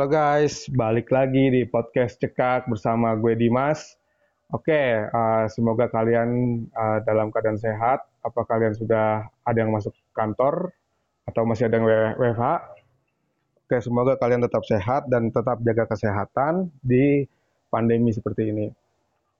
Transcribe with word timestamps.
Halo 0.00 0.16
guys, 0.16 0.64
balik 0.72 1.12
lagi 1.12 1.52
di 1.52 1.68
podcast 1.68 2.16
Cekak 2.16 2.72
bersama 2.72 3.12
gue 3.20 3.36
Dimas. 3.36 4.00
Oke, 4.48 4.96
uh, 4.96 5.44
semoga 5.52 5.92
kalian 5.92 6.64
uh, 6.72 7.04
dalam 7.04 7.28
keadaan 7.28 7.60
sehat. 7.60 8.08
Apa 8.24 8.48
kalian 8.48 8.72
sudah 8.72 9.28
ada 9.44 9.58
yang 9.60 9.68
masuk 9.68 9.92
kantor 10.16 10.72
atau 11.28 11.44
masih 11.44 11.68
ada 11.68 11.76
yang 11.76 12.16
WFH? 12.16 12.44
Oke, 13.60 13.76
semoga 13.84 14.16
kalian 14.16 14.40
tetap 14.40 14.64
sehat 14.64 15.04
dan 15.12 15.28
tetap 15.28 15.60
jaga 15.68 15.84
kesehatan 15.84 16.72
di 16.80 17.28
pandemi 17.68 18.08
seperti 18.16 18.56
ini. 18.56 18.72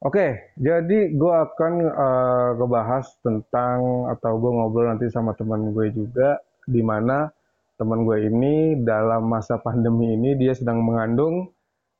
Oke, 0.05 0.53
jadi 0.61 1.09
gue 1.09 1.35
akan 1.41 1.73
uh, 1.89 2.51
ngebahas 2.61 3.09
tentang 3.25 4.13
atau 4.13 4.37
gue 4.37 4.51
ngobrol 4.53 4.93
nanti 4.93 5.09
sama 5.09 5.33
teman 5.33 5.73
gue 5.73 5.89
juga 5.89 6.37
di 6.69 6.85
mana 6.85 7.33
teman 7.81 8.05
gue 8.05 8.29
ini 8.29 8.77
dalam 8.85 9.25
masa 9.25 9.57
pandemi 9.57 10.13
ini 10.13 10.37
dia 10.37 10.53
sedang 10.53 10.85
mengandung 10.85 11.49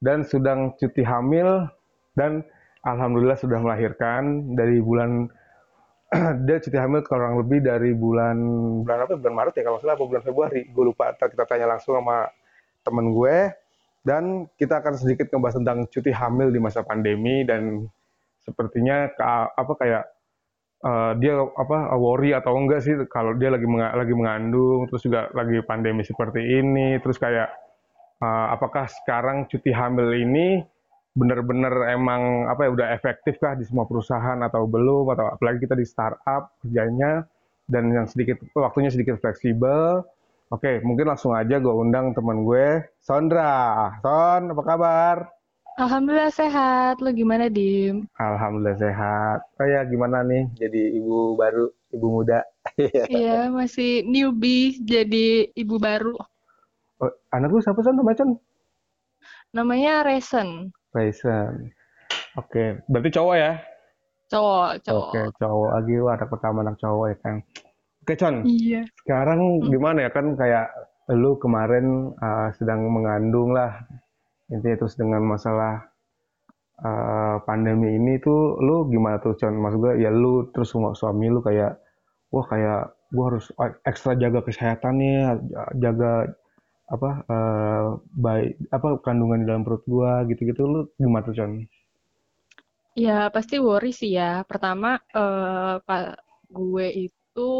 dan 0.05 0.29
sedang 0.29 0.77
cuti 0.77 1.01
hamil 1.01 1.65
dan 2.13 2.45
alhamdulillah 2.85 3.41
sudah 3.41 3.57
melahirkan. 3.65 4.53
Dari 4.53 4.77
bulan 4.85 5.25
dia 6.45 6.61
cuti 6.61 6.77
hamil 6.77 7.01
kurang 7.01 7.41
lebih 7.41 7.65
dari 7.65 7.97
bulan 7.97 8.37
bulan 8.85 9.09
apa? 9.09 9.17
Bulan 9.17 9.35
Maret 9.41 9.55
ya 9.57 9.65
kalau 9.65 9.79
salah 9.81 9.97
apa 9.97 10.05
bulan 10.05 10.21
Februari. 10.21 10.69
Gue 10.69 10.93
lupa 10.93 11.17
kita 11.17 11.49
tanya 11.49 11.73
langsung 11.73 11.97
sama 11.97 12.29
temen 12.85 13.17
gue. 13.17 13.37
Dan 14.01 14.49
kita 14.57 14.81
akan 14.81 14.97
sedikit 14.97 15.29
ngebahas 15.29 15.61
tentang 15.61 15.79
cuti 15.89 16.09
hamil 16.13 16.49
di 16.49 16.61
masa 16.61 16.81
pandemi 16.81 17.45
dan 17.45 17.85
sepertinya 18.41 19.13
apa 19.53 19.73
kayak 19.77 20.05
uh, 20.85 21.13
dia 21.17 21.37
apa 21.37 21.97
worry 21.97 22.33
atau 22.33 22.57
enggak 22.57 22.81
sih 22.85 22.95
kalau 23.09 23.37
dia 23.37 23.53
lagi 23.53 23.67
meng 23.69 23.85
lagi 23.85 24.15
mengandung 24.17 24.89
terus 24.89 25.05
juga 25.05 25.29
lagi 25.33 25.61
pandemi 25.65 26.05
seperti 26.05 26.41
ini 26.41 27.01
terus 27.01 27.17
kayak 27.17 27.49
uh, 28.21 28.47
apakah 28.55 28.87
sekarang 28.89 29.49
cuti 29.49 29.73
hamil 29.73 30.13
ini 30.13 30.61
benar-benar 31.11 31.91
emang 31.91 32.47
apa 32.47 32.67
ya 32.67 32.71
udah 32.71 32.89
efektif 32.95 33.43
kah 33.43 33.59
di 33.59 33.67
semua 33.67 33.85
perusahaan 33.85 34.39
atau 34.47 34.65
belum? 34.71 35.11
Atau 35.11 35.27
apalagi 35.27 35.67
kita 35.67 35.75
di 35.75 35.87
startup 35.87 36.55
kerjanya 36.63 37.27
dan 37.67 37.91
yang 37.91 38.07
sedikit 38.07 38.39
waktunya 38.55 38.91
sedikit 38.93 39.19
fleksibel. 39.19 40.07
Oke 40.51 40.83
mungkin 40.83 41.07
langsung 41.07 41.31
aja 41.35 41.63
gue 41.63 41.75
undang 41.75 42.11
teman 42.15 42.43
gue 42.43 42.83
Sondra. 43.03 43.95
Son 44.03 44.51
apa 44.51 44.63
kabar 44.63 45.17
Alhamdulillah 45.79 46.33
sehat. 46.35 46.99
Lo 46.99 47.15
gimana, 47.15 47.47
Dim? 47.47 48.09
Alhamdulillah 48.19 48.79
sehat. 48.81 49.39
Oh 49.61 49.67
ya, 49.69 49.87
gimana 49.87 50.27
nih 50.27 50.51
jadi 50.59 50.99
ibu 50.99 51.39
baru, 51.39 51.71
ibu 51.95 52.07
muda? 52.11 52.43
iya, 53.13 53.47
masih 53.53 54.03
newbie 54.09 54.81
jadi 54.83 55.53
ibu 55.55 55.79
baru. 55.79 56.19
Oh, 57.01 57.13
anak 57.31 57.55
lu 57.55 57.63
siapa 57.63 57.81
sih 57.81 57.95
namanya, 57.95 58.25
Con? 58.25 58.31
Namanya 59.55 60.03
Resen. 60.03 60.75
Resen. 60.91 61.71
Oke, 62.39 62.83
berarti 62.87 63.11
cowok 63.15 63.37
ya? 63.39 63.53
Cowok, 64.31 64.71
cowok. 64.87 65.11
Oke, 65.11 65.23
cowok 65.43 65.71
lagi 65.75 65.95
wah 65.99 66.13
anak 66.15 66.29
pertama 66.31 66.59
anak 66.63 66.77
cowok 66.79 67.07
ya 67.11 67.17
kan. 67.23 67.37
Oke, 68.05 68.15
Con. 68.19 68.35
Iya. 68.47 68.83
Sekarang 69.03 69.41
gimana 69.67 70.07
ya 70.07 70.11
kan 70.11 70.35
kayak 70.39 70.71
lu 71.11 71.35
kemarin 71.43 72.15
uh, 72.23 72.55
sedang 72.55 72.87
mengandung 72.87 73.51
lah 73.51 73.83
intinya 74.51 74.77
terus 74.83 74.99
dengan 74.99 75.23
masalah 75.23 75.91
uh, 76.83 77.39
pandemi 77.47 77.95
ini 77.97 78.19
tuh 78.19 78.59
lu 78.59 78.91
gimana 78.91 79.23
tuh 79.23 79.39
Con 79.39 79.57
maksud 79.57 79.79
gue 79.79 79.93
ya 80.03 80.11
lu 80.11 80.51
terus 80.51 80.75
suami 80.75 81.31
lu 81.31 81.41
kayak 81.41 81.79
wah 82.35 82.47
kayak 82.47 82.95
gue 83.11 83.25
harus 83.27 83.47
ekstra 83.87 84.15
jaga 84.19 84.43
kesehatannya 84.43 85.39
jaga 85.79 86.31
apa 86.91 87.11
uh, 87.31 87.87
baik 88.19 88.59
apa 88.75 88.99
kandungan 89.07 89.47
di 89.47 89.47
dalam 89.47 89.63
perut 89.63 89.87
gua 89.87 90.27
gitu-gitu 90.27 90.67
lu 90.67 90.81
gimana 90.99 91.23
tuh 91.23 91.35
Con? 91.39 91.53
Ya 92.99 93.31
pasti 93.31 93.63
worry 93.63 93.95
sih 93.95 94.19
ya. 94.19 94.43
Pertama 94.43 94.99
uh, 95.15 95.79
pak 95.87 96.19
gue 96.51 97.07
itu 97.07 97.53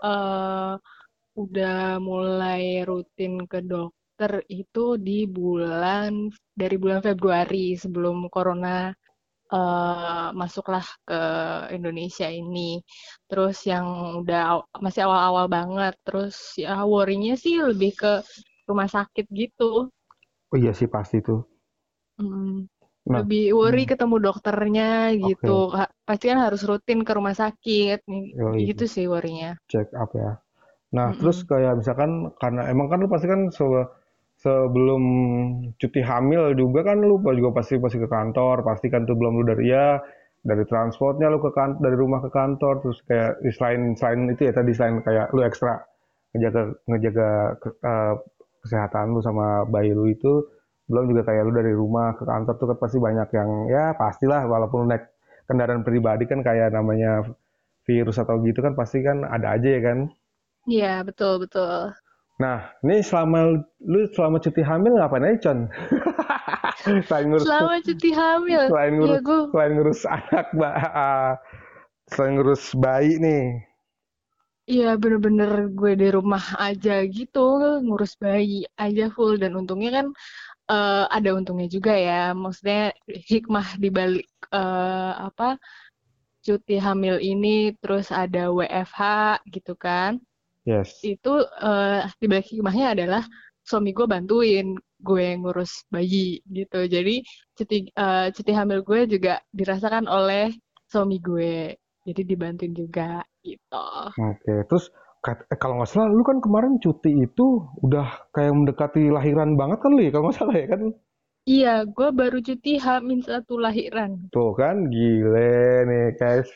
uh, 0.00 0.74
udah 1.36 2.00
mulai 2.00 2.82
rutin 2.88 3.44
ke 3.44 3.60
dok 3.60 3.92
dokter 4.18 4.42
itu 4.50 4.98
di 4.98 5.30
bulan 5.30 6.26
dari 6.50 6.74
bulan 6.74 6.98
Februari 6.98 7.78
sebelum 7.78 8.26
corona 8.26 8.90
uh, 9.54 10.34
masuklah 10.34 10.82
ke 11.06 11.22
Indonesia 11.70 12.26
ini. 12.26 12.82
Terus 13.30 13.62
yang 13.62 14.18
udah 14.26 14.66
masih 14.82 15.06
awal-awal 15.06 15.46
banget. 15.46 15.94
Terus 16.02 16.34
ya 16.58 16.82
worry-nya 16.82 17.38
sih 17.38 17.62
lebih 17.62 17.94
ke 17.94 18.26
rumah 18.66 18.90
sakit 18.90 19.30
gitu. 19.30 19.86
Oh 20.50 20.56
iya 20.58 20.74
sih 20.74 20.90
pasti 20.90 21.22
tuh. 21.22 21.46
Hmm. 22.18 22.66
Nah, 23.06 23.22
lebih 23.22 23.54
worry 23.54 23.86
hmm. 23.86 23.94
ketemu 23.94 24.16
dokternya 24.18 25.14
gitu. 25.14 25.70
Okay. 25.78 25.86
Pasti 26.02 26.24
kan 26.26 26.42
harus 26.42 26.66
rutin 26.66 27.06
ke 27.06 27.12
rumah 27.14 27.38
sakit. 27.38 28.02
Oh, 28.10 28.58
iya. 28.58 28.66
Gitu 28.66 28.90
sih 28.90 29.06
worry-nya. 29.06 29.54
Check 29.70 29.94
up 29.94 30.10
ya. 30.10 30.42
Nah, 30.90 31.06
mm 31.06 31.14
-hmm. 31.14 31.20
terus 31.22 31.38
kayak 31.46 31.78
misalkan 31.78 32.34
karena 32.42 32.66
emang 32.66 32.90
kan 32.90 32.98
lu 32.98 33.08
pasti 33.12 33.30
kan 33.30 33.46
so, 33.54 33.86
sebelum 34.38 35.02
cuti 35.82 36.00
hamil 36.00 36.54
juga 36.54 36.86
kan 36.86 37.02
lu 37.02 37.18
juga 37.18 37.50
pasti 37.58 37.74
pasti 37.82 37.98
ke 37.98 38.06
kantor 38.06 38.62
pasti 38.62 38.86
kan 38.86 39.02
tuh 39.02 39.18
belum 39.18 39.42
lu 39.42 39.44
dari 39.50 39.74
ya 39.74 39.98
dari 40.46 40.62
transportnya 40.62 41.26
lu 41.26 41.42
ke 41.42 41.50
kantor 41.50 41.82
dari 41.82 41.96
rumah 41.98 42.22
ke 42.22 42.30
kantor 42.30 42.74
terus 42.78 43.02
kayak 43.10 43.42
selain 43.50 43.98
selain 43.98 44.30
itu 44.30 44.46
ya 44.46 44.52
tadi 44.54 44.70
selain 44.70 45.02
kayak 45.02 45.34
lu 45.34 45.42
ekstra 45.42 45.82
ngejaga 46.34 46.62
ngejaga 46.86 47.28
ke, 47.58 47.68
uh, 47.82 48.14
kesehatan 48.62 49.10
lu 49.10 49.20
sama 49.26 49.66
bayi 49.66 49.90
lu 49.90 50.06
itu 50.06 50.46
belum 50.86 51.10
juga 51.10 51.22
kayak 51.26 51.42
lu 51.42 51.52
dari 51.58 51.72
rumah 51.74 52.14
ke 52.14 52.22
kantor 52.22 52.54
tuh 52.62 52.66
kan 52.70 52.78
pasti 52.78 52.98
banyak 53.02 53.28
yang 53.34 53.50
ya 53.66 53.84
pastilah 53.98 54.46
walaupun 54.46 54.86
naik 54.86 55.04
kendaraan 55.50 55.82
pribadi 55.82 56.30
kan 56.30 56.46
kayak 56.46 56.70
namanya 56.70 57.26
virus 57.88 58.22
atau 58.22 58.38
gitu 58.46 58.62
kan 58.62 58.78
pasti 58.78 59.02
kan 59.02 59.24
ada 59.26 59.56
aja 59.56 59.68
ya 59.68 59.80
kan? 59.82 59.98
Iya 60.68 61.00
betul 61.08 61.44
betul 61.48 61.96
Nah, 62.38 62.70
ini 62.86 63.02
selama 63.02 63.58
lu 63.82 64.06
selama 64.14 64.38
cuti 64.38 64.62
hamil 64.62 64.94
ngapain 64.94 65.26
aja, 65.26 65.50
Con? 65.50 65.58
selain 67.06 67.26
ngurus 67.34 67.46
selama 67.50 67.74
cuti 67.82 68.10
hamil. 68.14 68.62
Selain 68.70 68.92
iya, 68.94 68.98
ngurus, 69.02 69.18
ya, 69.18 69.20
gua... 69.26 69.40
selain 69.50 69.72
ngurus 69.74 70.00
anak, 70.06 70.46
Mbak. 70.54 70.74
Uh, 70.94 71.32
selain 72.14 72.32
ngurus 72.38 72.64
bayi 72.78 73.12
nih. 73.18 73.44
Iya, 74.68 75.00
bener-bener 75.00 75.72
gue 75.72 75.92
di 75.96 76.08
rumah 76.12 76.44
aja 76.60 77.00
gitu, 77.08 77.80
ngurus 77.82 78.14
bayi 78.20 78.68
aja 78.76 79.08
full 79.10 79.40
dan 79.40 79.56
untungnya 79.56 80.04
kan 80.04 80.06
uh, 80.70 81.08
ada 81.08 81.34
untungnya 81.34 81.66
juga 81.66 81.96
ya. 81.96 82.36
Maksudnya 82.36 82.94
hikmah 83.08 83.80
di 83.82 83.88
balik 83.90 84.28
uh, 84.54 85.26
apa 85.26 85.58
cuti 86.44 86.78
hamil 86.78 87.18
ini 87.18 87.74
terus 87.80 88.14
ada 88.14 88.52
WFH 88.52 89.00
gitu 89.50 89.74
kan. 89.74 90.20
Yes. 90.68 91.00
Itu 91.00 91.48
uh, 91.48 92.04
di 92.20 92.26
balik 92.28 92.52
hikmahnya 92.52 92.92
adalah 92.92 93.24
suami 93.64 93.96
gue 93.96 94.04
bantuin 94.04 94.76
gue 95.00 95.26
ngurus 95.40 95.88
bayi 95.88 96.44
gitu. 96.44 96.84
Jadi 96.84 97.24
cuti 97.56 97.88
uh, 97.96 98.28
cuti 98.28 98.52
hamil 98.52 98.84
gue 98.84 99.08
juga 99.08 99.40
dirasakan 99.48 100.04
oleh 100.04 100.52
suami 100.84 101.16
gue. 101.24 101.72
Jadi 102.04 102.20
dibantuin 102.24 102.76
juga 102.76 103.24
gitu. 103.40 103.88
Oke, 104.12 104.44
okay. 104.44 104.58
terus 104.68 104.88
eh, 105.28 105.58
kalau 105.60 105.80
nggak 105.80 105.88
salah 105.88 106.08
lu 106.08 106.24
kan 106.24 106.40
kemarin 106.40 106.80
cuti 106.80 107.12
itu 107.20 107.64
udah 107.84 108.28
kayak 108.32 108.52
mendekati 108.52 109.12
lahiran 109.12 109.56
banget 109.60 109.78
kan 109.84 109.90
lu 109.92 110.00
ya 110.04 110.10
kalau 110.12 110.24
nggak 110.28 110.38
salah 110.40 110.56
ya 110.56 110.66
kan? 110.68 110.80
Iya, 111.48 111.74
gue 111.88 112.08
baru 112.12 112.44
cuti 112.44 112.76
hamin 112.76 113.24
satu 113.24 113.56
lahiran. 113.56 114.28
Tuh 114.28 114.52
kan, 114.52 114.84
gile 114.92 115.84
nih 115.88 116.12
guys. 116.20 116.48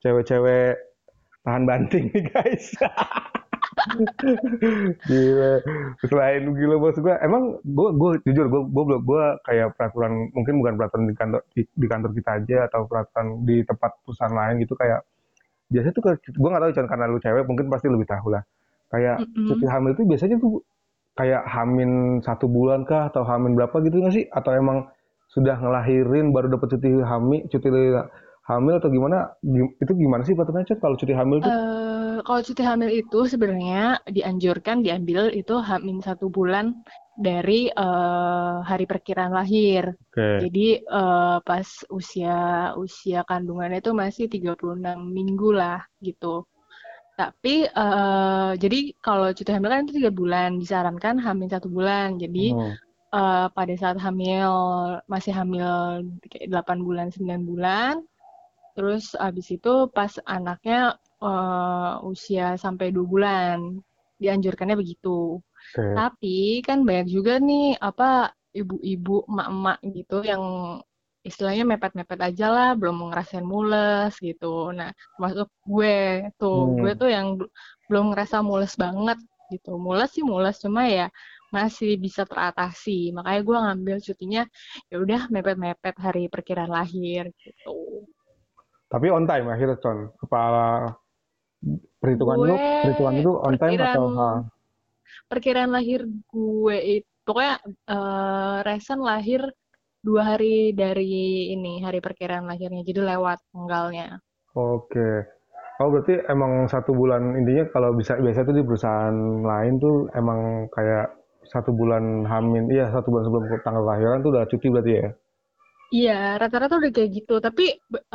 Cewek-cewek 0.00 0.91
tahan 1.42 1.62
banting 1.66 2.10
nih 2.10 2.24
guys. 2.30 2.72
gila 5.08 5.52
selain 6.04 6.42
gila 6.52 6.76
bos 6.76 6.96
gue 6.96 7.14
emang 7.24 7.56
gue 7.64 7.88
gue 7.96 8.10
jujur 8.28 8.46
gue 8.46 8.62
gue 8.68 8.98
gue 9.00 9.24
kayak 9.48 9.74
peraturan 9.74 10.28
mungkin 10.36 10.60
bukan 10.60 10.74
peraturan 10.76 11.04
di 11.08 11.14
kantor 11.16 11.40
di, 11.56 11.62
di 11.64 11.86
kantor 11.88 12.10
kita 12.12 12.30
aja 12.42 12.58
atau 12.68 12.84
peraturan 12.84 13.48
di 13.48 13.64
tempat 13.64 13.90
perusahaan 14.04 14.34
lain 14.34 14.60
gitu 14.62 14.76
kayak 14.76 15.00
biasanya 15.72 15.94
tuh 15.96 16.02
gue 16.20 16.48
nggak 16.52 16.62
tahu 16.62 16.72
karena 16.84 17.04
lu 17.08 17.18
cewek 17.18 17.44
mungkin 17.48 17.66
pasti 17.72 17.86
lebih 17.88 18.06
tahu 18.06 18.28
lah 18.36 18.42
kayak 18.92 19.24
mm 19.24 19.26
-hmm. 19.32 19.46
cuti 19.48 19.66
hamil 19.66 19.90
itu 19.96 20.02
biasanya 20.04 20.36
tuh 20.36 20.52
kayak 21.16 21.42
hamin 21.48 22.20
satu 22.20 22.46
bulan 22.48 22.84
kah 22.84 23.08
atau 23.08 23.24
hamin 23.24 23.56
berapa 23.56 23.72
gitu 23.84 24.04
nggak 24.04 24.14
sih 24.14 24.24
atau 24.28 24.52
emang 24.52 24.88
sudah 25.32 25.56
ngelahirin 25.56 26.28
baru 26.32 26.52
dapat 26.52 26.76
cuti 26.76 26.92
hamil 27.00 27.40
cuti 27.48 27.68
hamil 28.42 28.82
atau 28.82 28.90
gimana 28.90 29.38
itu 29.78 29.92
gimana 29.94 30.26
sih 30.26 30.34
peraturannya 30.34 30.74
kalau 30.82 30.98
cuti 30.98 31.14
hamil 31.14 31.38
tuh 31.38 31.50
uh, 31.50 32.18
kalau 32.26 32.40
cuti 32.42 32.62
hamil 32.66 32.90
itu 32.90 33.18
sebenarnya 33.30 34.02
dianjurkan 34.10 34.82
diambil 34.82 35.30
itu 35.30 35.54
hamil 35.62 36.02
satu 36.02 36.26
bulan 36.26 36.82
dari 37.12 37.68
uh, 37.68 38.64
hari 38.64 38.88
perkiraan 38.88 39.36
lahir. 39.36 39.92
Okay. 40.10 40.48
Jadi 40.48 40.66
uh, 40.88 41.44
pas 41.44 41.66
usia 41.92 42.72
usia 42.80 43.20
kandungannya 43.28 43.84
itu 43.84 43.92
masih 43.92 44.26
36 44.32 44.80
minggu 44.96 45.52
lah 45.52 45.84
gitu. 46.00 46.48
Tapi 47.12 47.68
uh, 47.68 48.56
jadi 48.56 48.96
kalau 49.04 49.28
cuti 49.36 49.50
hamil 49.52 49.68
kan 49.68 49.84
itu 49.84 50.00
tiga 50.00 50.10
bulan, 50.10 50.56
disarankan 50.56 51.20
hamil 51.20 51.52
satu 51.52 51.68
bulan. 51.68 52.16
Jadi 52.16 52.56
oh. 52.56 52.72
uh, 53.12 53.46
pada 53.52 53.74
saat 53.76 54.00
hamil 54.00 54.50
masih 55.04 55.36
hamil 55.36 55.68
kayak 56.32 56.48
8 56.48 56.80
bulan 56.80 57.12
9 57.12 57.44
bulan 57.44 58.00
terus 58.72 59.12
abis 59.16 59.46
itu 59.56 59.88
pas 59.92 60.12
anaknya 60.24 60.96
uh, 61.20 62.00
usia 62.08 62.56
sampai 62.56 62.92
2 62.92 63.04
bulan 63.04 63.80
dianjurkannya 64.22 64.78
begitu 64.78 65.42
okay. 65.74 65.92
tapi 65.98 66.38
kan 66.62 66.86
banyak 66.86 67.08
juga 67.10 67.42
nih 67.42 67.76
apa 67.76 68.32
ibu-ibu 68.52 69.24
emak-emak 69.28 69.78
gitu 69.96 70.16
yang 70.22 70.44
istilahnya 71.22 71.64
mepet-mepet 71.66 72.18
aja 72.18 72.46
lah, 72.50 72.70
belum 72.74 73.10
ngerasain 73.10 73.46
mules 73.46 74.12
gitu. 74.18 74.74
Nah, 74.74 74.90
termasuk 75.16 75.48
gue 75.62 76.26
tuh, 76.34 76.58
hmm. 76.66 76.78
gue 76.82 76.92
tuh 76.98 77.10
yang 77.10 77.26
belum 77.86 78.04
ngerasa 78.12 78.42
mules 78.42 78.74
banget 78.74 79.18
gitu. 79.54 79.78
Mules 79.78 80.10
sih 80.10 80.24
mules, 80.26 80.58
cuma 80.58 80.82
ya 80.90 81.06
masih 81.54 81.94
bisa 82.00 82.26
teratasi. 82.26 83.14
Makanya 83.14 83.40
gue 83.46 83.56
ngambil 83.64 83.96
cutinya 84.02 84.42
ya 84.90 84.96
udah 84.98 85.20
mepet-mepet 85.30 85.94
hari 86.02 86.26
perkiraan 86.26 86.72
lahir 86.72 87.30
gitu. 87.38 88.06
Tapi 88.92 89.06
on 89.08 89.24
time 89.24 89.48
akhirnya, 89.48 89.80
Con. 89.80 90.12
Kepala 90.20 90.92
perhitungan 91.96 92.36
gue, 92.36 92.48
lu, 92.52 92.56
perhitungan 92.84 93.14
itu 93.16 93.32
on 93.40 93.54
time 93.56 93.80
atau 93.80 94.04
ha? 94.20 94.30
Perkiraan 95.32 95.72
lahir 95.72 96.04
gue 96.04 96.76
itu 97.00 97.08
pokoknya 97.22 97.54
uh, 97.86 98.58
Resen 98.66 99.00
lahir 99.02 99.46
dua 100.02 100.34
hari 100.34 100.74
dari 100.74 101.54
ini 101.54 101.78
hari 101.78 102.02
perkiraan 102.02 102.50
lahirnya 102.50 102.82
jadi 102.82 103.14
lewat 103.14 103.38
tanggalnya 103.54 104.18
oke 104.58 105.08
oh 105.78 105.88
berarti 105.88 106.26
emang 106.26 106.66
satu 106.66 106.90
bulan 106.90 107.38
intinya 107.38 107.70
kalau 107.70 107.94
bisa 107.94 108.18
biasa 108.18 108.42
tuh 108.42 108.54
di 108.58 108.66
perusahaan 108.66 109.14
lain 109.46 109.78
tuh 109.78 110.10
emang 110.18 110.66
kayak 110.74 111.14
satu 111.46 111.70
bulan 111.70 112.26
hamil 112.26 112.66
iya 112.74 112.90
satu 112.90 113.14
bulan 113.14 113.24
sebelum 113.30 113.44
tanggal 113.62 113.84
lahiran 113.86 114.18
tuh 114.26 114.30
udah 114.34 114.44
cuti 114.50 114.66
berarti 114.66 114.92
ya 114.98 115.08
Iya, 115.92 116.40
rata-rata 116.40 116.80
udah 116.80 116.92
kayak 116.96 117.10
gitu. 117.20 117.34
Tapi 117.46 117.64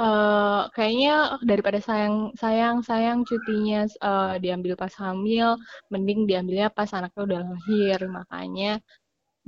uh, 0.02 0.66
kayaknya 0.76 1.38
daripada 1.46 1.78
sayang 1.78 2.34
sayang 2.42 2.78
sayang 2.82 3.20
cutinya 3.22 3.86
uh, 4.02 4.34
diambil 4.42 4.74
pas 4.82 4.94
hamil, 4.98 5.62
mending 5.94 6.26
diambilnya 6.30 6.68
pas 6.74 6.90
anaknya 6.98 7.22
udah 7.28 7.40
lahir. 7.46 8.00
Makanya 8.18 8.72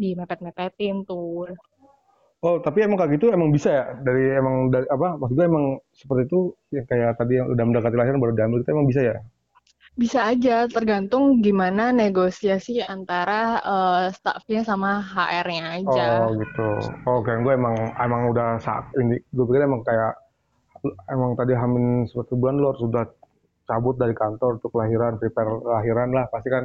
dimepet-mepetin 0.01 0.95
tuh. 1.09 1.49
Oh, 2.45 2.55
tapi 2.63 2.77
emang 2.85 2.97
kayak 3.01 3.17
gitu 3.17 3.25
emang 3.33 3.49
bisa 3.49 3.69
ya? 3.73 3.85
Dari 4.05 4.23
emang 4.39 4.55
dari 4.73 4.85
apa? 4.87 5.17
Maksud 5.19 5.35
gue 5.35 5.47
emang 5.49 5.65
seperti 5.91 6.21
itu 6.29 6.39
yang 6.71 6.85
kayak 6.87 7.11
tadi 7.19 7.33
yang 7.41 7.47
udah 7.51 7.63
mendekati 7.67 7.95
lahiran 7.99 8.21
baru 8.21 8.33
diambil 8.37 8.59
itu 8.61 8.69
emang 8.71 8.87
bisa 8.87 9.01
ya? 9.09 9.15
Bisa 9.99 10.31
aja, 10.31 10.63
tergantung 10.71 11.43
gimana 11.43 11.91
negosiasi 11.91 12.79
antara 12.79 13.59
uh, 13.59 14.07
staffnya 14.15 14.63
sama 14.63 15.03
HR-nya 15.03 15.83
aja. 15.83 16.23
Oh 16.23 16.31
gitu. 16.39 16.69
Oh, 17.03 17.19
kan 17.19 17.43
gue 17.43 17.51
emang 17.51 17.75
emang 17.99 18.31
udah 18.31 18.63
saat 18.63 18.87
ini 18.95 19.19
gue 19.19 19.43
pikir 19.43 19.67
emang 19.67 19.83
kayak 19.83 20.15
emang 21.11 21.35
tadi 21.35 21.51
hamil 21.51 22.07
suatu 22.07 22.39
bulan 22.39 22.63
lo 22.63 22.71
harus 22.71 22.87
sudah 22.87 23.03
cabut 23.67 23.99
dari 23.99 24.15
kantor 24.15 24.63
untuk 24.63 24.71
lahiran, 24.79 25.19
prepare 25.19 25.51
lahiran 25.67 26.15
lah 26.15 26.31
pasti 26.31 26.47
kan 26.47 26.63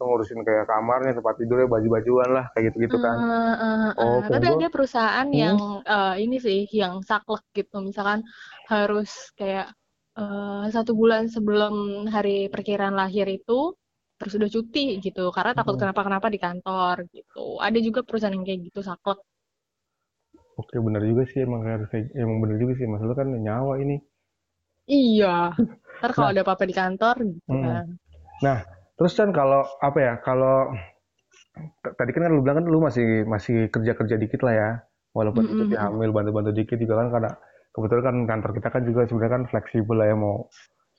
ngurusin 0.00 0.40
kayak 0.40 0.64
kamarnya 0.64 1.12
tempat 1.12 1.36
tidurnya 1.36 1.68
baju-bajuan 1.68 2.28
lah 2.32 2.48
kayak 2.56 2.72
gitu-gitu 2.72 2.96
kan. 2.96 3.16
Uh, 3.20 3.28
uh, 3.28 3.52
uh, 3.52 3.92
oh, 4.00 4.18
tapi 4.24 4.48
ada 4.48 4.72
perusahaan 4.72 5.28
hmm? 5.28 5.36
yang 5.36 5.58
uh, 5.84 6.16
ini 6.16 6.40
sih 6.40 6.64
yang 6.72 7.04
saklek 7.04 7.44
gitu 7.52 7.84
misalkan 7.84 8.24
harus 8.72 9.12
kayak 9.36 9.76
uh, 10.16 10.66
satu 10.70 10.96
bulan 10.96 11.28
sebelum 11.28 12.06
hari 12.08 12.48
perkiraan 12.48 12.96
lahir 12.96 13.28
itu 13.28 13.74
terus 14.20 14.36
udah 14.36 14.50
cuti 14.52 15.00
gitu 15.00 15.32
karena 15.32 15.56
takut 15.56 15.80
kenapa-kenapa 15.80 16.28
di 16.28 16.38
kantor 16.40 17.08
gitu. 17.12 17.56
Ada 17.60 17.78
juga 17.80 18.04
perusahaan 18.04 18.32
yang 18.32 18.44
kayak 18.44 18.72
gitu 18.72 18.80
saklek. 18.84 19.20
Oke 20.60 20.76
benar 20.76 21.00
juga 21.04 21.24
sih 21.30 21.40
emang 21.40 21.64
harus 21.64 21.88
kayak 21.88 22.12
emang 22.12 22.36
benar 22.44 22.56
juga 22.60 22.72
sih 22.76 22.84
masalah 22.84 23.16
kan 23.16 23.28
nyawa 23.32 23.80
ini. 23.80 23.96
Iya. 24.90 25.56
Ntar 26.00 26.10
kalau 26.16 26.28
nah, 26.28 26.34
ada 26.36 26.42
apa-apa 26.44 26.64
di 26.68 26.74
kantor 26.76 27.16
gitu 27.24 27.52
hmm. 27.52 27.64
kan. 27.64 27.86
Nah, 28.40 28.58
Terus 29.00 29.16
kan 29.16 29.32
kalau 29.32 29.64
apa 29.80 29.96
ya 29.96 30.12
kalau 30.20 30.76
tadi 31.96 32.12
kan, 32.12 32.28
lu 32.28 32.44
bilang 32.44 32.60
kan 32.60 32.68
lu 32.68 32.84
masih 32.84 33.24
masih 33.24 33.72
kerja 33.72 33.96
kerja 33.96 34.20
dikit 34.20 34.44
lah 34.44 34.52
ya 34.52 34.70
walaupun 35.16 35.48
mm 35.48 35.48
-hmm. 35.48 35.60
cuti 35.64 35.76
hamil 35.80 36.12
bantu-bantu 36.12 36.52
dikit 36.52 36.76
juga 36.76 37.00
kan 37.00 37.08
karena 37.08 37.32
kebetulan 37.70 38.02
kan 38.02 38.16
kantor 38.26 38.50
kita 38.58 38.68
kan 38.68 38.82
juga 38.82 39.00
sebenarnya 39.06 39.32
kan 39.32 39.42
fleksibel 39.48 39.96
lah 39.96 40.06
ya 40.10 40.16
mau 40.18 40.46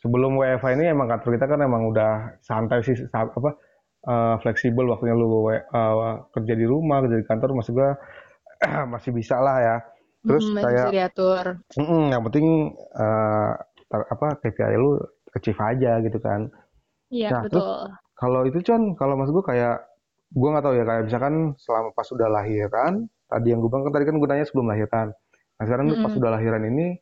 sebelum 0.01 0.39
WFH 0.39 0.65
ini 0.79 0.85
emang 0.89 1.07
kantor 1.11 1.29
kita 1.37 1.45
kan 1.45 1.59
emang 1.61 1.81
udah 1.91 2.11
santai 2.41 2.79
sih 2.81 2.95
apa 3.11 3.51
uh, 4.07 4.35
fleksibel 4.39 4.87
waktunya 4.89 5.13
lu 5.13 5.45
uh, 5.45 6.25
kerja 6.31 6.53
di 6.55 6.65
rumah 6.65 7.03
kerja 7.05 7.17
di 7.21 7.27
kantor 7.27 7.59
masih 7.59 7.71
juga 7.75 7.89
masih 8.93 9.11
bisa 9.13 9.37
lah 9.41 9.57
ya 9.59 9.75
terus 10.21 10.45
mm, 10.53 10.57
kayak 10.61 10.87
diatur. 10.93 11.45
Mm 11.81 11.85
-mm, 11.85 12.03
yang 12.13 12.23
penting 12.29 12.47
uh, 12.93 13.51
apa 13.91 14.27
KPI 14.39 14.77
lu 14.77 15.01
achieve 15.33 15.59
aja 15.59 15.97
gitu 15.99 16.21
kan 16.21 16.45
Iya 17.11 17.29
nah, 17.29 17.41
betul. 17.43 17.59
Terus, 17.59 18.15
kalau 18.15 18.41
itu 18.47 18.59
Con, 18.63 18.83
kalau 18.95 19.13
mas 19.19 19.29
gue 19.29 19.43
kayak 19.43 19.83
gue 20.31 20.47
nggak 20.47 20.63
tahu 20.63 20.75
ya 20.79 20.83
kayak 20.87 21.03
misalkan 21.11 21.35
selama 21.59 21.89
pas 21.91 22.07
sudah 22.07 22.27
lahiran, 22.31 23.11
tadi 23.27 23.47
yang 23.51 23.59
gue 23.59 23.67
bilang 23.67 23.83
kan 23.91 23.93
tadi 23.99 24.05
kan 24.07 24.17
gunanya 24.17 24.45
sebelum 24.47 24.71
lahiran. 24.71 25.07
Nah 25.61 25.65
sekarang 25.69 25.85
mm 25.85 25.93
-hmm. 25.93 26.05
pas 26.09 26.11
sudah 26.17 26.29
lahiran 26.33 26.63
ini, 26.65 26.97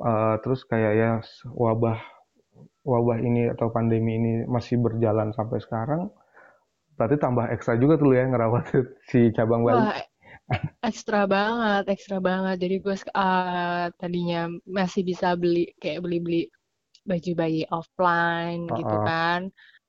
uh, 0.00 0.40
terus 0.40 0.64
kayak 0.64 0.92
ya 0.96 1.10
wabah 1.52 2.00
wabah 2.88 3.18
ini 3.20 3.52
atau 3.52 3.68
pandemi 3.68 4.16
ini 4.16 4.32
masih 4.48 4.80
berjalan 4.80 5.36
sampai 5.36 5.60
sekarang, 5.60 6.08
berarti 6.96 7.20
tambah 7.20 7.44
ekstra 7.52 7.76
juga 7.76 8.00
tuh 8.00 8.16
ya 8.16 8.24
ngerawat 8.24 8.64
si 9.12 9.28
cabang 9.36 9.60
Bali. 9.60 9.76
Wah, 9.76 10.00
ekstra 10.80 11.28
banget, 11.28 11.84
ekstra 11.92 12.16
banget. 12.16 12.56
Jadi 12.64 12.80
gue 12.80 12.96
uh, 13.12 13.92
tadinya 14.00 14.48
masih 14.64 15.04
bisa 15.04 15.36
beli 15.36 15.68
kayak 15.76 16.00
beli-beli 16.00 16.48
baju 17.06 17.32
bayi 17.38 17.62
offline 17.70 18.66
uh-uh. 18.66 18.78
gitu 18.82 18.96
kan 19.06 19.40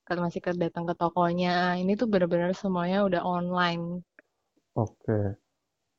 kalau 0.07 0.23
masih 0.23 0.39
ke 0.39 0.53
datang 0.55 0.85
ke 0.87 0.93
tokonya 0.95 1.75
ini 1.81 1.97
tuh 1.97 2.07
benar-benar 2.07 2.53
semuanya 2.53 3.03
udah 3.03 3.21
online 3.25 4.05
oke 4.77 4.93
okay. 5.03 5.35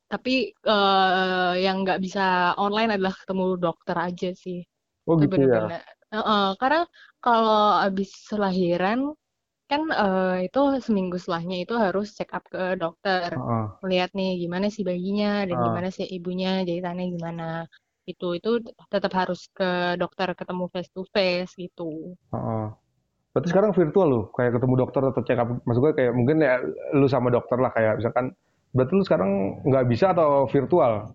Tapi 0.09 0.57
uh, 0.65 1.53
yang 1.55 1.85
nggak 1.85 2.01
bisa 2.01 2.57
online 2.57 2.97
adalah 2.97 3.13
ketemu 3.13 3.61
dokter 3.61 3.97
aja 3.97 4.31
sih 4.33 4.65
oh 5.05 5.21
itu 5.21 5.29
gitu 5.29 5.37
bener 5.37 5.49
-bener. 5.69 5.85
ya 6.13 6.21
uh, 6.25 6.51
karena 6.57 6.83
kalau 7.21 7.77
abis 7.85 8.13
lahiran 8.33 9.13
kan 9.69 9.85
uh, 9.93 10.41
itu 10.41 10.81
seminggu 10.81 11.21
setelahnya 11.21 11.61
itu 11.69 11.77
harus 11.77 12.17
check 12.17 12.33
up 12.33 12.41
ke 12.49 12.81
dokter 12.81 13.37
uh-uh. 13.37 13.77
melihat 13.85 14.09
nih 14.17 14.41
gimana 14.41 14.73
sih 14.73 14.81
bayinya 14.81 15.45
dan 15.45 15.61
uh. 15.61 15.65
gimana 15.69 15.89
sih 15.93 16.09
ibunya 16.09 16.65
jahitannya 16.65 17.13
gimana 17.13 17.69
itu 18.09 18.41
itu 18.41 18.65
tetap 18.89 19.13
harus 19.13 19.53
ke 19.53 20.01
dokter 20.01 20.33
ketemu 20.33 20.65
face 20.73 20.89
to 20.97 21.05
face 21.13 21.53
gitu. 21.61 22.17
Uh, 22.33 22.73
berarti 23.37 23.53
sekarang 23.53 23.77
virtual 23.77 24.09
lu 24.09 24.21
kayak 24.33 24.57
ketemu 24.57 24.75
dokter 24.81 25.03
atau 25.05 25.23
check 25.29 25.37
up 25.37 25.53
maksud 25.69 25.81
gue 25.85 25.93
kayak 25.93 26.13
mungkin 26.17 26.41
ya 26.41 26.57
lu 26.97 27.05
sama 27.05 27.29
dokter 27.29 27.61
lah 27.61 27.69
kayak 27.77 28.01
misalkan 28.01 28.33
berarti 28.75 28.93
lu 28.95 29.05
sekarang 29.05 29.63
nggak 29.65 29.87
bisa 29.89 30.13
atau 30.13 30.47
virtual? 30.49 31.15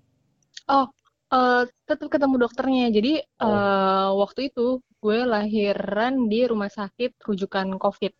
Oh 0.69 0.87
uh, 1.33 1.63
tetap 1.89 2.07
ketemu 2.13 2.35
dokternya 2.45 2.93
jadi 2.93 3.13
oh. 3.41 3.49
uh, 3.49 4.09
waktu 4.21 4.53
itu 4.53 4.79
gue 5.03 5.19
lahiran 5.27 6.31
di 6.31 6.47
rumah 6.47 6.71
sakit 6.71 7.19
rujukan 7.27 7.75
COVID. 7.75 8.13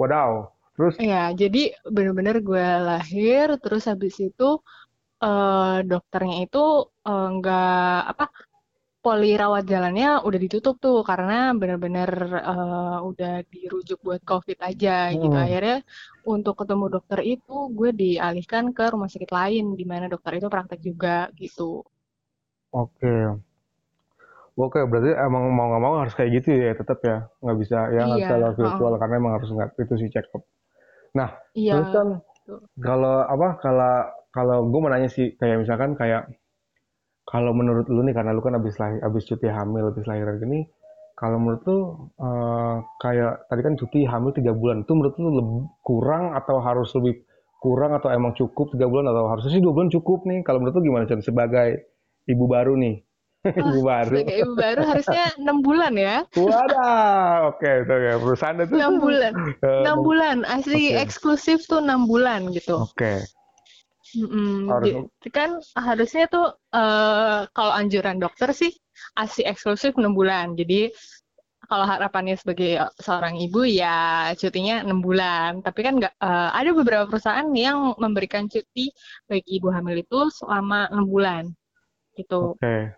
Wadaw. 0.00 0.48
Terus? 0.76 0.94
Ya, 1.00 1.32
jadi 1.32 1.72
bener-bener 1.88 2.44
gue 2.44 2.68
lahir, 2.84 3.56
terus 3.64 3.88
habis 3.88 4.16
itu 4.20 4.60
uh, 5.24 5.78
dokternya 5.80 6.44
itu 6.44 6.64
uh, 7.04 7.28
nggak 7.40 8.00
apa 8.12 8.28
poli 9.06 9.38
rawat 9.38 9.70
jalannya 9.70 10.18
udah 10.26 10.40
ditutup 10.42 10.82
tuh 10.82 11.06
karena 11.06 11.54
benar-benar 11.54 12.10
uh, 12.42 12.98
udah 13.06 13.46
dirujuk 13.46 14.02
buat 14.02 14.18
COVID 14.26 14.58
aja 14.58 15.14
gitu. 15.14 15.22
hmm. 15.22 15.22
gitu. 15.30 15.36
Akhirnya 15.38 15.78
untuk 16.26 16.58
ketemu 16.58 16.90
dokter 16.90 17.22
itu 17.22 17.56
gue 17.70 17.90
dialihkan 17.94 18.74
ke 18.74 18.90
rumah 18.90 19.06
sakit 19.06 19.30
lain 19.30 19.78
di 19.78 19.86
mana 19.86 20.10
dokter 20.10 20.42
itu 20.42 20.50
praktek 20.50 20.82
juga 20.82 21.30
gitu. 21.38 21.86
Oke. 22.74 23.38
Oke, 24.58 24.82
berarti 24.82 25.14
emang 25.14 25.54
mau 25.54 25.70
nggak 25.70 25.82
mau 25.86 25.94
harus 26.02 26.16
kayak 26.18 26.42
gitu 26.42 26.48
ya 26.58 26.74
tetap 26.74 26.98
ya 27.06 27.30
nggak 27.44 27.56
bisa 27.62 27.78
ya 27.94 28.00
nggak 28.10 28.18
iya, 28.18 28.28
bisa 28.34 28.50
virtual 28.58 28.92
uh. 28.96 28.98
karena 28.98 29.14
emang 29.22 29.32
harus 29.38 29.48
nggak 29.54 29.70
itu 29.78 29.94
sih 30.02 30.08
check 30.10 30.26
up. 30.34 30.42
Nah, 31.14 31.30
iya, 31.54 31.78
terus 31.78 31.94
kan 31.94 32.08
kalau 32.82 33.22
apa 33.22 33.48
kalau 33.62 33.94
kalau 34.34 34.56
gue 34.66 34.80
mau 34.82 34.90
nanya 34.90 35.12
sih 35.12 35.38
kayak 35.38 35.62
misalkan 35.62 35.94
kayak 35.94 36.26
kalau 37.26 37.50
menurut 37.50 37.90
lu 37.90 38.06
nih 38.06 38.14
karena 38.14 38.30
lu 38.30 38.40
kan 38.40 38.54
habis 38.54 38.78
lahir, 38.78 39.02
habis 39.02 39.26
cuti 39.26 39.50
hamil 39.50 39.90
habis 39.90 40.06
lahiran 40.06 40.38
gini 40.38 40.64
kalau 41.18 41.42
menurut 41.42 41.62
lu 41.66 41.78
uh, 42.22 42.84
kayak 43.02 43.50
tadi 43.50 43.60
kan 43.66 43.74
cuti 43.74 44.00
hamil 44.06 44.30
tiga 44.30 44.54
bulan 44.54 44.86
itu 44.86 44.92
menurut 44.94 45.16
lu 45.18 45.30
lebih 45.34 45.60
kurang 45.82 46.32
atau 46.38 46.62
harus 46.62 46.92
lebih 46.94 47.26
kurang 47.58 47.96
atau 47.98 48.12
emang 48.12 48.36
cukup 48.36 48.70
tiga 48.76 48.86
bulan 48.86 49.10
atau 49.10 49.26
harusnya 49.32 49.58
sih 49.58 49.62
dua 49.64 49.74
bulan 49.74 49.90
cukup 49.90 50.22
nih 50.28 50.44
kalau 50.46 50.62
menurut 50.62 50.78
lu 50.78 50.92
gimana 50.92 51.08
Chan 51.08 51.24
sebagai 51.24 51.88
ibu 52.30 52.44
baru 52.46 52.78
nih 52.78 53.06
Oh, 53.54 53.70
ibu 53.70 53.80
baru. 53.86 54.10
Sebagai 54.10 54.36
ibu 54.42 54.52
baru 54.58 54.80
harusnya 54.82 55.24
enam 55.38 55.56
bulan 55.62 55.92
ya. 55.94 56.16
Wadah, 56.34 57.54
oke 57.54 57.62
okay, 57.62 57.74
itu 57.86 57.94
ya 57.94 58.14
perusahaan 58.18 58.56
itu. 58.58 58.74
Enam 58.74 58.94
bulan, 58.98 59.32
enam 59.62 59.96
bulan 60.02 60.36
asli 60.50 60.90
okay. 60.90 61.02
eksklusif 61.06 61.62
tuh 61.70 61.78
enam 61.78 62.10
bulan 62.10 62.50
gitu. 62.50 62.82
Oke, 62.82 62.98
okay. 62.98 63.18
Mm-mm. 64.16 64.72
Harus 64.72 64.88
Jadi 65.20 65.30
kan 65.30 65.50
harusnya 65.76 66.24
tuh 66.32 66.46
eh, 66.72 67.40
kalau 67.52 67.72
anjuran 67.76 68.16
dokter 68.16 68.50
sih 68.56 68.72
ASI 69.16 69.44
eksklusif 69.44 69.92
6 69.94 70.16
bulan. 70.16 70.56
Jadi 70.56 70.88
kalau 71.66 71.82
harapannya 71.82 72.38
sebagai 72.38 72.78
seorang 73.02 73.36
ibu 73.42 73.66
ya 73.66 74.30
cutinya 74.38 74.80
6 74.86 74.98
bulan. 75.04 75.60
Tapi 75.60 75.80
kan 75.84 75.94
nggak 76.00 76.14
eh, 76.16 76.50
ada 76.56 76.70
beberapa 76.72 77.04
perusahaan 77.10 77.48
yang 77.52 77.94
memberikan 78.00 78.48
cuti 78.48 78.88
bagi 79.28 79.60
ibu 79.60 79.68
hamil 79.68 80.00
itu 80.00 80.32
selama 80.32 80.88
6 80.88 81.06
bulan 81.06 81.44
gitu. 82.16 82.56
Oke. 82.56 82.96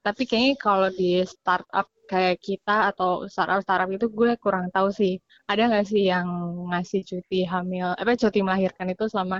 Tapi 0.00 0.22
kayaknya 0.24 0.54
kalau 0.56 0.88
di 0.92 1.20
startup 1.28 1.88
kayak 2.10 2.42
kita 2.42 2.90
atau 2.90 3.30
startup-startup 3.30 3.86
itu 3.94 4.10
gue 4.10 4.34
kurang 4.42 4.66
tahu 4.74 4.90
sih. 4.90 5.20
Ada 5.46 5.70
nggak 5.70 5.86
sih 5.86 6.02
yang 6.10 6.26
ngasih 6.72 7.00
cuti 7.06 7.46
hamil, 7.46 7.94
apa 7.94 8.18
cuti 8.18 8.40
melahirkan 8.42 8.90
itu 8.90 9.06
selama 9.06 9.38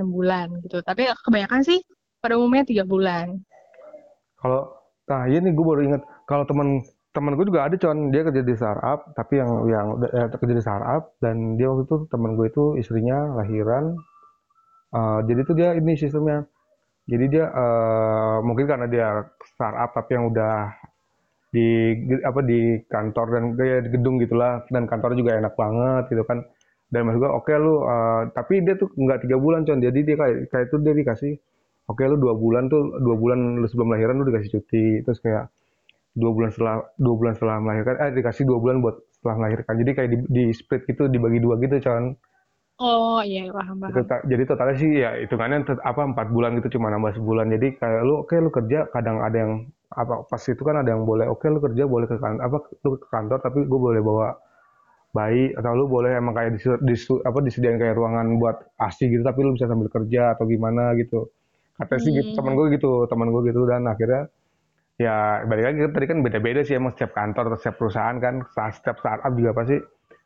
6 0.00 0.08
bulan 0.08 0.48
gitu. 0.64 0.80
Tapi 0.80 1.12
kebanyakan 1.24 1.60
sih 1.60 1.78
pada 2.24 2.40
umumnya 2.40 2.64
tiga 2.64 2.84
bulan. 2.88 3.36
Kalau 4.40 4.72
nah 5.04 5.26
iya 5.26 5.42
nih 5.42 5.52
gue 5.52 5.64
baru 5.66 5.80
inget 5.84 6.02
kalau 6.24 6.46
teman 6.46 6.80
teman 7.10 7.34
gue 7.34 7.42
juga 7.50 7.66
ada 7.66 7.74
con 7.74 8.14
dia 8.14 8.22
kerja 8.22 8.46
di 8.46 8.54
startup 8.54 9.10
tapi 9.18 9.42
yang 9.42 9.50
yang 9.66 9.86
eh, 10.06 10.30
kerja 10.30 10.54
di 10.54 10.62
startup 10.62 11.18
dan 11.18 11.58
dia 11.58 11.66
waktu 11.66 11.82
itu 11.82 11.96
teman 12.06 12.38
gue 12.38 12.46
itu 12.46 12.78
istrinya 12.78 13.34
lahiran 13.42 13.98
Eh, 14.90 15.18
jadi 15.28 15.40
tuh 15.46 15.54
dia 15.54 15.70
ini 15.78 15.94
sistemnya 15.94 16.42
jadi 17.06 17.24
dia 17.30 17.44
eh, 17.46 18.36
mungkin 18.42 18.66
karena 18.66 18.86
dia 18.90 19.08
startup 19.54 19.90
tapi 19.94 20.10
yang 20.18 20.34
udah 20.34 20.54
di 21.50 21.66
apa 22.22 22.40
di 22.46 22.78
kantor 22.86 23.26
dan 23.34 23.44
kayak 23.58 23.90
gedung 23.94 24.18
gitulah 24.22 24.62
dan 24.70 24.86
kantor 24.90 25.14
juga 25.18 25.38
enak 25.38 25.54
banget 25.58 26.04
gitu 26.14 26.22
kan 26.26 26.38
dan 26.92 27.00
maksud 27.06 27.20
gue 27.24 27.30
oke 27.40 27.52
lu 27.64 27.74
eh, 27.86 28.22
tapi 28.36 28.54
dia 28.66 28.74
tuh 28.80 28.88
nggak 28.94 29.18
tiga 29.26 29.36
bulan 29.44 29.60
con. 29.68 29.78
Jadi 29.82 30.00
dia 30.08 30.16
kayak 30.20 30.36
kayak 30.52 30.64
itu 30.70 30.76
dia 30.84 30.94
dikasih 31.00 31.32
oke 31.90 32.02
lu 32.10 32.16
dua 32.24 32.34
bulan 32.42 32.64
tuh 32.72 32.82
dua 33.06 33.16
bulan 33.22 33.38
lu 33.62 33.66
sebelum 33.70 33.88
lahiran 33.94 34.14
lu 34.20 34.24
dikasih 34.30 34.50
cuti. 34.60 34.86
Terus 35.06 35.18
kayak 35.24 35.44
dua 36.18 36.30
bulan 36.36 36.50
setelah 36.54 36.76
dua 36.98 37.14
bulan 37.20 37.34
setelah 37.38 37.56
melahirkan 37.64 37.96
eh 38.04 38.10
dikasih 38.18 38.44
dua 38.50 38.58
bulan 38.62 38.76
buat 38.84 38.96
setelah 39.16 39.36
melahirkan. 39.40 39.74
Jadi 39.82 39.90
kayak 39.96 40.10
di, 40.14 40.18
di 40.30 40.44
split 40.54 40.82
gitu 40.90 41.02
dibagi 41.10 41.38
dua 41.42 41.54
gitu 41.62 41.76
con. 41.84 42.04
Oh 42.86 43.20
iya 43.30 43.40
paham 43.56 43.76
itu 43.90 44.00
paham. 44.02 44.06
ta- 44.10 44.22
jadi 44.30 44.42
totalnya 44.46 44.76
sih 44.82 44.90
ya 45.02 45.10
hitungannya 45.22 45.58
tet- 45.66 45.82
apa 45.90 46.02
empat 46.10 46.26
bulan 46.34 46.50
gitu 46.58 46.78
cuma 46.78 46.86
nambah 46.94 47.12
sebulan. 47.18 47.46
Jadi 47.54 47.66
kayak 47.80 48.00
lu 48.06 48.14
oke 48.22 48.34
lu 48.44 48.50
kerja 48.56 48.78
kadang 48.94 49.18
ada 49.26 49.36
yang 49.44 49.52
apa 49.90 50.14
pas 50.30 50.42
itu 50.46 50.62
kan 50.68 50.76
ada 50.80 50.88
yang 50.94 51.02
boleh 51.10 51.26
oke 51.26 51.46
lu 51.50 51.58
kerja 51.58 51.82
boleh 51.90 52.06
ke 52.06 52.16
kantor 52.22 52.42
apa 52.46 52.56
lu 52.86 52.90
ke 53.02 53.08
kantor 53.10 53.38
tapi 53.42 53.58
gue 53.66 53.80
boleh 53.86 53.98
bawa 54.08 54.28
bayi 55.10 55.50
atau 55.58 55.72
lu 55.74 55.86
boleh 55.90 56.14
emang 56.20 56.34
kayak 56.38 56.50
disu, 56.58 56.70
disu- 56.86 57.22
apa 57.26 57.38
disediain 57.42 57.78
kayak 57.82 57.98
ruangan 57.98 58.26
buat 58.38 58.56
ASI 58.78 59.10
gitu 59.10 59.22
tapi 59.26 59.42
lu 59.42 59.50
bisa 59.58 59.66
sambil 59.66 59.90
kerja 59.90 60.34
atau 60.38 60.44
gimana 60.46 60.94
gitu 61.00 61.26
katanya 61.78 62.00
sih 62.04 62.12
gitu 62.14 62.30
teman 62.38 62.52
Hmm. 62.52 62.58
gue 62.58 62.66
gitu 62.76 62.90
teman 63.10 63.28
gue 63.34 63.42
gitu 63.50 63.60
dan 63.66 63.82
akhirnya 63.90 64.22
ya 65.00 65.42
balik 65.48 65.64
lagi 65.72 65.78
tadi 65.90 66.06
kan 66.10 66.18
beda-beda 66.26 66.60
sih 66.62 66.76
emang 66.78 66.92
setiap 66.94 67.12
kantor 67.16 67.44
atau 67.52 67.58
setiap 67.58 67.76
perusahaan 67.80 68.16
kan 68.22 68.34
setiap 68.76 68.96
startup 69.00 69.32
juga 69.34 69.50
pasti 69.56 69.76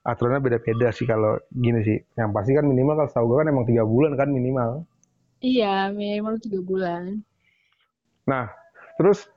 aturannya 0.05 0.41
beda-beda 0.45 0.89
sih 0.93 1.07
kalau 1.09 1.39
gini 1.49 1.81
sih 1.87 1.99
yang 2.21 2.31
pasti 2.37 2.53
kan 2.53 2.67
minimal 2.67 2.95
kalau 3.01 3.11
setahu 3.11 3.27
gue 3.33 3.37
kan 3.41 3.49
emang 3.55 3.65
tiga 3.71 3.85
bulan 3.87 4.13
kan 4.21 4.29
minimal 4.29 4.85
Iya 5.49 5.75
minimal 5.99 6.35
tiga 6.43 6.61
bulan. 6.69 7.03
nah 8.25 8.49
terus 8.97 9.29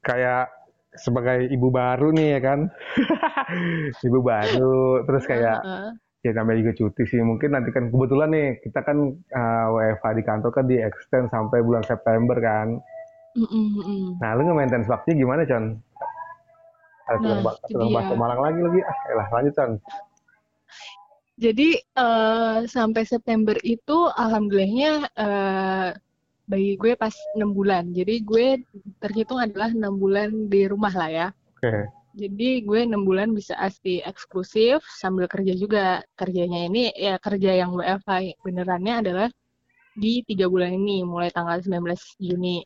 kayak 0.00 0.48
sebagai 0.96 1.48
ibu 1.52 1.68
baru 1.70 2.12
nih 2.12 2.36
ya 2.36 2.40
kan 2.40 2.60
ibu 4.06 4.18
baru 4.20 5.04
terus 5.06 5.24
kayak 5.28 5.60
ya 6.26 6.30
namanya 6.34 6.58
juga 6.66 6.72
cuti 6.82 7.02
sih 7.06 7.22
mungkin 7.22 7.54
nanti 7.54 7.70
kan 7.70 7.86
kebetulan 7.92 8.28
nih 8.34 8.48
kita 8.66 8.82
kan 8.82 8.98
uh, 9.14 9.66
WFH 9.70 10.06
di 10.18 10.22
kantor 10.26 10.50
kan 10.50 10.64
di 10.66 10.76
extend 10.82 11.30
sampai 11.30 11.62
bulan 11.62 11.86
September 11.86 12.34
kan 12.42 12.82
Mm-mm, 13.36 13.66
mm-mm. 13.78 14.02
nah 14.18 14.34
lu 14.34 14.48
nge-maintenance 14.48 14.88
waktunya 14.90 15.22
gimana 15.22 15.44
Con? 15.46 15.78
Ada 17.06 17.22
Nah, 17.22 17.38
tukang, 17.38 17.40
bakso 17.46 17.78
dia. 17.78 18.16
Malang 18.18 18.40
lagi 18.42 18.60
lagi 18.66 18.80
ah 18.82 18.98
elah 19.14 19.28
lanjut 19.30 19.54
Con 19.54 19.72
Jadi 21.36 21.68
eh, 21.76 22.58
sampai 22.64 23.02
September 23.04 23.54
itu 23.60 24.08
alhamdulillahnya 24.08 24.92
eh, 25.14 25.88
bagi 26.46 26.78
gue 26.78 26.94
pas 26.94 27.12
enam 27.34 27.50
bulan. 27.50 27.90
Jadi 27.90 28.22
gue 28.22 28.62
terhitung 29.02 29.42
adalah 29.42 29.70
enam 29.70 29.98
bulan 29.98 30.46
di 30.46 30.64
rumah 30.70 30.94
lah 30.94 31.10
ya. 31.10 31.28
oke 31.58 31.90
Jadi 32.16 32.64
gue 32.64 32.80
enam 32.80 33.04
bulan 33.04 33.36
bisa 33.36 33.52
ASI 33.60 34.00
eksklusif 34.00 34.80
sambil 34.96 35.28
kerja 35.28 35.52
juga. 35.52 36.00
Kerjanya 36.16 36.64
ini 36.64 36.88
ya 36.96 37.20
kerja 37.20 37.52
yang 37.60 37.76
WFH 37.76 38.40
benerannya 38.40 38.94
adalah 39.04 39.28
di 39.92 40.24
tiga 40.24 40.48
bulan 40.48 40.72
ini 40.72 41.04
mulai 41.04 41.28
tanggal 41.28 41.60
19 41.60 41.92
Juni. 42.16 42.64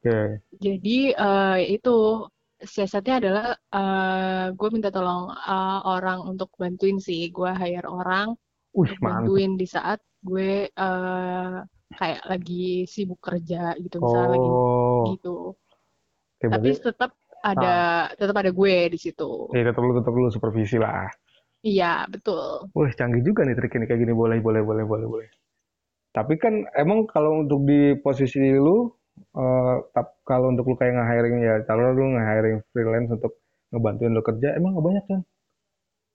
oke 0.00 0.40
Jadi 0.56 1.12
eh, 1.12 1.58
itu 1.76 2.24
siasatnya 2.64 3.14
adalah 3.20 3.48
eh, 3.52 4.46
gue 4.56 4.68
minta 4.72 4.88
tolong 4.88 5.28
eh, 5.28 5.80
orang 5.84 6.24
untuk 6.24 6.48
bantuin 6.56 6.96
sih. 6.96 7.28
Gue 7.28 7.52
hire 7.52 7.84
orang 7.84 8.32
mantap 8.72 9.02
bantuin 9.02 9.60
di 9.60 9.66
saat 9.68 10.00
gue 10.24 10.72
eh, 10.72 11.58
kayak 12.00 12.20
lagi 12.30 12.54
sibuk 12.94 13.20
kerja 13.28 13.56
gitu 13.84 13.96
misalnya 14.04 14.30
lagi 14.36 14.48
oh 14.48 15.06
gitu. 15.08 15.28
oke 16.38 16.46
Tapi 16.52 16.68
berarti 16.68 16.70
tetap 16.86 17.10
ah 17.56 17.74
ada 17.74 18.08
tetap 18.18 18.36
ada 18.40 18.50
gue 18.58 18.74
di 18.94 18.98
situ. 19.04 19.24
ya 19.54 19.60
tetap 19.66 19.80
lu 19.86 19.92
tetap 19.98 20.12
lu 20.20 20.28
supervisi 20.34 20.76
lah 20.84 21.08
Iya, 21.66 22.06
betul. 22.12 22.70
wih 22.78 22.92
canggih 22.98 23.22
juga 23.28 23.40
nih 23.46 23.54
trik 23.58 23.72
ini 23.78 23.84
kayak 23.88 24.00
gini 24.02 24.14
boleh 24.22 24.38
boleh 24.46 24.62
boleh 24.68 24.84
boleh 24.92 25.06
boleh 25.12 25.28
Tapi 26.16 26.34
kan 26.42 26.54
emang 26.82 27.06
kalau 27.14 27.32
untuk 27.44 27.60
di 27.70 27.80
posisi 28.06 28.40
lu, 28.66 28.88
eh, 29.42 29.76
tap- 29.94 30.18
kalau 30.30 30.46
untuk 30.52 30.64
lu 30.70 30.76
kayak 30.80 30.94
nge-hiring 30.98 31.36
ya, 31.48 31.54
kalau 31.68 31.92
lu 31.98 32.04
nge-hiring 32.16 32.56
freelance 32.72 33.10
untuk 33.16 33.32
ngebantuin 33.72 34.12
lu 34.16 34.22
kerja, 34.28 34.48
emang 34.58 34.70
nggak 34.74 34.86
banyak 34.90 35.04
kan? 35.10 35.20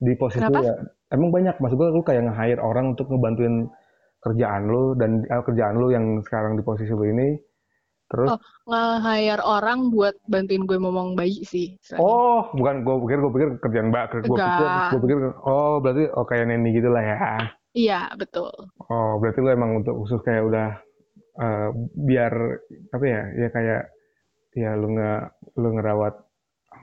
Di 0.05 0.13
posisi 0.21 0.51
Kenapa? 0.51 0.59
ya, 0.65 0.73
emang 1.15 1.29
banyak. 1.35 1.55
Maksud 1.61 1.77
gua 1.79 1.89
lu 1.95 2.03
kayak 2.03 2.23
nge-hire 2.27 2.61
orang 2.63 2.85
untuk 2.95 3.07
ngebantuin 3.11 3.55
kerjaan 4.19 4.67
lu 4.67 4.93
dan 4.95 5.23
eh, 5.23 5.41
kerjaan 5.43 5.75
lu 5.75 5.91
yang 5.91 6.19
sekarang 6.23 6.55
di 6.55 6.63
posisi 6.63 6.91
lu 6.91 7.07
ini. 7.07 7.39
Terus, 8.09 8.25
Oh, 8.33 8.41
nge-hire 8.65 9.37
orang 9.45 9.93
buat 9.93 10.17
bantuin 10.25 10.65
gue 10.65 10.81
ngomong 10.81 11.13
bayi 11.13 11.45
sih, 11.45 11.77
istilahnya. 11.77 12.09
oh, 12.09 12.41
bukan 12.57 12.81
gua 12.81 12.95
pikir 13.05 13.17
gua 13.21 13.31
pikir 13.37 13.49
kerjaan 13.61 13.87
mbak, 13.93 14.25
gua 14.25 14.37
pikir 14.41 14.65
gua 14.65 14.99
pikir 15.05 15.17
oh 15.45 15.73
berarti 15.77 16.03
oh 16.17 16.25
kayak 16.25 16.49
neni 16.49 16.73
gitu 16.73 16.89
lah 16.89 17.05
ya. 17.05 17.17
Iya, 17.77 18.09
betul. 18.17 18.49
Oh, 18.89 19.21
berarti 19.21 19.45
lu 19.45 19.53
emang 19.53 19.77
untuk 19.77 19.93
khusus 20.01 20.25
kayak 20.25 20.41
udah 20.41 20.67
eh, 21.37 21.67
biar 22.01 22.33
apa 22.89 23.05
ya? 23.05 23.21
Ya 23.37 23.47
kayak 23.53 23.81
ya 24.57 24.73
lu 24.73 24.89
nge 24.97 25.13
lu 25.61 25.69
ngerawat 25.77 26.15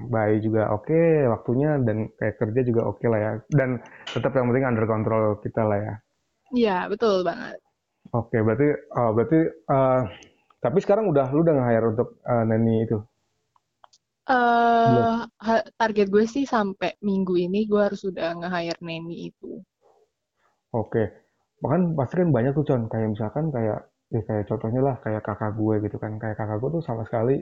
bayi 0.06 0.38
juga 0.38 0.70
oke 0.70 0.94
waktunya 1.26 1.74
dan 1.82 2.06
kayak 2.22 2.38
kerja 2.38 2.60
juga 2.62 2.86
oke 2.86 3.02
lah 3.10 3.18
ya. 3.18 3.32
Dan 3.50 3.82
tetap 4.06 4.30
yang 4.30 4.46
penting 4.46 4.62
under 4.62 4.86
control 4.86 5.42
kita 5.42 5.66
lah 5.66 5.78
ya. 5.82 5.94
Iya, 6.54 6.70
betul 6.90 7.14
banget. 7.28 7.56
Oke, 8.20 8.36
berarti 8.46 8.66
oh, 8.98 9.10
berarti 9.16 9.38
eh, 9.76 10.00
tapi 10.64 10.78
sekarang 10.84 11.06
udah 11.12 11.26
lu 11.34 11.40
udah 11.44 11.54
nge-hire 11.56 11.86
untuk 11.92 12.08
eh, 12.32 12.44
nanny 12.48 12.74
itu. 12.86 12.98
Eh 14.34 15.16
ha- 15.46 15.66
target 15.80 16.06
gue 16.14 16.24
sih 16.34 16.44
sampai 16.54 16.90
minggu 17.08 17.34
ini 17.46 17.58
gue 17.70 17.80
harus 17.86 18.02
udah 18.10 18.28
nge-hire 18.38 18.78
itu. 19.28 19.50
Oke. 20.74 21.02
Bahkan 21.62 21.82
pasti 21.98 22.14
kan 22.20 22.28
banyak 22.36 22.52
tuh 22.56 22.64
Con, 22.68 22.82
kayak 22.92 23.08
misalkan 23.16 23.44
kayak 23.54 23.78
ya 24.14 24.20
kayak 24.28 24.44
contohnya 24.50 24.80
lah 24.86 24.94
kayak 25.04 25.22
kakak 25.26 25.50
gue 25.58 25.74
gitu 25.84 25.96
kan. 26.02 26.12
Kayak 26.20 26.36
kakak 26.40 26.56
gue 26.62 26.70
tuh 26.78 26.82
sama 26.84 27.02
sekali 27.08 27.36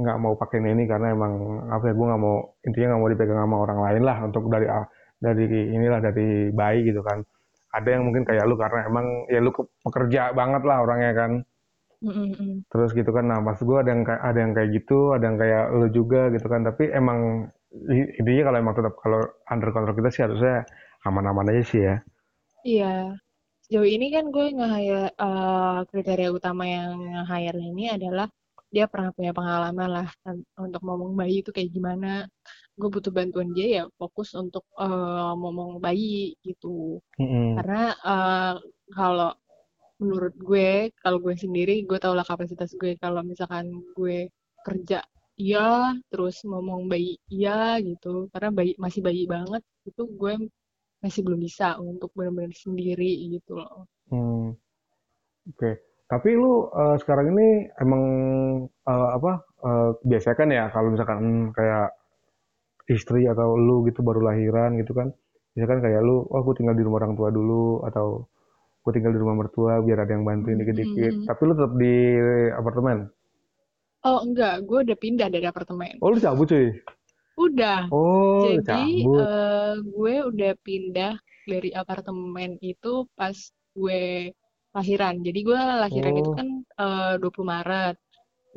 nggak 0.00 0.18
mau 0.24 0.34
pakai 0.40 0.58
nanny 0.64 0.84
karena 0.90 1.14
emang 1.16 1.34
apa 1.74 1.84
ya 1.90 1.94
gue 1.98 2.06
nggak 2.10 2.22
mau 2.26 2.36
intinya 2.66 2.86
nggak 2.94 3.02
mau 3.02 3.10
dipegang 3.14 3.40
sama 3.44 3.56
orang 3.64 3.80
lain 3.86 4.02
lah 4.08 4.16
untuk 4.28 4.44
dari 4.50 4.66
a- 4.68 4.90
dari 5.22 5.44
inilah 5.76 6.00
dari 6.02 6.50
bayi 6.52 6.80
gitu 6.90 7.00
kan 7.06 7.22
ada 7.78 7.88
yang 7.94 8.02
mungkin 8.06 8.24
kayak 8.28 8.44
lu 8.50 8.54
karena 8.62 8.80
emang 8.90 9.06
ya 9.32 9.38
lu 9.46 9.50
ke- 9.56 9.70
pekerja 9.86 10.20
banget 10.38 10.62
lah 10.68 10.76
orangnya 10.84 11.12
kan 11.20 11.32
Mm-mm-mm. 12.02 12.64
terus 12.68 12.90
gitu 12.98 13.10
kan 13.16 13.24
nah 13.30 13.38
maksud 13.40 13.64
gue 13.64 13.78
ada 13.80 13.90
yang 13.94 14.02
kayak 14.08 14.22
ada 14.28 14.38
yang 14.44 14.52
kayak 14.56 14.70
gitu 14.76 14.98
ada 15.16 15.24
yang 15.28 15.38
kayak 15.42 15.62
lu 15.78 15.86
juga 15.98 16.20
gitu 16.34 16.46
kan 16.52 16.60
tapi 16.68 16.84
emang 16.92 17.18
intinya 18.20 18.42
kalau 18.48 18.58
emang 18.62 18.74
tetap 18.76 18.94
kalau 19.00 19.20
under 19.52 19.68
control 19.72 19.96
kita 19.96 20.08
sih 20.12 20.22
harusnya 20.24 20.54
aman-aman 21.08 21.48
aja 21.52 21.62
sih 21.70 21.80
ya 21.88 21.96
Iya. 22.68 22.84
Sejauh 23.64 23.88
ini 23.94 24.06
kan 24.14 24.24
gue 24.34 24.44
nge-hire 24.56 24.98
eh, 25.22 25.78
kriteria 25.90 26.28
utama 26.38 26.62
yang 26.74 26.90
nge-hire 27.12 27.58
ini 27.70 27.82
adalah 27.96 28.26
dia 28.74 28.84
pernah 28.92 29.10
punya 29.16 29.32
pengalaman 29.38 29.88
lah 29.96 30.06
untuk 30.64 30.80
ngomong 30.86 31.12
bayi 31.20 31.34
itu 31.42 31.50
kayak 31.56 31.70
gimana. 31.76 32.06
Gue 32.78 32.88
butuh 32.94 33.10
bantuan 33.10 33.50
dia 33.52 33.82
ya 33.82 33.84
fokus 33.98 34.38
untuk 34.38 34.64
eh, 34.78 35.32
ngomong 35.34 35.82
bayi 35.82 36.38
gitu. 36.46 37.02
Mm-mm. 37.18 37.58
Karena 37.58 37.84
eh, 37.98 38.54
kalau 38.94 39.34
menurut 39.98 40.34
gue, 40.38 40.94
kalau 41.02 41.18
gue 41.18 41.34
sendiri, 41.34 41.82
gue 41.82 41.98
tau 41.98 42.14
lah 42.14 42.22
kapasitas 42.22 42.70
gue. 42.78 42.94
Kalau 43.02 43.26
misalkan 43.26 43.82
gue 43.98 44.30
kerja 44.62 45.02
iya, 45.38 45.94
terus 46.10 46.42
ngomong 46.46 46.86
bayi 46.86 47.18
iya 47.30 47.82
gitu. 47.82 48.30
Karena 48.30 48.50
bayi 48.54 48.72
masih 48.78 49.02
bayi 49.02 49.26
banget, 49.26 49.62
itu 49.86 50.02
gue 50.06 50.34
masih 51.02 51.22
belum 51.22 51.40
bisa 51.42 51.78
untuk 51.78 52.10
benar-benar 52.14 52.54
sendiri 52.54 53.30
gitu 53.30 53.58
loh. 53.58 53.86
Hmm. 54.10 54.54
Oke. 55.50 55.82
Tapi 56.08 56.28
lu 56.40 56.72
uh, 56.72 56.96
sekarang 56.96 57.36
ini 57.36 57.68
emang 57.84 58.02
uh, 58.88 59.10
apa 59.12 59.44
uh, 59.60 59.90
biasa 60.00 60.32
kan 60.32 60.48
ya 60.48 60.72
kalau 60.72 60.88
misalkan 60.96 61.52
kayak 61.52 61.92
istri 62.88 63.28
atau 63.28 63.54
lu 63.54 63.84
gitu 63.84 64.00
baru 64.00 64.24
lahiran 64.24 64.80
gitu 64.80 64.96
kan, 64.96 65.12
misalkan 65.52 65.84
kayak 65.84 66.00
lu, 66.00 66.24
oh 66.24 66.38
aku 66.40 66.56
tinggal 66.56 66.74
di 66.74 66.82
rumah 66.82 67.04
orang 67.04 67.14
tua 67.14 67.28
dulu 67.28 67.84
atau 67.84 68.24
aku 68.82 68.90
tinggal 68.96 69.12
di 69.12 69.20
rumah 69.20 69.36
mertua 69.44 69.84
biar 69.84 70.08
ada 70.08 70.12
yang 70.16 70.24
bantuin 70.24 70.56
dikit-dikit. 70.56 71.12
Hmm. 71.12 71.26
Tapi 71.28 71.40
lu 71.44 71.52
tetap 71.52 71.72
di 71.76 71.94
apartemen? 72.56 72.98
Oh 74.08 74.24
enggak, 74.24 74.64
gue 74.64 74.78
udah 74.88 74.96
pindah 74.96 75.28
dari 75.28 75.44
apartemen. 75.44 76.00
Oh 76.00 76.08
lu 76.08 76.16
cabut 76.16 76.48
cuy? 76.48 76.72
Udah. 77.38 77.86
Oh, 77.94 78.50
Jadi 78.50 79.06
uh, 79.06 79.78
gue 79.78 80.14
udah 80.26 80.52
pindah 80.58 81.14
dari 81.46 81.70
apartemen 81.70 82.58
itu 82.58 83.06
pas 83.14 83.34
gue 83.78 84.34
lahiran. 84.74 85.22
Jadi 85.22 85.40
gue 85.46 85.54
lahiran 85.58 86.14
oh. 86.14 86.20
itu 86.24 86.30
kan 86.34 86.48
uh, 86.82 87.14
20 87.20 87.46
Maret. 87.46 87.96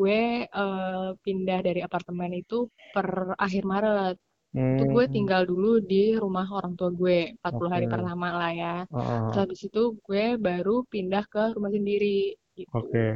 Gue 0.01 0.49
uh, 0.49 1.13
pindah 1.21 1.61
dari 1.61 1.85
apartemen 1.85 2.33
itu 2.33 2.65
per 2.89 3.37
akhir 3.37 3.63
Maret. 3.69 4.17
Hmm. 4.51 4.81
Itu 4.81 4.83
gue 4.89 5.05
tinggal 5.13 5.45
dulu 5.45 5.77
di 5.77 6.17
rumah 6.17 6.49
orang 6.49 6.73
tua 6.73 6.89
gue 6.89 7.37
40 7.37 7.45
okay. 7.45 7.69
hari 7.69 7.85
pertama 7.85 8.27
lah 8.33 8.51
ya. 8.51 8.75
Uh. 8.89 9.29
Terus 9.29 9.37
habis 9.45 9.61
itu 9.69 9.83
gue 10.01 10.25
baru 10.41 10.81
pindah 10.89 11.23
ke 11.29 11.53
rumah 11.53 11.69
sendiri. 11.69 12.33
Gitu. 12.57 12.65
Oke. 12.73 12.89
Okay. 12.89 13.11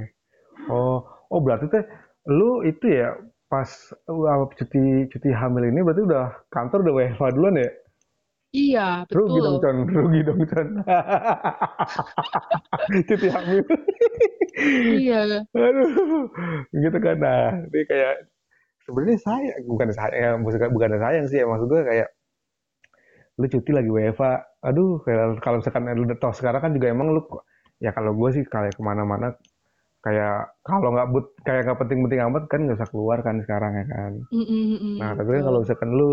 Oh, 0.69 1.01
oh 1.33 1.41
berarti 1.41 1.65
teh 1.73 1.83
lu 2.29 2.61
itu 2.61 2.85
ya 2.85 3.17
pas 3.49 3.67
uh, 4.05 4.45
cuti 4.53 5.09
cuti 5.09 5.29
hamil 5.33 5.69
ini 5.73 5.81
berarti 5.81 6.01
udah 6.05 6.25
kantor 6.53 6.85
udah 6.85 6.93
WFH 7.01 7.23
duluan 7.33 7.57
ya? 7.57 7.69
Iya, 8.55 8.87
betul. 9.03 9.27
Rugi 9.27 9.39
dong, 9.43 9.57
Con. 9.59 9.77
Rugi 9.91 10.19
dong, 10.23 10.39
Con. 10.47 10.67
Cuti 13.11 13.27
hamil. 13.27 13.63
iya. 15.03 15.19
Aduh. 15.51 15.91
Gitu 16.71 16.97
kan. 17.03 17.15
Nah, 17.19 17.51
ini 17.67 17.83
kayak 17.83 18.15
sebenarnya 18.85 19.17
saya 19.19 19.51
bukan 19.65 19.89
saya 19.91 20.37
bukan 20.39 20.69
bukan 20.71 20.91
sayang 21.01 21.25
sih 21.27 21.41
ya 21.41 21.45
maksud 21.49 21.67
gue 21.67 21.81
kayak 21.83 22.09
lu 23.35 23.45
cuti 23.51 23.71
lagi 23.75 23.89
WFA 23.91 24.31
aduh 24.63 25.01
kalau 25.41 25.59
misalkan 25.59 25.89
lu 25.91 26.07
toh 26.15 26.31
sekarang 26.31 26.61
kan 26.61 26.71
juga 26.71 26.93
emang 26.93 27.11
lu 27.11 27.21
ya 27.83 27.91
kalau 27.91 28.15
gue 28.15 28.29
sih 28.31 28.43
kayak 28.47 28.77
ke 28.77 28.81
mana-mana 28.85 29.35
kayak 30.05 30.53
kalau 30.61 30.93
nggak 30.93 31.09
but 31.11 31.25
kayak 31.43 31.65
nggak 31.65 31.79
penting-penting 31.81 32.21
amat 32.29 32.43
kan 32.45 32.61
nggak 32.63 32.77
usah 32.77 32.89
keluar 32.93 33.17
kan 33.25 33.41
sekarang 33.41 33.73
ya 33.73 33.85
kan 33.89 34.11
mm 34.29 34.45
-mm, 34.45 34.95
nah 35.01 35.11
tapi 35.17 35.29
kan 35.33 35.43
kalau 35.49 35.59
misalkan 35.65 35.89
lu 35.91 36.09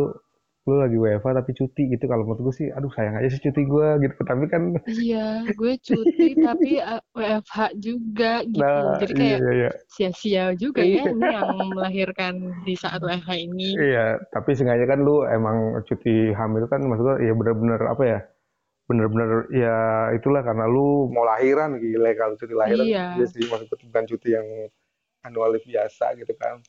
lu 0.62 0.78
lagi 0.78 0.95
WFA 0.95 1.42
tapi 1.42 1.50
cuti 1.59 1.83
gitu. 1.90 2.04
Kalau 2.07 2.23
menurut 2.23 2.50
gue 2.50 2.54
sih 2.54 2.69
aduh 2.71 2.90
sayang 2.95 3.19
aja 3.19 3.28
sih 3.35 3.42
cuti 3.42 3.66
gue 3.66 3.88
gitu. 4.07 4.21
Tapi 4.23 4.45
kan 4.47 4.62
iya 4.87 5.42
gue 5.59 5.73
cuti 5.83 6.26
tapi 6.38 6.78
uh, 6.78 7.02
eh, 7.19 7.42
WFH 7.42 7.59
juga 7.83 8.33
gitu. 8.47 8.62
Nah, 8.62 8.99
jadi 9.02 9.12
kayak 9.12 9.38
iya, 9.42 9.52
iya. 9.52 9.71
sia-sia 9.90 10.45
juga 10.54 10.87
ya 10.87 11.11
ini 11.11 11.19
yang 11.19 11.75
melahirkan 11.75 12.35
di 12.62 12.75
saat 12.78 13.02
WFH 13.07 13.31
ini. 13.42 13.75
Iya 13.75 14.23
tapi 14.31 14.54
sengaja 14.54 14.87
kan 14.87 15.02
lu 15.02 15.26
emang 15.26 15.83
cuti 15.83 16.31
hamil 16.31 16.71
kan 16.71 16.87
maksud 16.87 17.02
gue 17.02 17.16
ya 17.26 17.35
bener-bener 17.35 17.81
apa 17.90 18.02
ya 18.07 18.21
bener-bener 18.87 19.47
ya 19.54 19.76
itulah 20.14 20.42
karena 20.42 20.66
lu 20.66 21.09
mau 21.11 21.25
lahiran 21.26 21.78
gila 21.78 22.11
kalau 22.14 22.35
cuti 22.38 22.54
lahiran. 22.54 22.87
Iya. 22.87 23.07
dia 23.19 23.26
sih 23.26 23.47
maksud 23.50 23.78
bukan 23.90 24.05
cuti 24.07 24.29
yang 24.35 24.46
anual 25.27 25.55
biasa 25.59 26.14
gitu 26.18 26.35
kan. 26.38 26.62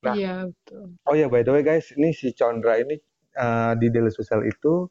Nah, 0.00 0.16
iya 0.16 0.48
betul. 0.48 0.96
Oh 1.04 1.12
ya 1.12 1.28
by 1.28 1.44
the 1.44 1.52
way 1.52 1.60
guys, 1.60 1.92
ini 1.92 2.16
si 2.16 2.32
Chandra 2.32 2.80
ini 2.80 2.96
uh, 3.40 3.72
di 3.80 3.88
daily 3.88 4.12
social 4.12 4.44
itu 4.44 4.84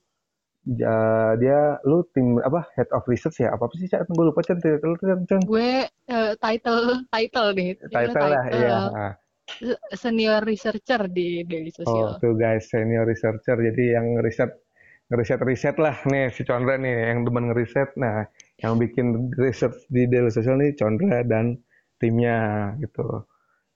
uh, 0.81 1.33
dia 1.37 1.77
lu 1.85 2.03
tim 2.11 2.41
apa 2.41 2.65
head 2.75 2.89
of 2.91 3.05
research 3.05 3.39
ya? 3.41 3.53
Apa 3.53 3.69
sih 3.77 3.87
cak? 3.87 4.09
Gue 4.09 4.25
lupa 4.29 4.41
cen 4.41 4.59
title 4.59 4.97
cen 5.29 5.41
gue 5.45 5.87
uh, 6.09 6.31
title 6.41 7.05
title 7.13 7.47
deh. 7.53 7.77
Title 7.89 8.27
lah 8.27 8.45
iya 8.49 8.77
senior 9.97 10.45
researcher 10.45 11.09
di 11.09 11.41
daily 11.45 11.73
social. 11.73 12.17
Oh 12.17 12.21
tuh 12.21 12.37
guys 12.37 12.69
senior 12.69 13.05
researcher. 13.05 13.57
Jadi 13.57 13.97
yang 13.97 14.19
riset 14.21 14.51
ngeriset 15.09 15.41
riset 15.41 15.75
lah. 15.81 15.97
Nih 16.05 16.29
si 16.29 16.45
Chandra 16.45 16.77
nih 16.77 17.13
yang 17.13 17.25
demen 17.25 17.49
ngeriset. 17.49 17.97
Nah 17.97 18.25
yang 18.61 18.77
bikin 18.77 19.33
research 19.39 19.87
di 19.89 20.05
daily 20.05 20.29
social 20.29 20.59
nih 20.59 20.77
Chandra 20.77 21.25
dan 21.25 21.57
timnya 21.97 22.71
gitu. 22.79 23.25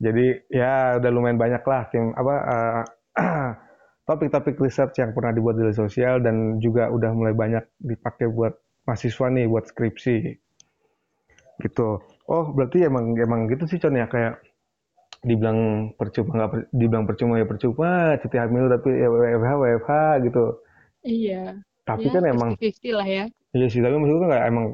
Jadi 0.04 0.52
ya 0.52 1.00
udah 1.00 1.12
lumayan 1.14 1.40
banyak 1.40 1.64
lah 1.64 1.88
tim 1.90 2.12
apa 2.14 2.36
uh, 2.44 2.84
topik-topik 4.04 4.60
research 4.60 5.00
yang 5.00 5.16
pernah 5.16 5.32
dibuat 5.32 5.56
di 5.56 5.72
sosial 5.72 6.20
dan 6.20 6.60
juga 6.60 6.92
udah 6.92 7.12
mulai 7.16 7.36
banyak 7.36 7.63
dipakai 7.80 8.28
buat 8.28 8.56
mahasiswa 8.84 9.28
nih 9.32 9.48
buat 9.48 9.66
skripsi. 9.68 10.18
Gitu. 11.63 11.89
Oh 12.28 12.46
berarti 12.52 12.84
emang 12.84 13.16
emang 13.16 13.48
gitu 13.48 13.63
sih 13.68 13.80
con 13.80 13.96
ya? 13.96 14.08
Kayak 14.12 14.44
dibilang 15.24 15.92
percuma 15.96 16.36
nggak 16.36 16.52
per, 16.52 16.60
dibilang 16.76 17.06
percuma 17.08 17.39
ya 17.39 17.48
percuma 17.48 18.20
cuti 18.20 18.36
hamil 18.36 18.68
tapi 18.68 18.89
ya 18.92 19.08
WFH 19.08 19.52
WFH 19.56 19.92
gitu. 20.28 20.46
Iya. 21.08 21.44
Tapi 21.84 22.08
ya, 22.08 22.13
kan 22.16 22.24
emang 22.28 22.50
50 22.60 23.00
lah 23.00 23.08
ya. 23.08 23.26
Iya 23.56 23.68
sih 23.72 23.80
tapi 23.80 23.96
maksudnya 23.96 24.28
nggak 24.36 24.46
emang 24.52 24.66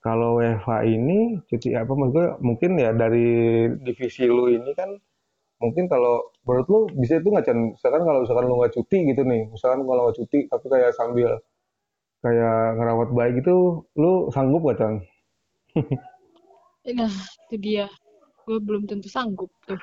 kalau 0.00 0.40
WFH 0.40 0.68
ini 0.84 1.40
cuti 1.48 1.76
apa 1.76 1.92
maksudnya 1.92 2.28
mungkin 2.44 2.70
ya 2.76 2.90
dari 2.92 3.28
divisi 3.80 4.28
lu 4.28 4.52
ini 4.52 4.72
kan 4.76 4.96
mungkin 5.60 5.84
kalau 5.92 6.32
menurut 6.48 6.66
lu 6.72 6.80
bisa 6.96 7.20
itu 7.20 7.28
nggak 7.28 7.46
Chan? 7.46 7.58
Misalkan 7.76 8.02
kalau 8.02 8.18
misalkan 8.24 8.44
lu 8.48 8.54
nggak 8.58 8.74
cuti 8.74 8.98
gitu 9.12 9.22
nih, 9.22 9.42
misalkan 9.52 9.80
kalau 9.84 10.00
nggak 10.08 10.16
cuti 10.16 10.38
tapi 10.48 10.66
kayak 10.72 10.92
sambil 10.96 11.30
kayak 12.24 12.58
ngerawat 12.76 13.08
bayi 13.12 13.30
gitu, 13.40 13.84
lu 13.96 14.28
sanggup 14.32 14.64
gak 14.72 14.78
Chan? 14.80 14.94
nah, 16.98 17.12
itu 17.48 17.56
dia. 17.60 17.86
Gue 18.48 18.58
belum 18.58 18.88
tentu 18.88 19.08
sanggup 19.08 19.52
tuh. 19.68 19.78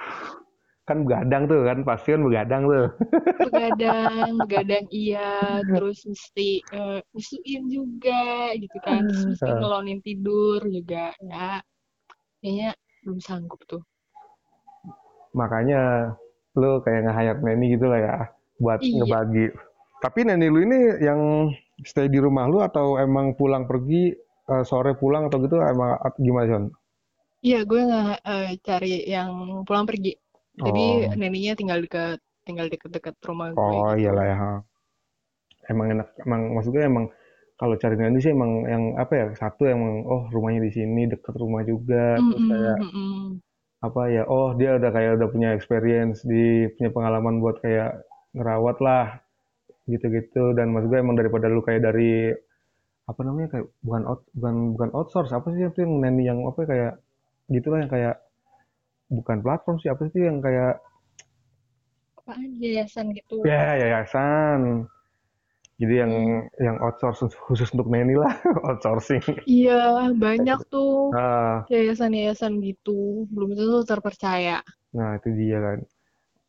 Kan 0.88 1.04
begadang 1.04 1.50
tuh 1.50 1.62
kan, 1.68 1.78
pasti 1.86 2.13
kan 2.16 2.22
begadang 2.26 2.63
tuh. 2.68 2.88
begadang, 3.48 4.34
begadang 4.44 4.86
iya, 4.90 5.62
terus 5.66 6.06
mesti 6.08 6.63
uh, 6.74 7.02
juga 7.68 8.54
gitu 8.56 8.78
kan, 8.82 9.04
terus 9.06 9.36
mesti 9.36 9.52
ngelonin 9.52 10.00
tidur 10.00 10.62
juga, 10.68 11.12
ya. 11.22 11.60
Kayaknya 12.40 12.70
belum 13.04 13.20
sanggup 13.20 13.62
tuh 13.68 13.82
makanya 15.36 16.13
lu 16.58 16.82
kayak 16.82 17.06
nge-hire 17.06 17.40
nanny 17.46 17.66
gitu 17.78 17.86
lah 17.86 18.00
ya 18.02 18.16
buat 18.58 18.82
iya. 18.82 18.98
ngebagi. 19.02 19.46
Tapi 20.02 20.20
nanny 20.26 20.48
lu 20.50 20.60
ini 20.66 20.80
yang 21.02 21.22
stay 21.86 22.10
di 22.10 22.18
rumah 22.18 22.50
lu 22.50 22.66
atau 22.66 22.98
emang 22.98 23.38
pulang 23.38 23.70
pergi 23.70 24.13
uh, 24.50 24.66
sore 24.66 24.98
pulang 24.98 25.30
atau 25.30 25.38
gitu 25.46 25.62
emang 25.62 26.02
gimana 26.18 26.46
John? 26.50 26.66
Iya, 27.46 27.62
gue 27.70 27.82
nggak 27.86 28.18
uh, 28.26 28.50
cari 28.66 29.06
yang 29.06 29.62
pulang 29.63 29.86
pergi. 29.86 30.18
Jadi 30.58 30.86
oh. 31.06 31.13
neninya 31.13 31.54
tinggal 31.54 31.86
deket 31.86 32.18
tinggal 32.42 32.66
deket-deket 32.66 33.13
rumah 33.22 33.54
gue. 33.54 33.62
Oh 33.62 33.94
gitu. 33.94 34.10
iyalah 34.10 34.26
ya. 34.26 34.38
Emang 35.70 35.88
enak, 35.94 36.08
emang 36.26 36.42
maksudnya 36.58 36.90
emang 36.90 37.06
kalau 37.58 37.78
cari 37.78 37.94
nanny 37.98 38.18
sih 38.18 38.34
emang 38.34 38.66
yang 38.66 38.84
apa 38.98 39.13
ya 39.13 39.26
satu 39.38 39.70
emang 39.70 40.06
oh 40.06 40.26
rumahnya 40.34 40.66
di 40.66 40.72
sini 40.74 41.10
deket 41.10 41.34
rumah 41.38 41.66
juga 41.66 42.18
mm 42.18 42.22
-hmm. 42.22 42.30
terus 42.30 42.46
kayak 42.50 42.78
mm 42.78 42.90
-hmm 42.94 43.22
apa 43.78 44.10
ya 44.10 44.26
oh 44.26 44.58
dia 44.58 44.74
udah 44.82 44.90
kayak 44.90 45.22
udah 45.22 45.30
punya 45.30 45.50
experience 45.54 46.26
di 46.26 46.66
punya 46.74 46.90
pengalaman 46.90 47.38
buat 47.38 47.62
kayak 47.62 48.02
ngerawat 48.34 48.78
lah 48.82 49.22
gitu-gitu. 49.88 50.54
Dan 50.58 50.74
maksud 50.74 50.92
gue 50.92 51.00
emang 51.00 51.16
daripada 51.16 51.48
lu 51.48 51.63
kayak 51.63 51.86
dari 51.86 52.34
apa 53.08 53.22
namanya 53.24 53.48
kayak 53.56 53.66
bukan 53.80 54.04
out, 54.04 54.22
bukan 54.36 54.56
bukan 54.76 54.90
outsource 54.92 55.32
apa 55.32 55.48
sih 55.56 55.63
itu 55.63 55.80
yang 55.80 55.94
nanny 56.04 56.28
yang 56.28 56.44
apa 56.44 56.60
kayak 56.68 56.94
gitu 57.48 57.72
lah 57.72 57.80
yang 57.86 57.92
kayak 57.92 58.16
bukan 59.08 59.38
platform 59.40 59.80
sih 59.80 59.88
apa 59.88 60.04
sih 60.12 60.22
yang 60.28 60.44
kayak 60.44 60.84
apa 62.20 62.32
yayasan 62.60 63.16
gitu. 63.16 63.48
Ya 63.48 63.80
yayasan 63.80 64.92
jadi 65.78 66.06
yang 66.06 66.13
yang 66.58 66.78
outsource 66.82 67.30
khusus 67.46 67.70
untuk 67.74 67.88
nanny 67.90 68.18
lah 68.18 68.34
outsourcing. 68.70 69.22
Iya 69.46 70.10
banyak 70.18 70.60
tuh 70.74 71.13
uh, 71.13 71.62
yayasan-yayasan 71.70 72.58
gitu. 72.66 73.30
Belum 73.30 73.54
tentu 73.54 73.86
terpercaya. 73.86 74.66
Nah 74.98 75.22
itu 75.22 75.30
dia 75.38 75.58
kan. 75.62 75.80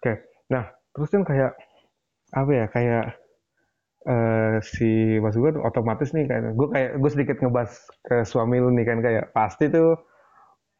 Oke 0.01 0.13
nah 0.49 0.65
terus 0.97 1.13
kan 1.13 1.23
kayak 1.29 1.53
apa 2.33 2.51
ya 2.57 2.67
kayak 2.73 3.05
uh, 4.09 4.57
si 4.65 5.21
mas 5.21 5.37
gue 5.37 5.53
otomatis 5.61 6.17
nih 6.17 6.25
kayak 6.25 6.57
gue 6.57 6.69
kayak 6.73 6.91
gue 6.97 7.11
sedikit 7.13 7.37
ngebahas 7.45 7.73
ke 8.09 8.25
suami 8.25 8.57
lu 8.65 8.73
nih 8.73 8.87
kan 8.89 8.99
kayak 9.05 9.25
pasti 9.37 9.69
tuh 9.69 9.97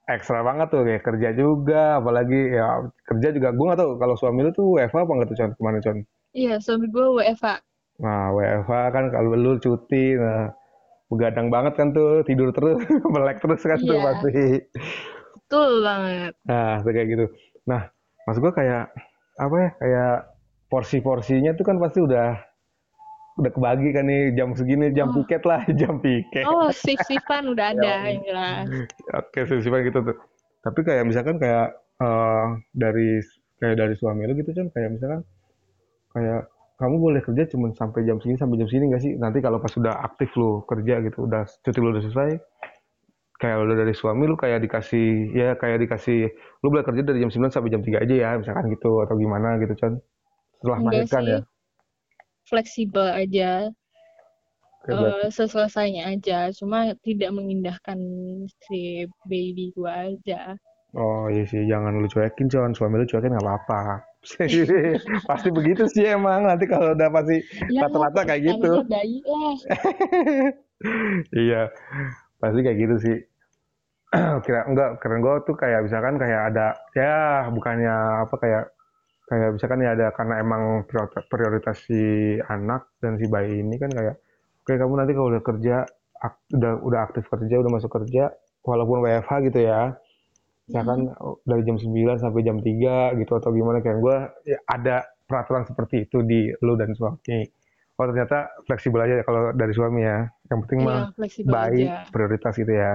ekstra 0.09 0.41
banget 0.41 0.73
tuh 0.73 0.89
kayak 0.89 1.05
kerja 1.05 1.37
juga 1.37 2.01
apalagi 2.01 2.57
ya 2.57 2.89
kerja 3.05 3.29
juga. 3.37 3.53
Gue 3.53 3.65
gak 3.69 3.81
tau 3.81 4.01
kalau 4.01 4.17
suami 4.17 4.41
lu 4.49 4.51
tuh 4.57 4.81
WFA 4.81 5.05
apa 5.05 5.13
nggak 5.13 5.29
tuh 5.29 5.37
con 5.37 5.53
ke 5.53 5.61
mana 5.61 5.81
con 5.85 6.01
iya 6.37 6.61
suami 6.61 6.87
gue 6.89 7.07
WFA 7.19 7.61
Nah, 7.99 8.31
WFH 8.31 8.73
kan 8.95 9.05
kalau 9.11 9.35
lu 9.35 9.59
cuti, 9.59 10.15
nah 10.15 10.55
begadang 11.09 11.49
banget 11.51 11.75
kan 11.75 11.91
tuh, 11.91 12.23
tidur 12.23 12.55
terus, 12.55 12.79
melek 13.15 13.43
terus 13.43 13.61
kan 13.65 13.79
iya. 13.81 13.89
tuh 13.89 13.99
pasti. 13.99 14.37
Betul 15.35 15.73
banget. 15.83 16.33
Nah, 16.47 16.79
kayak 16.85 17.09
gitu. 17.11 17.25
Nah, 17.67 17.91
maksud 18.29 18.41
gua 18.45 18.55
kayak 18.55 18.85
apa 19.41 19.57
ya? 19.57 19.69
Kayak 19.83 20.15
porsi-porsinya 20.69 21.57
tuh 21.57 21.65
kan 21.65 21.77
pasti 21.81 22.05
udah 22.05 22.49
udah 23.39 23.53
kebagi 23.55 23.89
kan 23.95 24.05
nih 24.11 24.35
jam 24.35 24.51
segini 24.53 24.91
jam 24.91 25.15
oh. 25.15 25.23
piket 25.23 25.43
lah 25.47 25.63
jam 25.81 26.03
piket 26.03 26.43
oh 26.43 26.75
shift 26.75 27.07
shiftan 27.07 27.47
udah 27.47 27.71
ada 27.73 27.87
ya, 27.87 27.97
yang 28.11 28.23
jelas 28.27 28.67
oke 29.15 29.39
shift 29.47 29.63
shiftan 29.63 29.87
gitu 29.87 29.99
tuh 30.03 30.17
tapi 30.67 30.83
kayak 30.83 31.07
misalkan 31.07 31.39
kayak 31.39 31.71
uh, 32.03 32.59
dari 32.75 33.23
kayak 33.63 33.79
dari 33.79 33.95
suami 33.95 34.27
lu 34.27 34.35
gitu 34.43 34.51
kan 34.51 34.67
kayak 34.75 34.91
misalkan 34.91 35.23
kayak 36.19 36.51
kamu 36.79 36.97
boleh 37.03 37.21
kerja 37.27 37.51
cuma 37.51 37.75
sampai 37.75 38.07
jam 38.07 38.23
segini 38.23 38.39
sampai 38.39 38.57
jam 38.63 38.71
segini 38.71 38.95
gak 38.95 39.03
sih? 39.03 39.13
Nanti 39.19 39.43
kalau 39.43 39.59
pas 39.59 39.71
sudah 39.75 39.99
aktif 39.99 40.31
lu 40.39 40.63
kerja 40.63 41.03
gitu 41.03 41.27
udah 41.27 41.43
cuti 41.67 41.79
lu 41.83 41.91
udah 41.91 42.03
selesai 42.07 42.39
kayak 43.39 43.59
udah 43.67 43.75
dari 43.79 43.95
suami 43.95 44.27
lu 44.27 44.35
kayak 44.35 44.63
dikasih 44.63 45.31
ya 45.35 45.55
kayak 45.59 45.83
dikasih 45.87 46.31
lu 46.63 46.67
boleh 46.75 46.83
kerja 46.83 47.03
dari 47.07 47.23
jam 47.23 47.31
9 47.31 47.55
sampai 47.55 47.71
jam 47.71 47.83
3 47.83 48.03
aja 48.03 48.15
ya 48.15 48.31
misalkan 48.35 48.67
gitu 48.71 49.03
atau 49.03 49.15
gimana 49.15 49.59
gitu 49.63 49.75
kan 49.79 49.99
setelah 50.59 50.79
melahirkan 50.83 51.23
ya. 51.27 51.41
Fleksibel 52.47 53.07
aja. 53.07 53.71
Uh, 54.89 55.29
seselesainya 55.29 56.09
aja 56.17 56.49
cuma 56.57 56.97
tidak 57.05 57.29
mengindahkan 57.35 57.99
si 58.65 59.05
baby 59.29 59.69
gua 59.77 60.09
aja. 60.15 60.57
Oh 60.97 61.29
iya 61.29 61.45
sih 61.45 61.67
jangan 61.69 62.01
lu 62.01 62.09
cuekin 62.09 62.49
con 62.49 62.73
suami 62.73 63.03
lu 63.03 63.05
cuekin 63.05 63.37
nggak 63.37 63.45
apa-apa 63.45 64.08
pasti 65.31 65.49
begitu 65.55 65.85
sih 65.91 66.05
emang. 66.09 66.47
Nanti 66.47 66.65
kalau 66.67 66.93
udah 66.95 67.09
pasti 67.11 67.37
ya, 67.71 67.87
rata-rata 67.87 68.21
kayak 68.27 68.43
gitu. 68.55 68.71
Bayi 68.87 69.19
lah. 69.25 69.57
Iya 71.35 71.75
pasti 72.39 72.63
kayak 72.63 72.79
gitu 72.79 72.97
sih. 73.03 73.17
Kira 74.47 74.63
enggak 74.71 75.03
keren 75.03 75.19
gue 75.19 75.35
tuh 75.43 75.59
kayak 75.59 75.91
misalkan 75.91 76.23
kayak 76.23 76.55
ada 76.55 76.79
ya 76.95 77.51
bukannya 77.51 77.97
apa 78.23 78.35
kayak 78.39 78.65
kayak 79.29 79.51
misalkan 79.59 79.85
ya 79.85 79.91
ada 79.93 80.07
karena 80.17 80.35
emang 80.41 80.63
prioritas 81.29 81.85
si 81.85 82.01
anak 82.49 82.89
dan 83.05 83.21
si 83.21 83.29
bayi 83.29 83.61
ini 83.61 83.77
kan 83.77 83.91
kayak 83.93 84.17
oke 84.65 84.73
kamu 84.73 84.95
nanti 84.97 85.13
kalau 85.13 85.29
udah 85.35 85.43
kerja 85.45 85.77
ak, 86.19 86.35
udah 86.57 86.73
udah 86.81 87.01
aktif 87.05 87.25
kerja 87.29 87.55
udah 87.61 87.73
masuk 87.75 87.93
kerja 87.93 88.33
walaupun 88.65 89.05
WFH 89.05 89.33
gitu 89.53 89.61
ya 89.69 89.93
misalkan 90.69 91.11
hmm. 91.11 91.43
dari 91.49 91.63
jam 91.65 91.77
9 91.81 92.23
sampai 92.23 92.41
jam 92.45 92.57
3 92.61 93.21
gitu 93.21 93.33
atau 93.35 93.51
gimana 93.51 93.81
kayak 93.81 93.99
gue 93.99 94.17
ya 94.55 94.59
ada 94.69 95.09
peraturan 95.25 95.65
seperti 95.65 96.09
itu 96.09 96.21
di 96.23 96.53
lu 96.63 96.77
dan 96.77 96.93
suami 96.93 97.49
oh 97.99 98.07
ternyata 98.07 98.53
fleksibel 98.69 99.01
aja 99.03 99.25
kalau 99.27 99.51
dari 99.57 99.73
suami 99.75 100.05
ya 100.05 100.29
yang 100.53 100.59
penting 100.65 100.81
iya, 100.85 100.87
mah 100.87 101.01
baik 101.49 101.89
aja. 101.89 102.09
prioritas 102.13 102.55
gitu 102.55 102.73
ya 102.73 102.93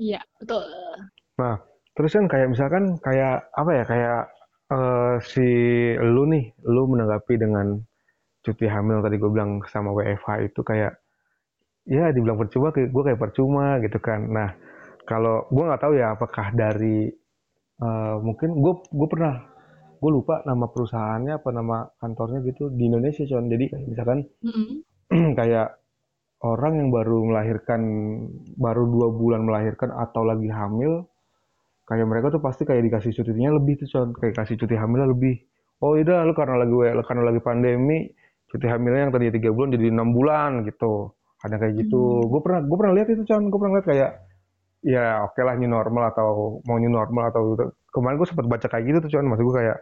iya 0.00 0.20
betul 0.38 0.64
nah 1.36 1.60
terus 1.98 2.14
kan 2.14 2.24
kayak 2.30 2.48
misalkan 2.54 2.96
kayak 3.02 3.44
apa 3.52 3.70
ya 3.74 3.84
kayak 3.84 4.20
uh, 4.70 5.14
si 5.20 5.46
lu 5.98 6.24
nih, 6.30 6.54
lu 6.64 6.86
menanggapi 6.88 7.34
dengan 7.36 7.76
cuti 8.40 8.64
hamil 8.64 9.04
tadi 9.04 9.20
gue 9.20 9.30
bilang 9.30 9.60
sama 9.68 9.92
WFH 9.92 10.48
itu 10.48 10.60
kayak 10.64 10.96
ya 11.84 12.08
dibilang 12.14 12.40
percuma 12.40 12.72
kayak 12.72 12.88
gue 12.88 13.02
kayak 13.04 13.20
percuma 13.20 13.76
gitu 13.84 13.98
kan. 14.00 14.24
Nah 14.30 14.48
kalau 15.04 15.48
gue 15.48 15.64
nggak 15.64 15.82
tahu 15.82 15.92
ya 15.96 16.14
apakah 16.14 16.52
dari 16.52 17.08
uh, 17.80 18.16
mungkin 18.20 18.60
gue 18.60 18.74
gue 18.88 19.08
pernah 19.08 19.34
gue 20.00 20.10
lupa 20.10 20.40
nama 20.48 20.64
perusahaannya 20.68 21.40
apa 21.40 21.48
nama 21.52 21.76
kantornya 22.00 22.40
gitu 22.48 22.72
di 22.72 22.88
Indonesia 22.88 23.24
cuman 23.28 23.46
jadi 23.52 23.64
kayak 23.68 23.86
misalkan 23.88 24.18
mm-hmm. 24.40 24.76
kayak 25.38 25.76
orang 26.40 26.72
yang 26.80 26.88
baru 26.88 27.18
melahirkan 27.28 27.80
baru 28.56 28.88
dua 28.88 29.08
bulan 29.12 29.44
melahirkan 29.44 29.92
atau 29.92 30.24
lagi 30.24 30.48
hamil 30.48 31.04
kayak 31.90 32.06
mereka 32.06 32.30
tuh 32.30 32.38
pasti 32.38 32.62
kayak 32.62 32.86
dikasih 32.86 33.10
cutinya 33.18 33.50
lebih 33.58 33.82
tuh 33.82 33.88
con. 33.90 34.08
Kayak 34.14 34.46
kasih 34.46 34.54
cuti 34.62 34.78
hamilnya 34.78 35.10
lebih. 35.10 35.42
Oh 35.82 35.98
iya 35.98 36.22
lu 36.22 36.30
karena 36.38 36.62
lagi 36.62 37.02
karena 37.02 37.22
lagi 37.26 37.40
pandemi 37.42 38.06
cuti 38.46 38.66
hamilnya 38.70 39.10
yang 39.10 39.12
tadi 39.14 39.26
tiga 39.34 39.50
bulan 39.50 39.74
jadi 39.74 39.90
enam 39.90 40.14
bulan 40.14 40.62
gitu. 40.62 41.10
Ada 41.42 41.58
kayak 41.58 41.74
gitu. 41.82 41.98
Hmm. 41.98 42.30
gue 42.30 42.40
pernah 42.46 42.60
gue 42.62 42.76
pernah 42.78 42.92
lihat 42.94 43.08
itu 43.10 43.22
con. 43.26 43.42
Gue 43.50 43.58
pernah 43.58 43.74
lihat 43.82 43.86
kayak 43.90 44.10
ya 44.80 45.28
oke 45.28 45.36
okay 45.36 45.42
lah 45.44 45.54
new 45.60 45.68
normal 45.68 46.12
atau 46.12 46.60
mau 46.64 46.80
new 46.80 46.88
normal 46.88 47.28
atau 47.28 47.56
kemarin 47.92 48.16
gue 48.16 48.28
sempat 48.28 48.46
baca 48.48 48.66
kayak 48.66 48.84
gitu 48.88 48.98
tuh 49.04 49.10
con 49.12 49.28
maksud 49.28 49.44
gue 49.44 49.56
kayak 49.60 49.78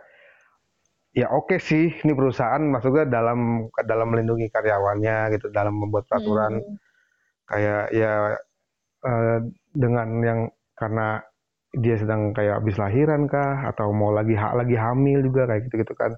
ya 1.14 1.26
oke 1.30 1.54
okay 1.54 1.58
sih 1.58 1.86
ini 2.04 2.12
perusahaan 2.12 2.60
maksudnya 2.60 3.06
dalam 3.06 3.70
dalam 3.86 4.06
melindungi 4.10 4.50
karyawannya 4.50 5.38
gitu 5.38 5.50
dalam 5.54 5.78
membuat 5.78 6.06
peraturan. 6.10 6.60
hmm. 6.62 6.76
kayak 7.48 7.84
ya 7.96 8.12
uh, 9.06 9.38
dengan 9.72 10.08
yang 10.20 10.40
karena 10.76 11.22
dia 11.74 11.96
sedang 12.00 12.32
kayak 12.32 12.60
habis 12.62 12.76
lahiran 12.80 13.28
kah 13.28 13.66
atau 13.72 13.92
mau 13.92 14.12
lagi 14.14 14.32
ha 14.36 14.56
lagi 14.56 14.76
hamil 14.76 15.20
juga 15.24 15.48
kayak 15.48 15.68
gitu 15.68 15.84
gitu 15.84 15.94
kan. 15.96 16.12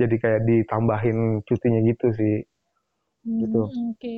Jadi 0.00 0.14
kayak 0.18 0.40
ditambahin 0.48 1.44
cutinya 1.46 1.80
gitu 1.84 2.06
sih. 2.16 2.36
Gitu. 3.22 3.60
Hmm, 3.62 3.94
oke 3.94 4.12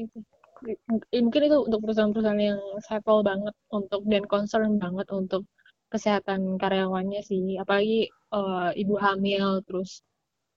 okay. 0.64 1.20
mungkin 1.20 1.42
itu 1.44 1.58
untuk 1.68 1.80
perusahaan-perusahaan 1.84 2.40
yang 2.40 2.60
settle 2.80 3.20
banget 3.20 3.54
untuk 3.68 4.00
dan 4.08 4.24
concern 4.24 4.80
banget 4.80 5.06
untuk 5.12 5.44
kesehatan 5.92 6.56
karyawannya 6.58 7.20
sih 7.22 7.60
apalagi 7.60 8.10
uh, 8.34 8.72
ibu 8.74 8.98
hamil 8.98 9.62
terus 9.62 10.02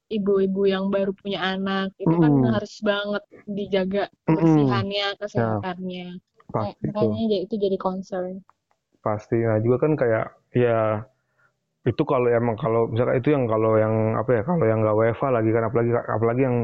ibu-ibu 0.08 0.65
yang 0.65 0.88
baru 0.88 1.12
punya 1.12 1.43
anak 1.43 1.91
itu 2.00 2.15
mm. 2.15 2.24
kan 2.24 2.34
harus 2.58 2.74
banget 2.80 3.24
dijaga 3.46 4.04
kebersihannya 4.24 5.08
mm. 5.13 5.17
kesehatannya 5.20 6.08
ya, 6.17 6.74
makanya 6.88 7.38
itu 7.43 7.56
jadi 7.60 7.78
concern 7.78 8.39
pasti 9.04 9.38
nah 9.43 9.60
juga 9.60 9.84
kan 9.84 9.93
kayak 10.00 10.26
ya 10.56 11.04
itu 11.88 12.04
kalau 12.04 12.28
emang 12.28 12.60
kalau 12.60 12.91
misalkan 12.91 13.20
itu 13.20 13.32
yang 13.32 13.48
kalau 13.48 13.80
yang 13.80 14.15
apa 14.20 14.32
ya 14.32 14.41
kalau 14.43 14.65
yang 14.67 14.80
nggak 14.84 14.96
WFA 14.96 15.28
lagi 15.32 15.50
kan 15.56 15.63
apalagi 15.72 15.91
apalagi 15.96 16.41
yang 16.43 16.58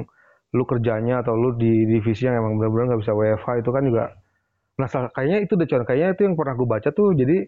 lu 0.54 0.64
kerjanya 0.70 1.26
atau 1.26 1.34
lu 1.34 1.58
di 1.58 1.90
divisi 1.90 2.30
yang 2.30 2.38
emang 2.38 2.62
benar-benar 2.62 2.94
nggak 2.94 3.02
bisa 3.02 3.14
WFA 3.18 3.54
itu 3.60 3.70
kan 3.74 3.84
juga 3.84 4.06
nah 4.74 4.90
kayaknya 4.90 5.38
itu 5.46 5.54
deh 5.54 5.68
kayaknya 5.70 6.18
itu 6.18 6.22
yang 6.26 6.34
pernah 6.34 6.54
gue 6.58 6.66
baca 6.66 6.90
tuh 6.90 7.14
jadi 7.14 7.46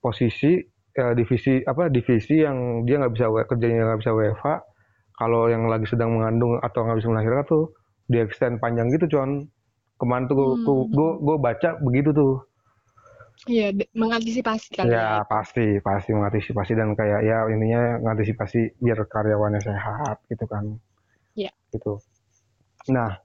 posisi 0.00 0.60
ya, 0.92 1.16
divisi 1.16 1.64
apa 1.64 1.88
divisi 1.88 2.44
yang 2.44 2.84
dia 2.84 3.00
nggak 3.00 3.12
bisa 3.16 3.26
kerjanya 3.48 3.92
nggak 3.92 4.00
bisa 4.04 4.12
WFA 4.12 4.54
kalau 5.14 5.48
yang 5.48 5.64
lagi 5.70 5.88
sedang 5.88 6.12
mengandung 6.12 6.60
atau 6.60 6.84
nggak 6.84 6.98
bisa 7.00 7.08
melahirkan 7.08 7.44
tuh 7.48 7.64
di 8.04 8.20
extend 8.20 8.60
panjang 8.60 8.92
gitu 8.92 9.08
con 9.08 9.48
kemarin 9.96 10.28
tuh 10.28 10.36
hmm. 10.36 10.92
gue 10.92 11.10
gue 11.24 11.36
baca 11.40 11.70
begitu 11.80 12.12
tuh 12.12 12.44
Iya, 13.44 13.74
mengantisipasi 13.92 14.78
kan. 14.78 14.86
Ya, 14.88 15.20
ya, 15.20 15.26
pasti, 15.26 15.82
pasti 15.82 16.14
mengantisipasi 16.14 16.72
dan 16.78 16.94
kayak 16.94 17.20
ya 17.26 17.44
ininya 17.50 18.00
mengantisipasi 18.00 18.78
biar 18.78 19.04
karyawannya 19.10 19.60
sehat 19.60 20.22
gitu 20.30 20.46
kan. 20.46 20.78
Iya. 21.34 21.50
Gitu. 21.74 21.98
Nah, 22.92 23.16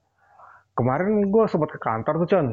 kemarin 0.77 1.27
gue 1.27 1.43
sempat 1.51 1.69
ke 1.75 1.79
kantor 1.79 2.13
tuh, 2.23 2.29
Con. 2.29 2.47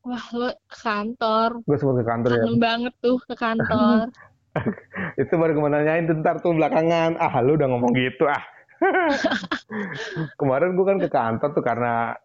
Wah, 0.00 0.24
lo 0.32 0.48
ke 0.64 0.78
kantor. 0.80 1.50
Gue 1.68 1.76
sempat 1.76 1.96
ke 2.00 2.06
kantor 2.08 2.30
Kangen 2.32 2.56
ya. 2.56 2.60
banget 2.60 2.94
tuh 3.04 3.18
ke 3.20 3.34
kantor. 3.36 4.08
itu 5.20 5.32
baru 5.36 5.52
ke 5.52 5.60
mana 5.60 5.84
nanyain 5.84 6.08
ntar 6.24 6.40
tuh 6.40 6.56
belakangan. 6.56 7.20
Ah, 7.20 7.44
lu 7.44 7.60
udah 7.60 7.68
ngomong 7.68 7.92
gitu 7.92 8.24
ah. 8.24 8.40
kemarin 10.40 10.72
gue 10.72 10.86
kan 10.88 10.98
ke 11.04 11.08
kantor 11.12 11.48
tuh 11.52 11.60
karena 11.60 12.16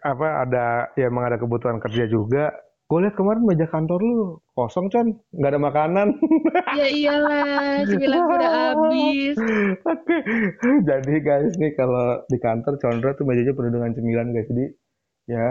apa 0.00 0.46
ada 0.46 0.88
ya 0.94 1.10
emang 1.10 1.26
ada 1.28 1.36
kebutuhan 1.36 1.82
kerja 1.82 2.06
juga 2.06 2.54
Gue 2.84 3.00
liat 3.00 3.16
kemarin 3.16 3.48
meja 3.48 3.64
kantor 3.64 4.00
lu 4.04 4.16
kosong, 4.52 4.92
Con. 4.92 5.16
Nggak 5.32 5.50
ada 5.56 5.60
makanan. 5.60 6.08
Ya 6.76 6.88
iyalah, 6.92 7.80
cemilan 7.88 8.20
udah 8.28 8.50
habis. 8.52 9.36
Oke. 9.92 10.16
Jadi 10.84 11.14
guys 11.24 11.54
nih 11.56 11.72
kalau 11.72 12.20
di 12.28 12.36
kantor 12.36 12.76
Condra 12.76 13.16
tuh 13.16 13.24
mejanya 13.24 13.56
penuh 13.56 13.72
dengan 13.72 13.96
cemilan 13.96 14.28
guys. 14.36 14.48
Jadi 14.52 14.66
ya 15.32 15.48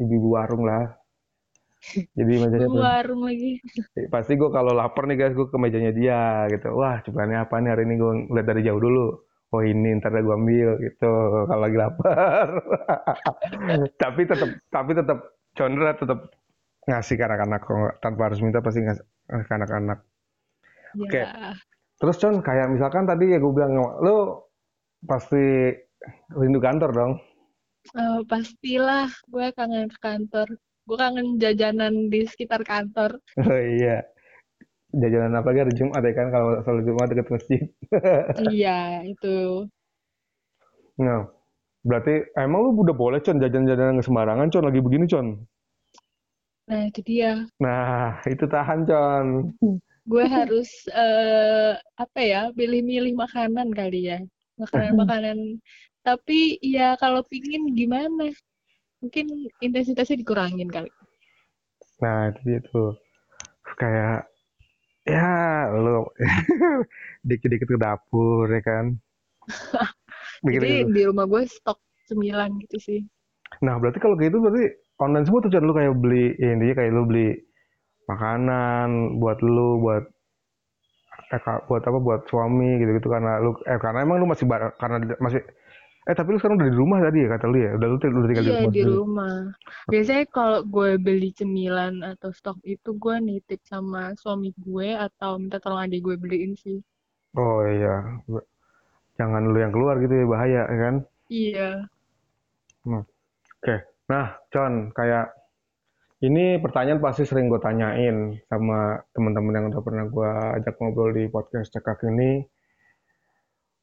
ibu-ibu 0.00 0.28
warung 0.32 0.64
lah. 0.64 0.96
Jadi 2.16 2.32
mejanya 2.40 2.68
penuh. 2.72 2.80
warung 2.80 3.22
lagi. 3.28 3.60
Pasti 4.08 4.32
gue 4.40 4.48
kalau 4.48 4.72
lapar 4.72 5.04
nih 5.12 5.16
guys, 5.20 5.36
gue 5.36 5.52
ke 5.52 5.58
mejanya 5.60 5.92
dia 5.92 6.48
gitu. 6.48 6.72
Wah, 6.72 7.04
cemilannya 7.04 7.38
apa 7.44 7.60
nih 7.60 7.70
hari 7.76 7.82
ini 7.84 7.94
gue 8.00 8.12
lihat 8.32 8.46
dari 8.48 8.64
jauh 8.64 8.80
dulu. 8.80 9.20
Oh 9.52 9.60
ini 9.60 10.00
ntar 10.00 10.16
gue 10.16 10.32
ambil 10.32 10.80
gitu 10.80 11.12
kalau 11.44 11.60
lagi 11.60 11.76
lapar. 11.76 12.48
tapi 14.02 14.24
tetap 14.24 14.50
tapi 14.72 14.96
tetap 14.96 15.18
Condra 15.52 15.92
tetap 15.92 16.32
ngasih 16.88 17.14
ke 17.14 17.24
anak-anak 17.24 17.62
tanpa 18.02 18.22
harus 18.30 18.42
minta 18.42 18.58
pasti 18.58 18.82
ngasih 18.82 19.04
ke 19.46 19.52
anak-anak. 19.54 19.98
Ya. 20.98 21.02
Oke. 21.02 21.20
Terus 22.02 22.18
Con 22.18 22.42
kayak 22.42 22.74
misalkan 22.74 23.06
tadi 23.06 23.30
ya 23.30 23.38
gue 23.38 23.52
bilang 23.54 23.78
lu 24.02 24.42
pasti 25.06 25.70
rindu 26.34 26.58
kantor 26.58 26.90
dong. 26.90 27.12
Uh, 27.94 28.22
pastilah, 28.26 29.10
gue 29.30 29.50
kangen 29.54 29.90
ke 29.90 29.98
kantor. 30.02 30.48
Gue 30.86 30.96
kangen 30.98 31.38
jajanan 31.38 32.10
di 32.10 32.26
sekitar 32.26 32.62
kantor. 32.66 33.18
Oh 33.38 33.58
iya. 33.58 34.02
Jajanan 34.92 35.40
apa 35.40 35.54
lagi 35.54 35.60
hari 35.64 35.74
Jumat 35.78 36.04
ya 36.04 36.12
kan 36.12 36.28
kalau 36.28 36.50
selalu 36.66 36.80
Jumat 36.90 37.06
dekat 37.08 37.28
masjid. 37.32 37.62
iya, 38.52 39.00
itu. 39.08 39.66
Nah, 41.00 41.24
berarti 41.80 42.28
emang 42.36 42.60
lu 42.68 42.70
udah 42.76 42.92
boleh 42.92 43.18
Con 43.24 43.40
jajan-jajanan 43.40 44.04
sembarangan 44.04 44.52
Con 44.52 44.68
lagi 44.68 44.84
begini 44.84 45.08
Con? 45.08 45.40
Nah, 46.70 46.88
itu 46.88 47.00
dia. 47.02 47.42
Nah, 47.58 48.22
itu 48.26 48.44
tahan, 48.46 48.86
Con. 48.86 49.26
Gue 50.06 50.24
harus 50.26 50.70
uh, 50.90 51.78
apa 51.98 52.20
ya, 52.22 52.42
pilih-milih 52.54 53.14
makanan 53.18 53.70
kali 53.74 54.10
ya. 54.10 54.18
Makanan-makanan 54.58 55.58
Tapi 56.02 56.58
ya 56.58 56.98
kalau 56.98 57.22
pingin 57.30 57.70
gimana? 57.78 58.30
Mungkin 58.98 59.50
intensitasnya 59.62 60.18
dikurangin 60.18 60.66
kali. 60.66 60.90
Nah, 62.02 62.34
itu 62.34 62.40
dia 62.42 62.60
tuh. 62.66 62.98
Kayak 63.78 64.26
ya 65.06 65.66
lu 65.70 66.06
dikit-dikit 67.28 67.70
ke 67.70 67.78
dapur 67.78 68.50
ya 68.50 68.62
kan. 68.62 68.98
Jadi 70.42 70.90
di 70.90 71.02
rumah 71.06 71.26
gue 71.30 71.46
stok 71.46 71.78
cemilan 72.10 72.58
gitu 72.66 72.78
sih. 72.82 73.00
Nah, 73.62 73.78
berarti 73.78 74.02
kalau 74.02 74.18
gitu 74.18 74.42
berarti 74.42 74.74
online 75.02 75.24
semua 75.26 75.40
tuh 75.42 75.50
Chan 75.52 75.64
lu 75.64 75.74
kayak 75.74 75.94
beli 75.98 76.34
ya, 76.38 76.54
intinya 76.54 76.74
kayak 76.78 76.90
lu 76.94 77.02
beli 77.04 77.28
makanan 78.06 78.88
buat 79.18 79.38
lu 79.42 79.80
buat 79.82 80.04
eh, 81.34 81.40
buat 81.66 81.82
apa 81.82 81.98
buat 81.98 82.20
suami 82.30 82.78
gitu-gitu. 82.78 83.08
Karena 83.10 83.42
lu 83.42 83.56
eh 83.66 83.78
karena 83.78 84.06
emang 84.06 84.22
lu 84.22 84.26
masih 84.30 84.46
karena 84.78 84.96
masih 85.18 85.40
eh 86.02 86.14
tapi 86.18 86.34
lu 86.34 86.38
sekarang 86.42 86.58
udah 86.58 86.68
di 86.70 86.78
rumah 86.78 86.98
tadi 86.98 87.18
ya 87.22 87.28
kata 87.30 87.44
lu 87.46 87.58
ya? 87.58 87.70
Udah 87.78 87.88
lu, 87.90 87.96
udah 87.98 88.28
tinggal 88.30 88.44
iya, 88.44 88.50
di 88.50 88.54
rumah 88.58 88.72
di 88.74 88.82
rumah. 88.82 89.36
Biasanya 89.86 90.24
kalau 90.30 90.60
gue 90.66 90.90
beli 90.98 91.30
cemilan 91.34 91.94
atau 92.02 92.30
stok 92.34 92.58
itu 92.66 92.90
gue 92.98 93.14
nitip 93.22 93.60
sama 93.66 94.14
suami 94.18 94.50
gue 94.58 94.88
atau 94.94 95.38
minta 95.38 95.62
tolong 95.62 95.82
adik 95.86 96.02
gue 96.02 96.16
beliin 96.18 96.58
sih. 96.58 96.82
Oh 97.38 97.62
iya. 97.64 98.18
Jangan 99.20 99.46
lu 99.46 99.58
yang 99.60 99.70
keluar 99.70 100.00
gitu 100.02 100.10
ya 100.10 100.26
bahaya 100.26 100.62
ya 100.66 100.78
kan? 100.78 100.94
Iya. 101.32 101.68
Hmm. 102.82 103.06
oke. 103.06 103.06
okay. 103.62 103.91
Nah 104.12 104.36
Con 104.52 104.92
kayak 104.92 105.32
ini 106.22 106.60
pertanyaan 106.62 107.02
pasti 107.02 107.26
sering 107.26 107.50
gue 107.50 107.58
tanyain 107.58 108.38
sama 108.46 109.02
teman-teman 109.10 109.58
yang 109.58 109.66
udah 109.74 109.82
pernah 109.82 110.04
gue 110.06 110.30
ajak 110.60 110.78
ngobrol 110.78 111.10
di 111.10 111.26
podcast 111.26 111.74
cekak 111.74 111.98
ini. 112.06 112.46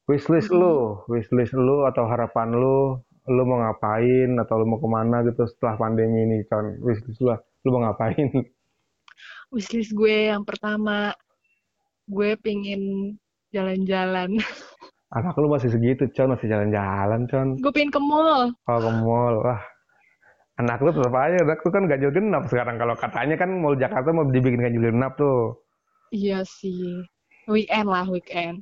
Wishlist 0.08 0.48
mm 0.48 0.56
-hmm. 0.56 0.64
lu, 0.64 0.76
wishlist 1.12 1.52
lu 1.52 1.84
atau 1.84 2.08
harapan 2.08 2.56
lu, 2.56 2.96
lu 3.28 3.42
mau 3.44 3.60
ngapain 3.60 4.40
atau 4.40 4.56
lu 4.56 4.66
mau 4.72 4.80
ke 4.80 4.88
mana 4.88 5.20
gitu 5.28 5.44
setelah 5.44 5.76
pandemi 5.76 6.24
ini, 6.24 6.40
con. 6.48 6.80
Wishlist 6.80 7.20
lu 7.20 7.36
lu 7.36 7.68
mau 7.76 7.84
ngapain? 7.84 8.32
Wishlist 9.52 9.92
gue 9.92 10.32
yang 10.32 10.40
pertama, 10.40 11.12
gue 12.08 12.40
pingin 12.40 13.14
jalan-jalan. 13.52 14.40
Anak 15.20 15.36
lu 15.36 15.52
masih 15.52 15.76
segitu, 15.76 16.08
con, 16.16 16.32
masih 16.32 16.48
jalan-jalan, 16.48 17.28
con. 17.28 17.60
Gue 17.60 17.72
pingin 17.76 17.92
ke 17.92 18.00
mall. 18.00 18.56
Oh, 18.64 18.78
ke 18.80 18.90
mall, 19.04 19.44
wah 19.44 19.60
anak 20.60 20.78
lu 20.84 20.92
tetap 20.92 21.16
aja 21.16 21.40
anak 21.40 21.64
lu 21.64 21.70
kan 21.72 21.84
ganjil 21.88 22.12
genap 22.12 22.44
sekarang. 22.52 22.76
Kalau 22.76 22.94
katanya 22.94 23.36
kan 23.40 23.50
mau 23.56 23.72
Jakarta 23.72 24.12
mau 24.12 24.28
dibikin 24.28 24.60
ganjil 24.60 24.92
genap 24.92 25.16
tuh. 25.16 25.64
Iya 26.12 26.44
sih. 26.44 27.00
Weekend 27.48 27.88
lah 27.88 28.04
weekend. 28.06 28.60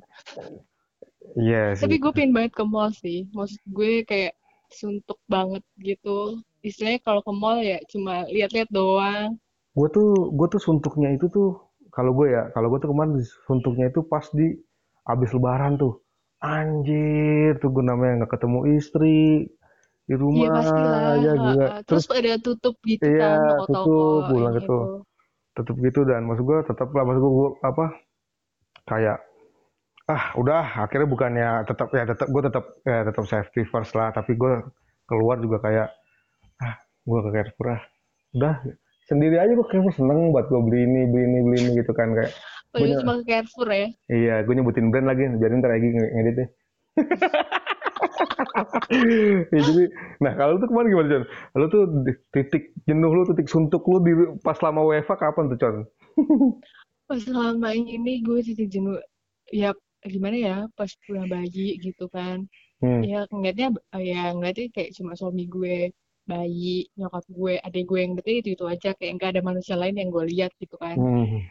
Iya 1.37 1.75
yes, 1.75 1.83
tapi 1.83 2.01
gue 2.01 2.09
pengen 2.15 2.33
banget 2.33 2.57
ke 2.57 2.63
mall 2.65 2.89
sih. 2.95 3.27
Maksud 3.35 3.61
gue 3.69 4.01
kayak 4.07 4.33
suntuk 4.71 5.19
banget 5.27 5.61
gitu. 5.77 6.39
Istilahnya 6.65 7.03
kalau 7.03 7.21
ke 7.21 7.33
mall 7.35 7.59
ya 7.61 7.77
cuma 7.91 8.25
lihat-lihat 8.31 8.71
doang. 8.71 9.37
Gue 9.75 9.87
tuh 9.93 10.33
gue 10.33 10.47
tuh 10.49 10.61
suntuknya 10.63 11.13
itu 11.13 11.29
tuh 11.29 11.59
kalau 11.93 12.15
gue 12.15 12.33
ya 12.33 12.49
kalau 12.55 12.71
gue 12.73 12.79
tuh 12.81 12.89
kemarin 12.89 13.19
suntuknya 13.45 13.91
itu 13.93 14.01
pas 14.07 14.25
di 14.33 14.57
abis 15.05 15.29
lebaran 15.35 15.77
tuh. 15.77 16.01
Anjir 16.39 17.59
tuh 17.59 17.69
gue 17.75 17.83
namanya 17.83 18.23
nggak 18.23 18.39
ketemu 18.39 18.59
istri 18.79 19.51
di 20.09 20.17
iya, 20.17 20.21
rumah 20.25 20.49
ya, 20.49 21.13
ya 21.21 21.33
juga 21.37 21.65
terus, 21.85 22.09
terus 22.09 22.17
ada 22.17 22.41
tutup 22.41 22.75
gitu 22.81 23.05
iya, 23.05 23.29
kan 23.29 23.37
toko-toko 23.61 23.85
tutup 23.85 24.21
pulang 24.33 24.53
gitu. 24.57 24.65
gitu 24.65 24.77
tutup 25.53 25.75
gitu 25.85 25.99
dan 26.09 26.25
maksud 26.25 26.43
gue 26.49 26.59
tetap 26.65 26.89
lah 26.97 27.03
maksud 27.05 27.21
gue 27.21 27.49
apa 27.61 27.85
kayak 28.89 29.17
ah 30.09 30.23
udah 30.33 30.89
akhirnya 30.89 31.05
bukannya 31.05 31.49
tetap 31.69 31.93
ya 31.93 32.03
tetap 32.09 32.27
gue 32.33 32.41
tetap 32.41 32.65
ya 32.81 32.99
tetap 33.05 33.23
safety 33.29 33.61
first 33.69 33.93
lah 33.93 34.09
tapi 34.09 34.33
gue 34.33 34.65
keluar 35.05 35.37
juga 35.37 35.61
kayak 35.61 35.93
ah 36.65 36.73
gue 37.05 37.19
ke 37.21 37.29
Carrefour 37.29 37.67
ah 37.77 37.81
udah 38.33 38.53
sendiri 39.05 39.37
aja 39.37 39.53
gue 39.53 39.67
Carrefour 39.69 39.93
seneng 39.93 40.33
buat 40.33 40.49
gue 40.49 40.61
beli 40.65 40.89
ini 40.89 41.01
beli 41.05 41.23
ini 41.29 41.39
beli 41.45 41.57
ini 41.61 41.71
gitu 41.85 41.93
kan 41.93 42.17
kayak 42.17 42.33
Oh, 42.69 42.85
iya, 42.85 43.01
cuma 43.01 43.17
ke 43.17 43.33
Carrefour 43.33 43.65
ya? 43.73 43.89
Iya, 44.13 44.45
gue 44.45 44.53
nyebutin 44.53 44.93
brand 44.93 45.09
lagi, 45.09 45.25
biarin 45.25 45.57
ntar 45.57 45.73
lagi 45.73 45.89
ngedit 45.89 46.35
deh. 46.37 46.49
ya, 49.53 49.61
jadi, 49.61 49.83
nah 50.23 50.33
kalau 50.35 50.57
tuh 50.57 50.67
kemarin 50.67 50.89
gimana 50.91 51.09
John? 51.09 51.25
Lu 51.55 51.65
tuh 51.71 51.83
titik 52.33 52.73
jenuh 52.87 53.11
lu, 53.11 53.23
titik 53.29 53.47
suntuk 53.47 53.83
lu 53.87 53.97
di 54.03 54.13
pas 54.43 54.57
lama 54.59 54.83
WFA 54.85 55.15
kapan 55.15 55.51
tuh 55.51 55.59
John? 55.59 55.75
pas 57.09 57.19
selama 57.21 57.73
ini 57.73 58.21
gue 58.21 58.39
titik 58.45 58.69
jenuh, 58.69 58.99
ya 59.49 59.73
gimana 60.05 60.35
ya 60.37 60.55
pas 60.77 60.89
punya 61.07 61.25
bayi 61.25 61.79
gitu 61.81 62.05
kan. 62.11 62.45
Hmm. 62.79 63.03
Ya 63.03 63.27
ngeliatnya 63.27 63.75
ya 63.99 64.31
ngeliatnya 64.31 64.71
kayak 64.71 64.95
cuma 64.95 65.17
suami 65.17 65.49
gue, 65.49 65.91
bayi, 66.29 66.87
nyokap 66.93 67.25
gue, 67.25 67.53
adik 67.57 67.83
gue 67.89 67.99
yang 67.99 68.13
deket 68.13 68.45
itu 68.45 68.49
itu 68.53 68.65
aja 68.69 68.93
kayak 68.93 69.17
nggak 69.17 69.29
ada 69.33 69.41
manusia 69.41 69.73
lain 69.73 69.97
yang 69.97 70.13
gue 70.13 70.23
lihat 70.29 70.51
gitu 70.61 70.77
kan. 70.77 70.95
Hmm. 70.95 71.43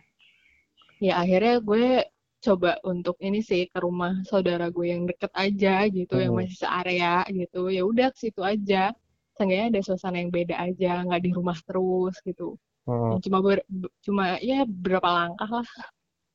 Ya 1.03 1.19
akhirnya 1.19 1.59
gue 1.63 2.07
coba 2.39 2.79
untuk 2.87 3.19
ini 3.19 3.43
sih 3.43 3.67
ke 3.67 3.79
rumah 3.83 4.23
saudara 4.23 4.71
gue 4.71 4.87
yang 4.87 5.03
deket 5.11 5.33
aja 5.35 5.87
gitu 5.91 6.15
hmm. 6.15 6.23
yang 6.23 6.33
masih 6.39 6.57
searea 6.59 7.17
gitu. 7.31 7.61
Ya 7.71 7.83
udah 7.83 8.09
ke 8.15 8.19
situ 8.19 8.41
aja. 8.47 8.95
Seenggaknya 9.35 9.67
ada 9.75 9.81
suasana 9.87 10.19
yang 10.23 10.31
beda 10.35 10.55
aja 10.59 11.03
nggak 11.07 11.23
di 11.27 11.31
rumah 11.35 11.59
terus 11.67 12.17
gitu. 12.23 12.59
Hmm. 12.89 13.21
cuma 13.21 13.45
ber, 13.45 13.61
cuma 14.01 14.41
ya 14.41 14.65
berapa 14.65 15.05
langkah 15.05 15.51
lah. 15.61 15.69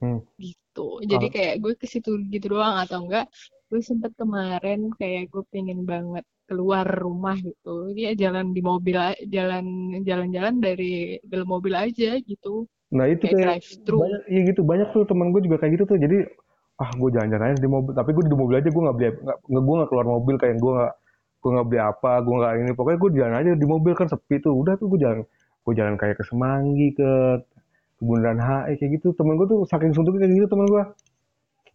Hmm. 0.03 0.19
gitu. 0.35 0.99
Jadi 1.07 1.25
kayak 1.31 1.55
gue 1.63 1.73
ke 1.79 1.87
situ 1.87 2.19
gitu 2.27 2.59
doang 2.59 2.75
atau 2.83 3.07
enggak 3.07 3.31
gue 3.71 3.81
sempet 3.81 4.13
kemarin 4.19 4.91
kayak 4.99 5.31
gue 5.33 5.43
pengen 5.49 5.87
banget 5.87 6.27
keluar 6.45 6.85
rumah 6.85 7.39
gitu. 7.39 7.95
Dia 7.95 8.11
jalan 8.13 8.51
di 8.51 8.61
mobil 8.61 8.99
jalan 9.31 9.65
jalan-jalan 10.03 10.55
dari 10.59 11.17
dalam 11.23 11.47
mobil 11.47 11.73
aja 11.73 12.19
gitu 12.19 12.67
Nah 12.93 13.05
itu 13.09 13.25
kayak, 13.25 13.65
kayak 13.65 13.89
banyak, 13.89 14.21
iya 14.29 14.41
gitu 14.53 14.61
banyak 14.61 14.87
tuh 14.93 15.03
temen 15.09 15.33
gue 15.33 15.41
juga 15.41 15.57
kayak 15.57 15.81
gitu 15.81 15.83
tuh. 15.89 15.97
Jadi 15.97 16.29
ah 16.77 16.89
gue 16.93 17.09
jalan-jalan 17.09 17.45
aja 17.53 17.57
di 17.57 17.69
mobil. 17.69 17.91
Tapi 17.97 18.09
gue 18.13 18.23
di 18.29 18.37
mobil 18.37 18.55
aja 18.61 18.69
gue 18.69 18.83
nggak 18.85 18.97
beli, 18.97 19.09
nggak 19.25 19.63
gue 19.65 19.75
nggak 19.81 19.89
keluar 19.89 20.05
mobil 20.05 20.35
kayak 20.37 20.55
gue 20.61 20.71
nggak 20.77 20.93
gue 21.43 21.49
nggak 21.49 21.67
beli 21.67 21.81
apa, 21.81 22.11
gue 22.21 22.35
nggak 22.37 22.51
ini. 22.61 22.71
Pokoknya 22.77 22.97
gue 23.01 23.09
jalan 23.17 23.35
aja 23.41 23.51
di 23.57 23.67
mobil 23.67 23.93
kan 23.97 24.07
sepi 24.07 24.35
tuh. 24.45 24.53
Udah 24.53 24.73
tuh 24.77 24.87
gue 24.93 24.99
jalan, 25.01 25.25
gue 25.65 25.73
jalan 25.73 25.93
kayak 25.97 26.15
ke 26.21 26.23
Semanggi 26.29 26.87
ke 26.93 27.09
Bundaran 27.97 28.37
HI 28.37 28.77
kayak 28.77 28.91
gitu. 29.01 29.07
Temen 29.17 29.33
gue 29.41 29.47
tuh 29.49 29.59
saking 29.65 29.91
suntuknya 29.97 30.29
kayak 30.29 30.45
gitu 30.45 30.47
temen 30.53 30.65
gue. 30.69 30.83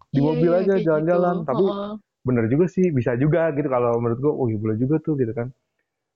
Di 0.09 0.20
yeah, 0.22 0.24
mobil 0.24 0.50
yeah, 0.54 0.62
aja 0.62 0.74
jalan-jalan. 0.78 1.35
Gitu. 1.42 1.48
Tapi 1.50 1.64
oh. 1.66 1.94
bener 2.22 2.44
juga 2.46 2.64
sih, 2.70 2.87
bisa 2.94 3.18
juga 3.18 3.50
gitu 3.59 3.66
kalau 3.66 3.98
menurut 3.98 4.18
gue. 4.22 4.33
Oh 4.33 4.46
iya 4.46 4.59
boleh 4.62 4.76
juga 4.78 5.02
tuh 5.02 5.18
gitu 5.18 5.35
kan. 5.35 5.50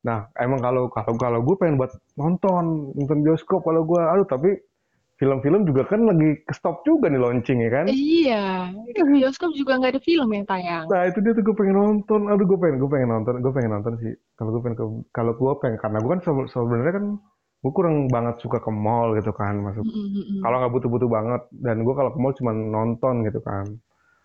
Nah 0.06 0.30
emang 0.38 0.62
kalau 0.62 0.86
kalau 0.94 1.18
kalau 1.18 1.40
gue 1.42 1.54
pengen 1.58 1.74
buat 1.74 1.90
nonton 2.14 2.94
nonton 2.94 3.18
bioskop 3.22 3.66
kalau 3.66 3.82
gue, 3.82 3.98
aduh 3.98 4.26
tapi 4.26 4.62
film-film 5.22 5.62
juga 5.62 5.87
kan 5.87 6.02
lagi 6.02 6.42
ke 6.42 6.50
stop 6.50 6.82
juga 6.82 7.06
nih 7.06 7.22
launching 7.22 7.62
ya 7.62 7.70
kan? 7.70 7.87
Iya, 7.87 8.74
di 8.90 9.02
bioskop 9.06 9.54
juga 9.54 9.78
nggak 9.78 9.94
ada 9.94 10.02
film 10.02 10.26
yang 10.35 10.42
tayang. 10.50 10.90
Nah 10.90 11.06
itu 11.06 11.22
dia 11.22 11.30
tuh 11.30 11.46
gue 11.46 11.54
pengen 11.54 11.78
nonton, 11.78 12.26
aduh 12.26 12.42
gue 12.42 12.58
pengen, 12.58 12.82
gue 12.82 12.90
pengen 12.90 13.08
nonton, 13.14 13.38
gue 13.38 13.52
pengen 13.54 13.70
nonton 13.78 13.94
sih. 14.02 14.11
Kalau 14.35 14.50
gue 14.50 14.62
pengen, 14.66 14.76
kalau 15.14 15.32
gue 15.38 15.52
pengen, 15.62 15.78
karena 15.78 15.98
gue 16.02 16.11
kan 16.11 16.20
sebenarnya 16.26 16.94
kan 16.98 17.06
gue 17.62 17.70
kurang 17.70 18.11
banget 18.11 18.35
suka 18.42 18.58
ke 18.58 18.70
mall 18.74 19.14
gitu 19.14 19.30
kan, 19.30 19.62
masuk. 19.62 19.87
Mm 19.87 19.94
-hmm. 20.11 20.40
Kalau 20.42 20.56
nggak 20.58 20.72
butuh-butuh 20.74 21.06
banget, 21.14 21.42
dan 21.62 21.76
gue 21.87 21.94
kalau 21.94 22.11
ke 22.11 22.18
mall 22.18 22.35
cuma 22.35 22.50
nonton 22.50 23.14
gitu 23.22 23.38
kan. 23.46 23.66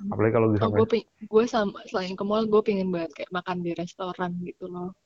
Apalagi 0.10 0.33
kalau 0.33 0.47
bisa. 0.49 0.65
Oh, 0.65 0.73
gue, 0.73 1.05
gue 1.05 1.43
sama 1.45 1.77
selain 1.86 2.17
ke 2.17 2.25
mall, 2.25 2.49
gue 2.49 2.62
pengen 2.65 2.89
banget 2.89 3.13
kayak 3.13 3.29
makan 3.29 3.62
di 3.62 3.77
restoran 3.77 4.33
gitu 4.41 4.65
loh 4.65 4.97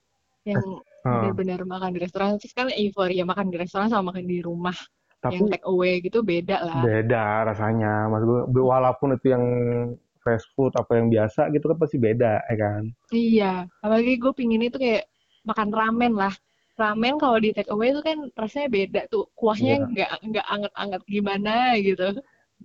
yang 0.42 0.66
uh. 1.06 1.06
benar-benar 1.06 1.62
makan 1.70 1.94
di 1.94 2.00
restoran 2.02 2.42
terus 2.42 2.54
kan 2.58 2.66
euforia 2.74 3.22
makan 3.22 3.54
di 3.54 3.62
restoran 3.62 3.94
sama 3.94 4.10
makan 4.10 4.26
di 4.26 4.42
rumah 4.42 4.74
tapi 5.22 5.38
yang 5.38 5.54
take 5.54 5.68
away 5.70 6.02
gitu 6.02 6.26
beda 6.26 6.58
lah. 6.66 6.82
Beda 6.82 7.46
rasanya. 7.46 8.10
Mas 8.10 8.26
gue 8.26 8.64
walaupun 8.66 9.14
itu 9.14 9.30
yang 9.30 9.46
fast 10.26 10.50
food 10.58 10.74
apa 10.78 10.98
yang 10.98 11.14
biasa 11.14 11.50
gitu 11.54 11.70
kan 11.70 11.78
pasti 11.78 11.98
beda 12.02 12.42
ya 12.50 12.56
kan? 12.58 12.82
Iya 13.14 13.54
apalagi 13.86 14.18
gue 14.18 14.34
pingin 14.34 14.66
itu 14.66 14.82
kayak 14.82 15.06
makan 15.46 15.70
ramen 15.70 16.18
lah. 16.18 16.34
Ramen 16.76 17.22
kalau 17.22 17.38
di 17.38 17.54
take 17.54 17.70
away 17.70 17.94
itu 17.94 18.02
kan 18.02 18.34
rasanya 18.34 18.70
beda 18.74 19.02
tuh. 19.14 19.30
Kuahnya 19.38 19.86
iya. 19.86 19.86
nggak 19.86 20.10
yeah. 20.10 20.26
nggak 20.26 20.48
anget-anget 20.50 21.02
gimana 21.06 21.56
gitu. 21.78 22.08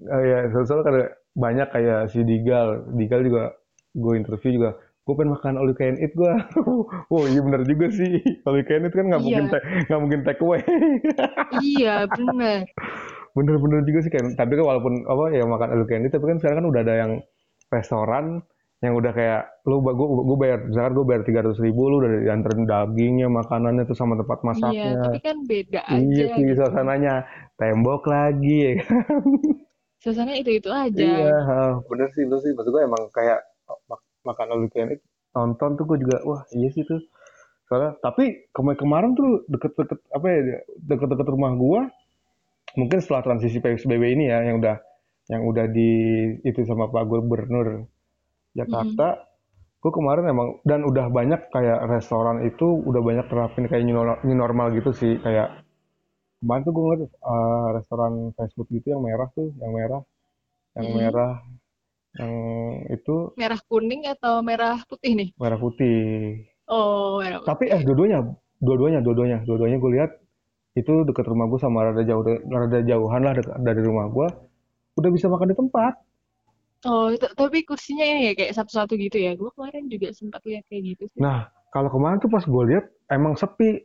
Oh, 0.08 0.20
iya 0.24 0.48
soalnya 0.52 0.84
kan 0.84 0.96
banyak 1.36 1.68
kayak 1.68 2.00
si 2.08 2.24
Digal. 2.24 2.88
Digal 2.96 3.20
juga 3.20 3.52
gue 3.96 4.12
interview 4.16 4.60
juga 4.60 4.70
gue 5.06 5.14
pengen 5.14 5.38
makan 5.38 5.54
all 5.54 5.70
you 5.70 5.78
can 5.78 5.94
eat 6.02 6.10
gue 6.18 6.32
oh 7.14 7.24
iya 7.30 7.38
bener 7.38 7.62
juga 7.62 7.86
sih. 7.94 8.18
All 8.42 8.58
you 8.58 8.66
can 8.66 8.82
eat 8.82 8.90
kan 8.90 9.06
nggak 9.06 9.22
iya. 9.22 9.38
mungkin 9.38 9.44
nggak 9.86 10.00
mungkin 10.02 10.20
take 10.26 10.42
away. 10.42 10.60
Iya 11.78 12.10
bener. 12.10 12.66
Bener-bener 13.38 13.86
juga 13.86 13.98
sih 14.02 14.10
kan 14.10 14.26
tapi 14.34 14.58
kan 14.58 14.66
walaupun 14.66 15.06
apa 15.06 15.24
ya 15.30 15.46
makan 15.46 15.68
all 15.78 15.82
you 15.86 15.88
can 15.88 16.02
eat 16.02 16.10
tapi 16.10 16.26
kan 16.26 16.42
sekarang 16.42 16.58
kan 16.58 16.66
udah 16.66 16.80
ada 16.82 16.94
yang 17.06 17.12
restoran 17.70 18.42
yang 18.82 18.92
udah 18.98 19.14
kayak 19.14 19.42
lu 19.64 19.80
gue 19.80 19.94
gue 19.94 20.36
bayar 20.36 20.58
misalkan 20.68 20.92
gue 20.92 21.06
bayar 21.06 21.22
tiga 21.24 21.40
ratus 21.46 21.58
ribu 21.64 21.88
lu 21.88 22.02
udah 22.02 22.10
dianterin 22.26 22.68
dagingnya 22.68 23.28
makanannya 23.32 23.88
tuh 23.88 23.96
sama 23.96 24.20
tempat 24.20 24.36
iya, 24.36 24.46
masaknya. 24.52 24.74
iya 24.76 25.00
tapi 25.00 25.18
kan 25.24 25.36
beda 25.48 25.80
iya 25.80 25.96
aja 25.96 26.12
iya 26.12 26.26
sih 26.34 26.44
gitu. 26.44 26.58
suasananya. 26.60 27.14
Tembok 27.56 28.02
lagi 28.10 28.56
ya 28.58 28.72
kan? 28.84 29.22
Suasana 29.96 30.36
itu 30.36 30.50
itu 30.60 30.68
aja. 30.68 30.98
Iya 30.98 31.80
bener 31.88 32.08
sih 32.12 32.26
lu 32.26 32.36
sih. 32.42 32.52
Maksud 32.52 32.74
gue 32.74 32.82
emang 32.84 33.08
kayak 33.14 33.40
makan 34.26 34.46
all 34.50 34.62
you 34.66 34.70
can 34.70 34.90
eat 34.90 35.02
nonton 35.32 35.78
tuh 35.78 35.84
gue 35.86 35.98
juga 36.02 36.18
wah 36.26 36.42
iya 36.50 36.68
sih 36.74 36.82
tuh 36.82 36.98
soalnya 37.66 37.98
tapi 38.02 38.50
kemarin 38.54 38.78
kemarin 38.78 39.10
tuh 39.14 39.42
deket-deket 39.50 39.98
apa 40.10 40.26
ya 40.26 40.40
deket-deket 40.86 41.26
rumah 41.30 41.52
gue 41.54 41.80
mungkin 42.78 42.98
setelah 43.02 43.22
transisi 43.26 43.58
PSBB 43.58 44.02
ini 44.18 44.30
ya 44.30 44.42
yang 44.42 44.62
udah 44.62 44.76
yang 45.26 45.42
udah 45.42 45.66
di 45.66 45.90
itu 46.46 46.62
sama 46.62 46.86
Pak 46.86 47.04
Gubernur 47.10 47.86
Jakarta 48.54 49.06
mm 49.12 49.18
-hmm. 49.18 49.82
gue 49.82 49.92
kemarin 49.92 50.24
emang 50.30 50.48
dan 50.62 50.80
udah 50.86 51.06
banyak 51.10 51.40
kayak 51.50 51.78
restoran 51.90 52.46
itu 52.46 52.66
udah 52.86 53.02
banyak 53.02 53.26
terapin 53.26 53.66
kayak 53.66 53.84
new 53.86 54.36
normal 54.38 54.70
gitu 54.70 54.94
sih 54.94 55.18
kayak 55.18 55.66
kemarin 56.38 56.62
tuh 56.62 56.72
gue 56.72 56.82
ngeliat 56.86 57.02
uh, 57.26 57.68
restoran 57.74 58.30
fast 58.38 58.54
food 58.54 58.70
gitu 58.70 58.94
yang 58.94 59.02
merah 59.02 59.26
tuh 59.34 59.50
yang 59.58 59.72
merah 59.74 60.02
yang 60.78 60.86
hmm. 60.86 60.96
merah 61.02 61.32
yang 62.16 62.32
itu 62.88 63.36
merah 63.36 63.60
kuning 63.68 64.08
atau 64.08 64.40
merah 64.40 64.80
putih 64.88 65.12
nih? 65.12 65.28
Merah 65.36 65.58
putih. 65.60 66.42
Oh 66.66 67.20
merah 67.20 67.40
putih. 67.44 67.48
tapi 67.48 67.64
eh 67.70 67.80
dua-duanya 67.84 68.18
dua-duanya 68.60 69.00
dua-duanya 69.04 69.38
dua-duanya 69.44 69.76
gue 69.76 69.90
lihat 70.00 70.10
itu 70.76 70.92
dekat 71.08 71.24
rumah 71.28 71.48
gue 71.48 71.60
sama 71.60 71.88
rada 71.88 72.04
jauh 72.04 72.24
rada 72.24 72.80
jauhan 72.84 73.20
lah 73.24 73.32
dari 73.60 73.80
rumah 73.80 74.08
gue 74.12 74.28
udah 74.96 75.10
bisa 75.12 75.28
makan 75.28 75.52
di 75.52 75.56
tempat. 75.56 75.94
Oh 76.84 77.08
tapi 77.16 77.64
kursinya 77.64 78.04
ini 78.04 78.30
ya 78.30 78.32
kayak 78.36 78.52
satu-satu 78.56 78.96
gitu 78.96 79.16
ya? 79.20 79.32
Gue 79.36 79.52
kemarin 79.52 79.88
juga 79.88 80.12
sempat 80.12 80.40
lihat 80.44 80.64
kayak 80.68 80.82
gitu 80.96 81.04
sih. 81.12 81.20
nah 81.20 81.48
kalau 81.72 81.92
kemarin 81.92 82.16
tuh 82.20 82.32
pas 82.32 82.44
gue 82.44 82.62
lihat 82.72 82.84
emang 83.12 83.36
sepi 83.36 83.84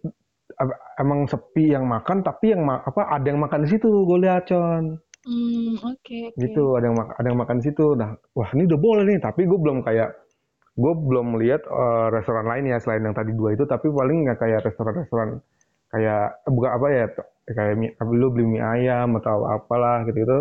emang 0.99 1.27
sepi 1.27 1.71
yang 1.73 1.87
makan 1.87 2.23
tapi 2.23 2.53
yang 2.53 2.63
apa 2.67 3.07
ada 3.07 3.27
yang 3.27 3.39
makan 3.39 3.63
di 3.65 3.69
situ 3.71 3.87
gue 3.87 4.17
lihat 4.23 4.47
con 4.51 4.99
Hmm, 5.21 5.77
oke. 5.81 6.01
Okay, 6.01 6.21
okay. 6.33 6.41
Gitu, 6.49 6.63
ada 6.77 6.85
yang 6.89 6.97
ada 6.97 7.27
yang 7.29 7.39
makan 7.39 7.57
di 7.61 7.69
situ. 7.69 7.93
Nah, 7.93 8.17
wah 8.33 8.49
ini 8.57 8.65
udah 8.65 8.79
boleh 8.81 9.03
nih, 9.05 9.19
tapi 9.21 9.45
gue 9.45 9.59
belum 9.59 9.85
kayak 9.85 10.09
gue 10.71 10.93
belum 10.97 11.37
lihat 11.37 11.67
uh, 11.67 12.07
restoran 12.09 12.47
lain 12.47 12.71
ya 12.73 12.77
selain 12.81 13.05
yang 13.05 13.13
tadi 13.13 13.35
dua 13.35 13.53
itu, 13.53 13.67
tapi 13.69 13.91
paling 13.91 14.25
nggak 14.25 14.39
kayak 14.39 14.65
restoran-restoran 14.65 15.43
kayak 15.91 16.39
buka 16.47 16.69
apa 16.71 16.87
ya 16.87 17.05
kayak 17.51 17.75
mie, 17.75 17.91
lu 18.15 18.31
beli 18.31 18.45
mie 18.47 18.63
ayam 18.63 19.19
atau 19.19 19.43
apalah 19.43 20.07
gitu 20.07 20.23
gitu 20.23 20.39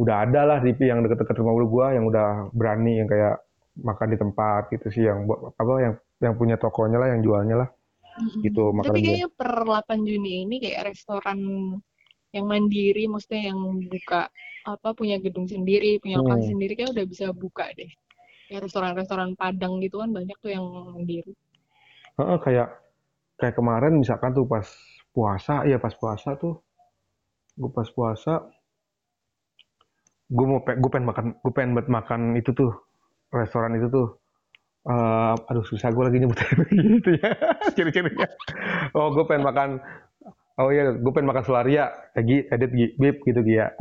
udah 0.00 0.26
ada 0.26 0.40
lah 0.42 0.58
di 0.58 0.74
yang 0.80 1.06
deket-deket 1.06 1.38
rumah 1.38 1.54
gue 1.54 1.86
yang 1.94 2.04
udah 2.10 2.50
berani 2.50 2.98
yang 2.98 3.06
kayak 3.06 3.38
makan 3.78 4.08
di 4.10 4.18
tempat 4.18 4.62
gitu 4.74 4.86
sih 4.90 5.04
yang 5.06 5.22
apa 5.30 5.72
yang 5.78 5.94
yang 6.18 6.34
punya 6.34 6.56
tokonya 6.58 6.98
lah 6.98 7.08
yang 7.14 7.22
jualnya 7.22 7.56
lah 7.62 7.68
mm-hmm. 8.18 8.42
gitu 8.42 8.74
makan 8.74 8.90
tapi 8.90 9.00
kayaknya 9.06 9.30
per 9.30 9.52
8 9.62 10.02
Juni 10.02 10.32
ini 10.46 10.56
kayak 10.58 10.90
restoran 10.90 11.38
yang 12.34 12.50
mandiri 12.50 13.06
maksudnya 13.06 13.54
yang 13.54 13.58
buka 13.86 14.26
apa 14.66 14.90
punya 14.96 15.22
gedung 15.22 15.46
sendiri 15.46 16.02
punya 16.02 16.18
lokasi 16.18 16.50
hmm. 16.50 16.52
sendiri 16.58 16.72
kayak 16.74 16.90
udah 16.90 17.06
bisa 17.06 17.26
buka 17.30 17.70
deh. 17.78 17.90
Ya 18.50 18.58
restoran-restoran 18.60 19.38
Padang 19.38 19.78
gitu 19.80 20.02
kan 20.02 20.10
banyak 20.10 20.36
tuh 20.42 20.50
yang 20.52 20.66
mandiri. 20.66 21.32
Uh, 22.18 22.36
kayak 22.42 22.74
kayak 23.38 23.54
kemarin 23.54 23.98
misalkan 23.98 24.34
tuh 24.34 24.46
pas 24.46 24.66
puasa 25.14 25.62
ya 25.66 25.78
pas 25.78 25.94
puasa 25.94 26.34
tuh 26.34 26.58
gue 27.54 27.70
pas 27.70 27.86
puasa 27.86 28.42
gue 30.26 30.46
mau 30.46 30.58
gue 30.62 30.90
pengen 30.90 31.06
makan 31.06 31.26
gue 31.38 31.52
pengen 31.54 31.70
buat 31.78 31.86
makan 31.86 32.20
itu 32.34 32.50
tuh 32.50 32.74
restoran 33.30 33.78
itu 33.78 33.86
tuh 33.90 34.18
uh, 34.90 35.34
aduh 35.50 35.64
susah 35.66 35.90
gue 35.94 36.02
lagi 36.02 36.18
nyebut 36.22 36.38
gitu 36.74 37.10
ya 37.18 37.30
ciri-cirinya. 37.76 38.28
Oh 38.94 39.10
gue 39.14 39.24
pengen 39.26 39.44
makan 39.46 39.70
oh 40.58 40.68
iya 40.70 40.94
gue 40.94 41.12
pengen 41.12 41.30
makan 41.30 41.44
solaria. 41.44 41.90
Egi 42.14 42.46
edit 42.50 42.70
Gi 42.70 42.86
bib 42.98 43.16
gitu 43.26 43.40
Gia. 43.42 43.74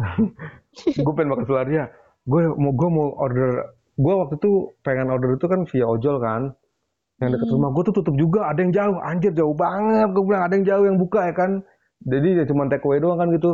Gue 1.06 1.14
pengen 1.14 1.38
makan 1.38 1.46
solaria. 1.46 1.84
Gue 2.26 2.50
mau 2.50 2.74
gue 2.74 2.90
mau 2.90 3.08
order 3.20 3.78
gue 3.94 4.14
waktu 4.14 4.42
itu 4.42 4.74
pengen 4.82 5.14
order 5.14 5.38
itu 5.38 5.46
kan 5.46 5.70
via 5.70 5.86
ojol 5.86 6.18
kan 6.18 6.50
yang 7.22 7.30
dekat 7.30 7.46
hmm. 7.46 7.56
rumah. 7.56 7.70
Gue 7.78 7.84
tuh 7.86 7.96
tutup 8.02 8.16
juga 8.18 8.50
ada 8.50 8.60
yang 8.66 8.74
jauh. 8.74 8.98
Anjir 9.06 9.34
jauh 9.38 9.54
banget 9.54 10.10
gue 10.14 10.24
bilang. 10.26 10.44
Ada 10.50 10.54
yang 10.58 10.66
jauh 10.66 10.86
yang 10.90 10.98
buka 10.98 11.30
ya 11.30 11.34
kan. 11.38 11.52
Jadi 12.04 12.28
ya 12.42 12.44
cuma 12.50 12.68
take 12.68 12.84
away 12.84 12.98
doang 12.98 13.22
kan 13.22 13.30
gitu. 13.30 13.54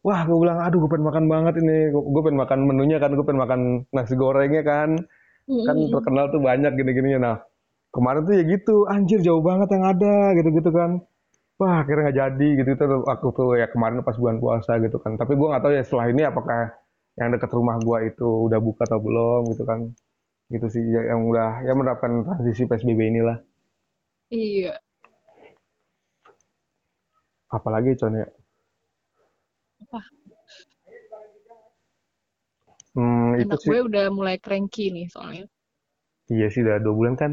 Wah 0.00 0.24
gue 0.24 0.36
bilang 0.36 0.60
aduh 0.60 0.78
gue 0.84 0.90
pengen 0.92 1.06
makan 1.08 1.24
banget 1.32 1.54
ini. 1.64 1.78
Gue 1.96 2.22
pengen 2.24 2.38
makan 2.44 2.58
menunya 2.68 2.96
kan 3.00 3.10
gue 3.16 3.24
pengen 3.24 3.40
makan 3.40 3.60
nasi 3.92 4.14
gorengnya 4.16 4.62
kan. 4.64 5.00
Hmm. 5.48 5.66
kan 5.66 5.76
terkenal 5.80 6.24
tuh 6.28 6.40
banyak 6.44 6.72
gini-gininya. 6.76 7.18
Nah 7.24 7.36
kemarin 7.90 8.20
tuh 8.28 8.34
ya 8.36 8.44
gitu. 8.44 8.84
Anjir 8.84 9.24
jauh 9.24 9.40
banget 9.40 9.72
yang 9.72 9.84
ada 9.88 10.36
gitu-gitu 10.36 10.70
kan 10.70 11.00
wah 11.60 11.84
akhirnya 11.84 12.08
nggak 12.08 12.18
jadi 12.24 12.48
gitu 12.64 12.70
itu 12.72 12.84
aku 13.04 13.26
tuh 13.36 13.48
ya 13.60 13.68
kemarin 13.68 14.00
pas 14.00 14.16
bulan 14.16 14.40
puasa 14.40 14.80
gitu 14.80 14.96
kan. 14.96 15.20
Tapi 15.20 15.36
gue 15.36 15.48
nggak 15.52 15.60
tahu 15.60 15.72
ya 15.76 15.84
setelah 15.84 16.06
ini 16.08 16.22
apakah 16.24 16.72
yang 17.20 17.28
dekat 17.36 17.52
rumah 17.52 17.76
gue 17.76 17.98
itu 18.08 18.48
udah 18.48 18.56
buka 18.64 18.88
atau 18.88 18.96
belum 18.96 19.52
gitu 19.52 19.68
kan. 19.68 19.92
Gitu 20.48 20.66
sih 20.72 20.82
ya, 20.82 21.12
yang 21.12 21.28
udah 21.28 21.60
yang 21.68 21.76
menerapkan 21.76 22.24
transisi 22.24 22.64
psbb 22.64 23.00
inilah. 23.12 23.38
Iya. 24.32 24.80
Apalagi 27.52 27.92
con 28.00 28.16
ya? 28.16 28.26
Apa? 29.84 30.00
Hmm, 32.90 33.38
itu 33.38 33.54
sih. 33.60 33.68
gue 33.68 33.80
udah 33.84 34.06
mulai 34.10 34.40
cranky 34.40 34.90
nih 34.90 35.06
soalnya. 35.12 35.44
Iya 36.32 36.46
sih 36.48 36.64
udah 36.64 36.80
dua 36.80 36.94
bulan 36.96 37.14
kan 37.20 37.32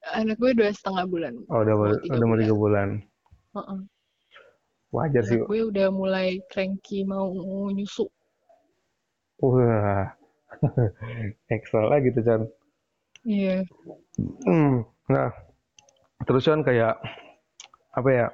Anak 0.00 0.40
gue 0.40 0.56
dua 0.56 0.72
setengah 0.72 1.04
bulan. 1.04 1.34
Oh, 1.52 1.60
udah 1.60 1.74
mau 1.76 1.92
udah 1.92 2.26
mau 2.26 2.38
tiga 2.40 2.54
bulan. 2.56 2.88
Uh 3.52 3.60
-uh. 3.60 3.80
Wajar 4.90 5.22
sih. 5.22 5.38
Gue 5.44 5.68
udah 5.68 5.92
mulai 5.92 6.40
cranky 6.50 7.06
mau 7.06 7.30
nyusu. 7.70 8.08
Wah, 9.40 10.12
ekstra 11.54 11.86
lah 11.86 11.98
gitu 12.02 12.20
Chan. 12.24 12.42
Iya. 13.24 13.62
Yeah. 13.62 14.44
Hmm. 14.44 14.76
Nah, 15.08 15.30
terus 16.26 16.48
kan 16.48 16.64
kayak 16.66 16.98
apa 17.94 18.08
ya? 18.10 18.26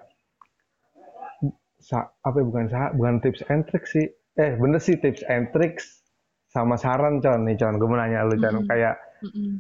Sa 1.83 2.09
apa 2.25 2.37
ya, 2.41 2.45
bukan 2.47 2.67
sa 2.73 2.91
bukan 2.97 3.21
tips 3.21 3.45
and 3.53 3.67
tricks 3.69 3.95
sih. 3.95 4.07
Eh, 4.37 4.57
bener 4.57 4.81
sih 4.81 4.99
tips 4.99 5.23
and 5.29 5.53
tricks 5.53 6.03
sama 6.51 6.81
saran 6.81 7.21
Con 7.21 7.45
nih 7.45 7.59
Con. 7.61 7.77
Gue 7.77 7.89
mau 7.91 8.01
nanya 8.01 8.25
lu 8.25 8.41
Con, 8.41 8.59
mm 8.59 8.61
-hmm. 8.65 8.71
kayak 8.71 8.95
mm 9.23 9.31
-hmm. 9.31 9.53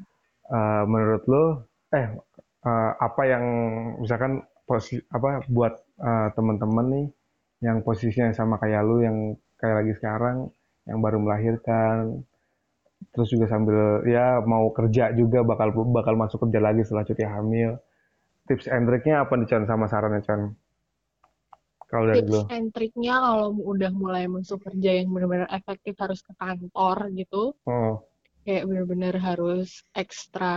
uh, 0.48 0.82
menurut 0.88 1.22
lu 1.28 1.44
eh 1.94 2.06
uh, 2.66 2.92
apa 2.98 3.22
yang 3.26 3.44
misalkan 4.02 4.42
posisi 4.66 4.98
apa 5.12 5.46
buat 5.46 5.74
uh, 6.02 6.28
teman-teman 6.34 6.86
nih 6.90 7.06
yang 7.62 7.80
posisinya 7.86 8.34
sama 8.34 8.58
kayak 8.58 8.82
lu 8.82 9.00
yang 9.06 9.16
kayak 9.56 9.84
lagi 9.84 9.92
sekarang 9.96 10.50
yang 10.86 10.98
baru 11.00 11.22
melahirkan 11.22 12.26
terus 13.12 13.28
juga 13.32 13.48
sambil 13.48 14.04
ya 14.08 14.40
mau 14.44 14.68
kerja 14.72 15.12
juga 15.12 15.44
bakal 15.44 15.72
bakal 15.92 16.16
masuk 16.16 16.48
kerja 16.48 16.60
lagi 16.60 16.84
setelah 16.84 17.04
cuti 17.04 17.24
hamil. 17.24 17.76
Tips 18.46 18.70
and 18.70 18.86
triknya 18.86 19.26
apa 19.26 19.34
nih 19.34 19.46
Chan 19.50 19.66
sama 19.66 19.90
sarannya 19.90 20.22
Chan? 20.22 20.54
Kalau 21.86 22.04
dari 22.10 22.22
tips 22.22 22.50
and 22.50 22.70
triknya 22.74 23.14
kalau 23.18 23.54
udah 23.54 23.90
mulai 23.94 24.26
masuk 24.26 24.58
kerja 24.62 25.02
yang 25.02 25.10
benar-benar 25.14 25.46
efektif 25.54 25.94
harus 26.02 26.18
ke 26.18 26.34
kantor 26.34 27.14
gitu 27.14 27.54
oh 27.62 28.02
kayak 28.46 28.64
benar-benar 28.70 29.14
harus 29.18 29.82
ekstra 29.90 30.54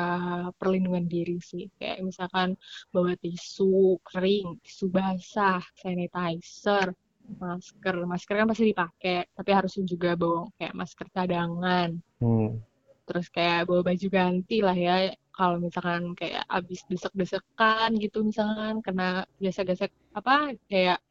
perlindungan 0.61 1.09
diri 1.09 1.41
sih. 1.41 1.65
Kayak 1.81 2.05
misalkan 2.05 2.53
bawa 2.93 3.17
tisu 3.17 3.97
kering 4.05 4.61
tisu 4.61 4.85
basah 4.93 5.65
sanitizer 5.81 6.93
masker. 7.41 7.95
Masker 8.05 8.35
kan 8.37 8.47
pasti 8.49 8.69
dipakai 8.69 9.25
tapi 9.33 9.51
harus 9.57 9.73
juga 9.81 10.13
bawa 10.13 10.45
kayak 10.61 10.77
masker 10.77 11.07
cadangan. 11.09 11.97
Hmm. 12.21 12.61
terus 13.09 13.25
kayak 13.33 13.65
bawa 13.65 13.81
baju 13.81 14.07
ganti 14.13 14.61
lah 14.61 14.77
ya. 14.77 15.09
Kalau 15.33 15.57
misalkan 15.57 16.13
kayak 16.13 16.45
abis 16.45 16.85
desek-desekan 16.85 17.97
gitu 17.97 18.21
misalkan 18.21 18.85
kena 18.85 19.25
gesek-gesek 19.41 19.89
apa 20.13 20.53
kayak 20.69 21.01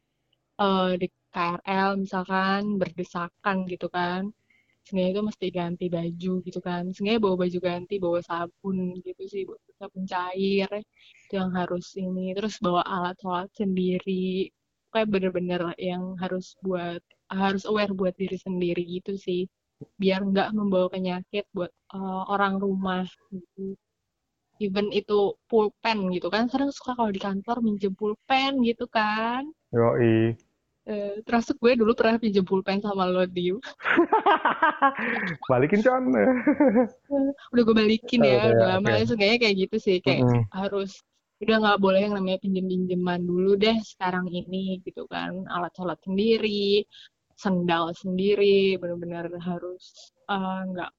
uh, 0.63 0.95
di 0.95 1.11
KRL 1.35 1.99
misalkan 1.99 2.79
berdesakan 2.79 3.67
gitu 3.67 3.91
kan 3.91 4.31
sebenarnya 4.89 5.13
itu 5.13 5.23
mesti 5.29 5.47
ganti 5.53 5.85
baju 5.93 6.31
gitu 6.41 6.59
kan. 6.67 6.83
Sebenarnya 6.89 7.21
bawa 7.21 7.35
baju 7.45 7.59
ganti 7.61 7.95
bawa 8.01 8.19
sabun 8.25 8.77
gitu 9.05 9.23
sih 9.29 9.43
sabun 9.77 10.03
cair 10.09 10.69
itu 11.29 11.33
yang 11.37 11.51
harus 11.53 11.85
ini. 11.93 12.33
Terus 12.33 12.57
bawa 12.57 12.81
alat 12.81 13.15
sholat 13.21 13.49
sendiri. 13.53 14.49
Kayak 14.89 15.07
bener-bener 15.13 15.61
yang 15.77 16.17
harus 16.17 16.57
buat 16.65 16.97
harus 17.29 17.63
aware 17.69 17.93
buat 17.93 18.17
diri 18.17 18.41
sendiri 18.41 18.81
gitu 18.81 19.13
sih. 19.13 19.45
Biar 20.01 20.25
nggak 20.25 20.49
membawa 20.57 20.89
penyakit 20.89 21.45
buat 21.53 21.69
uh, 21.93 22.25
orang 22.33 22.57
rumah 22.57 23.05
gitu. 23.29 23.77
Even 24.57 24.89
itu 24.89 25.37
pulpen 25.45 26.09
gitu 26.17 26.27
kan. 26.33 26.49
Sering 26.49 26.73
suka 26.73 26.97
kalau 26.97 27.13
di 27.13 27.21
kantor 27.21 27.61
minjem 27.61 27.93
pulpen 27.93 28.65
gitu 28.65 28.89
kan. 28.89 29.45
Yoi 29.69 30.48
Uh, 30.87 31.21
termasuk 31.27 31.59
gue 31.61 31.77
dulu 31.77 31.93
pernah 31.93 32.17
pinjam 32.17 32.45
pulpen 32.47 32.81
sama 32.81 33.05
lo, 33.05 33.27
Dim. 33.27 33.61
balikin, 35.51 35.85
Con. 35.85 36.09
udah 37.53 37.63
gue 37.63 37.75
balikin 37.75 38.25
ya, 38.25 38.49
oh, 38.49 38.57
udah 38.57 38.67
lama. 38.77 38.89
Okay. 39.03 39.15
kayaknya 39.15 39.39
kayak 39.43 39.55
gitu 39.67 39.77
sih. 39.77 39.97
Kayak 40.01 40.25
mm 40.25 40.29
-hmm. 40.29 40.43
harus, 40.55 40.91
udah 41.45 41.55
nggak 41.61 41.79
boleh 41.83 41.99
yang 42.09 42.15
namanya 42.17 42.39
pinjem-pinjeman 42.41 43.21
dulu 43.21 43.53
deh 43.59 43.77
sekarang 43.85 44.25
ini 44.33 44.81
gitu 44.81 45.05
kan. 45.05 45.45
Alat 45.53 45.73
sholat 45.77 45.99
sendiri, 46.01 46.87
sendal 47.37 47.93
sendiri, 47.93 48.79
benar-benar 48.81 49.29
harus 49.45 50.13
uh, 50.25 50.65
nggak 50.73 50.89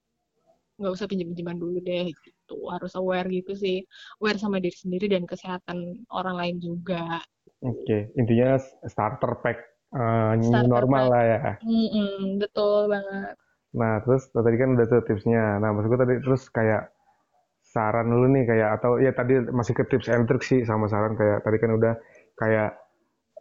nggak 0.81 0.93
usah 0.97 1.05
pinjem-pinjeman 1.05 1.61
dulu 1.61 1.77
deh 1.83 2.09
gitu. 2.09 2.31
gitu 2.51 2.67
harus 2.67 2.91
aware 2.99 3.29
gitu 3.31 3.53
sih 3.55 3.85
aware 4.19 4.41
sama 4.41 4.59
diri 4.59 4.75
sendiri 4.75 5.05
dan 5.07 5.23
kesehatan 5.23 6.03
orang 6.11 6.35
lain 6.35 6.57
juga 6.59 7.23
oke 7.63 7.79
okay. 7.85 8.11
intinya 8.19 8.59
starter 8.89 9.39
pack 9.39 9.70
uh, 9.95 10.33
normal 10.65 11.05
lah 11.11 11.23
ya. 11.23 11.39
Mm 11.63 11.87
-mm, 11.87 12.19
betul 12.39 12.91
banget. 12.91 13.35
Nah 13.75 13.93
terus 14.03 14.27
tadi 14.31 14.57
kan 14.59 14.69
udah 14.75 14.85
tuh 14.87 15.01
tipsnya. 15.07 15.59
Nah 15.59 15.69
maksud 15.71 15.89
gue 15.91 15.99
tadi 15.99 16.15
terus 16.19 16.47
kayak 16.51 16.91
saran 17.71 18.11
lu 18.11 18.27
nih 18.27 18.43
kayak 18.43 18.69
atau 18.79 18.99
ya 18.99 19.15
tadi 19.15 19.39
masih 19.47 19.71
ke 19.71 19.87
tips 19.87 20.11
and 20.11 20.27
trick 20.27 20.43
sih 20.43 20.67
sama 20.67 20.91
saran 20.91 21.15
kayak 21.15 21.39
tadi 21.39 21.55
kan 21.55 21.71
udah 21.71 21.93
kayak 22.35 22.75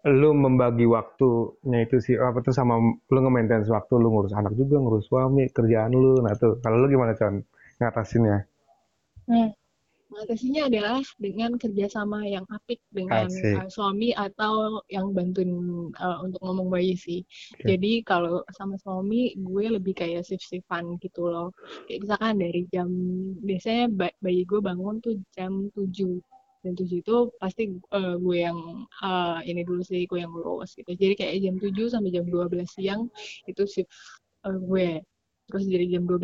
lu 0.07 0.33
membagi 0.33 0.87
waktunya 0.89 1.85
itu 1.85 2.01
sih 2.01 2.17
apa 2.17 2.41
tuh 2.41 2.57
sama 2.57 2.79
lu 2.81 3.19
nge-maintain 3.21 3.67
waktu 3.69 3.93
lu 4.01 4.09
ngurus 4.09 4.33
anak 4.33 4.57
juga 4.57 4.81
ngurus 4.81 5.11
suami 5.11 5.51
kerjaan 5.51 5.93
lu. 5.93 6.23
Nah 6.23 6.33
tuh 6.39 6.63
kalau 6.63 6.79
lu 6.81 6.87
gimana 6.89 7.13
con 7.19 7.43
ngatasinnya. 7.83 8.39
Hmm. 9.29 9.51
Mengatasinya 10.11 10.67
adalah 10.67 10.99
dengan 11.23 11.55
kerjasama 11.55 12.27
yang 12.27 12.43
apik 12.51 12.83
dengan 12.91 13.31
uh, 13.31 13.71
suami 13.71 14.11
atau 14.11 14.83
yang 14.91 15.15
bantuin 15.15 15.55
uh, 16.03 16.19
untuk 16.27 16.43
ngomong 16.43 16.67
bayi 16.67 16.99
sih. 16.99 17.23
Okay. 17.55 17.79
Jadi 17.79 17.93
kalau 18.03 18.43
sama 18.51 18.75
suami 18.83 19.39
gue 19.39 19.65
lebih 19.71 19.95
kayak 19.95 20.27
shift-shiftan 20.27 20.99
gitu 20.99 21.31
loh. 21.31 21.55
Kayak 21.87 22.11
misalkan 22.11 22.43
dari 22.43 22.63
jam 22.75 22.91
biasanya 23.39 24.11
bayi 24.19 24.43
gue 24.43 24.59
bangun 24.59 24.99
tuh 24.99 25.15
jam 25.31 25.71
7 25.79 26.19
jam 26.61 26.73
7 26.77 26.91
itu 26.91 27.17
pasti 27.39 27.71
uh, 27.95 28.19
gue 28.19 28.37
yang 28.43 28.59
uh, 29.07 29.39
ini 29.47 29.63
dulu 29.63 29.81
sih 29.87 30.11
gue 30.11 30.19
yang 30.19 30.35
ngurus 30.35 30.75
gitu. 30.75 30.91
Jadi 30.91 31.15
kayak 31.15 31.35
jam 31.39 31.55
7 31.55 31.71
sampai 31.87 32.11
jam 32.11 32.27
12 32.27 32.67
siang 32.67 33.07
itu 33.47 33.63
shift 33.63 33.89
uh, 34.43 34.59
gue. 34.59 34.99
Terus 35.47 35.65
dari 35.71 35.87
jam 35.87 36.03
12 36.03 36.19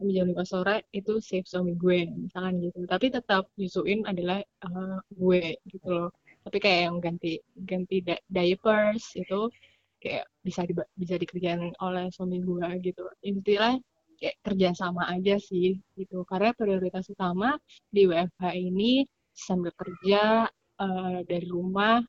sampai 0.00 0.16
jam 0.16 0.32
5 0.32 0.48
sore 0.48 0.76
itu 0.96 1.20
save 1.20 1.44
suami 1.44 1.76
gue 1.76 2.08
misalkan 2.08 2.56
gitu. 2.64 2.88
Tapi 2.88 3.06
tetap 3.12 3.52
nyusuin 3.60 4.00
adalah 4.08 4.40
uh, 4.64 4.96
gue 5.12 5.60
gitu 5.68 5.88
loh. 5.92 6.10
Tapi 6.40 6.56
kayak 6.56 6.80
yang 6.88 6.96
ganti 7.04 7.36
ganti 7.68 8.00
di 8.00 8.16
diapers 8.32 9.12
itu 9.20 9.52
kayak 10.00 10.24
bisa 10.40 10.64
di, 10.64 10.72
bisa 10.96 11.14
dikerjain 11.20 11.76
oleh 11.84 12.08
suami 12.16 12.40
gue 12.40 12.68
gitu. 12.80 13.04
Intinya 13.28 13.76
kayak 14.16 14.36
kerja 14.40 14.68
sama 14.72 15.04
aja 15.12 15.36
sih 15.36 15.76
gitu. 16.00 16.24
Karena 16.24 16.56
prioritas 16.56 17.04
utama 17.12 17.60
di 17.92 18.08
WFH 18.08 18.56
ini 18.56 19.04
sambil 19.36 19.76
kerja 19.76 20.48
uh, 20.80 21.18
dari 21.28 21.44
rumah 21.44 22.00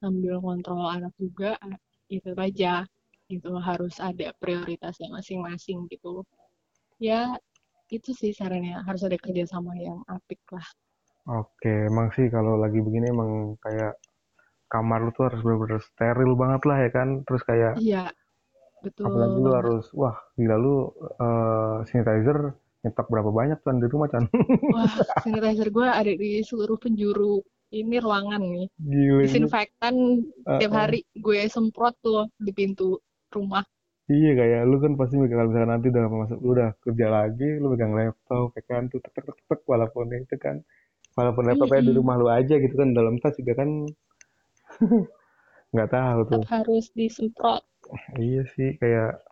sambil 0.00 0.40
kontrol 0.40 0.88
anak 0.88 1.12
juga 1.20 1.60
itu 2.08 2.32
aja 2.40 2.88
gitu. 3.28 3.52
Harus 3.60 4.00
ada 4.00 4.32
prioritasnya 4.40 5.12
masing-masing 5.12 5.84
gitu 5.92 6.24
ya 7.04 7.36
itu 7.92 8.16
sih 8.16 8.32
sarannya. 8.32 8.80
Harus 8.80 9.04
ada 9.04 9.20
kerjasama 9.20 9.76
yang 9.76 10.00
apik 10.08 10.40
lah. 10.48 10.64
Oke 11.28 11.88
emang 11.88 12.08
sih 12.16 12.28
kalau 12.32 12.56
lagi 12.56 12.80
begini 12.80 13.12
emang 13.12 13.60
kayak 13.60 14.00
kamar 14.72 15.04
lu 15.04 15.10
tuh 15.12 15.28
harus 15.28 15.40
benar-benar 15.44 15.80
steril 15.84 16.32
banget 16.36 16.62
lah 16.64 16.78
ya 16.80 16.90
kan? 16.92 17.08
Terus 17.28 17.42
kayak 17.44 17.72
iya 17.80 18.08
betul 18.84 19.08
apalagi 19.08 19.38
lu 19.40 19.50
harus 19.56 19.84
wah 19.96 20.12
gila 20.36 20.56
lu 20.60 20.92
uh, 21.16 21.80
sanitizer 21.88 22.52
nyetok 22.84 23.08
berapa 23.08 23.32
banyak 23.32 23.56
kan 23.64 23.80
di 23.80 23.88
rumah 23.88 24.12
kan 24.12 24.28
wah 24.76 24.92
sanitizer 25.24 25.72
gue 25.72 25.88
ada 25.88 26.12
di 26.12 26.44
seluruh 26.44 26.76
penjuru 26.76 27.40
ini 27.74 27.96
ruangan 27.98 28.38
nih. 28.38 28.66
Gila, 28.78 29.20
disinfektan 29.26 29.94
uh, 30.46 30.58
tiap 30.62 30.72
hari. 30.72 31.02
Gue 31.18 31.42
semprot 31.50 31.98
tuh 31.98 32.30
di 32.38 32.54
pintu 32.54 33.02
rumah 33.34 33.66
Iya 34.04 34.36
kayak 34.36 34.68
lu 34.68 34.76
kan 34.84 35.00
pasti 35.00 35.16
kalau 35.16 35.48
misalkan 35.48 35.70
nanti 35.72 35.88
udah 35.88 36.04
masuk 36.12 36.38
lu 36.44 36.52
udah 36.52 36.76
kerja 36.84 37.06
lagi, 37.08 37.56
lu 37.56 37.72
pegang 37.72 37.96
laptop, 37.96 38.52
kayak 38.52 38.66
kan 38.68 38.84
tuh 38.92 39.00
tek 39.00 39.16
tek 39.16 39.32
tek 39.48 39.60
walaupun 39.64 40.12
itu 40.12 40.36
kan 40.36 40.60
walaupun 41.16 41.48
laptopnya 41.48 41.88
di 41.88 41.92
rumah 41.96 42.20
lu 42.20 42.28
aja 42.28 42.60
gitu 42.60 42.76
kan 42.76 42.92
dalam 42.92 43.16
tas 43.16 43.32
juga 43.40 43.64
kan 43.64 43.88
nggak 45.72 45.88
tahu 45.88 46.20
tuh. 46.28 46.44
Harus 46.52 46.92
disemprot. 46.92 47.64
Iya 48.20 48.44
sih 48.52 48.76
kayak 48.76 49.24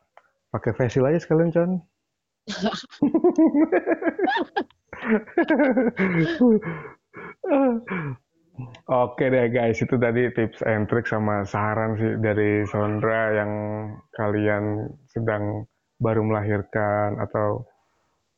pakai 0.49 0.73
facial 0.73 1.13
aja 1.13 1.21
sekalian 1.21 1.53
Con. 1.53 1.85
Oke 8.93 9.33
deh 9.33 9.49
guys, 9.49 9.81
itu 9.81 9.97
tadi 9.97 10.29
tips 10.37 10.61
and 10.69 10.85
trick 10.85 11.09
sama 11.09 11.41
saran 11.49 11.97
sih 11.97 12.21
dari 12.21 12.69
Sondra 12.69 13.33
yang 13.33 13.53
kalian 14.13 14.93
sedang 15.09 15.65
baru 15.97 16.21
melahirkan 16.21 17.17
atau 17.17 17.65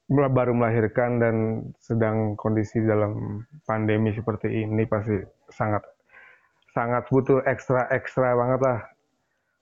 baru 0.06 0.54
melahirkan 0.54 1.18
dan 1.18 1.36
sedang 1.82 2.38
kondisi 2.38 2.78
dalam 2.84 3.42
pandemi 3.66 4.14
seperti 4.14 4.62
ini 4.62 4.86
pasti 4.86 5.18
sangat 5.50 5.82
sangat 6.76 7.02
butuh 7.10 7.42
ekstra 7.48 7.90
ekstra 7.90 8.38
banget 8.38 8.60
lah. 8.62 8.80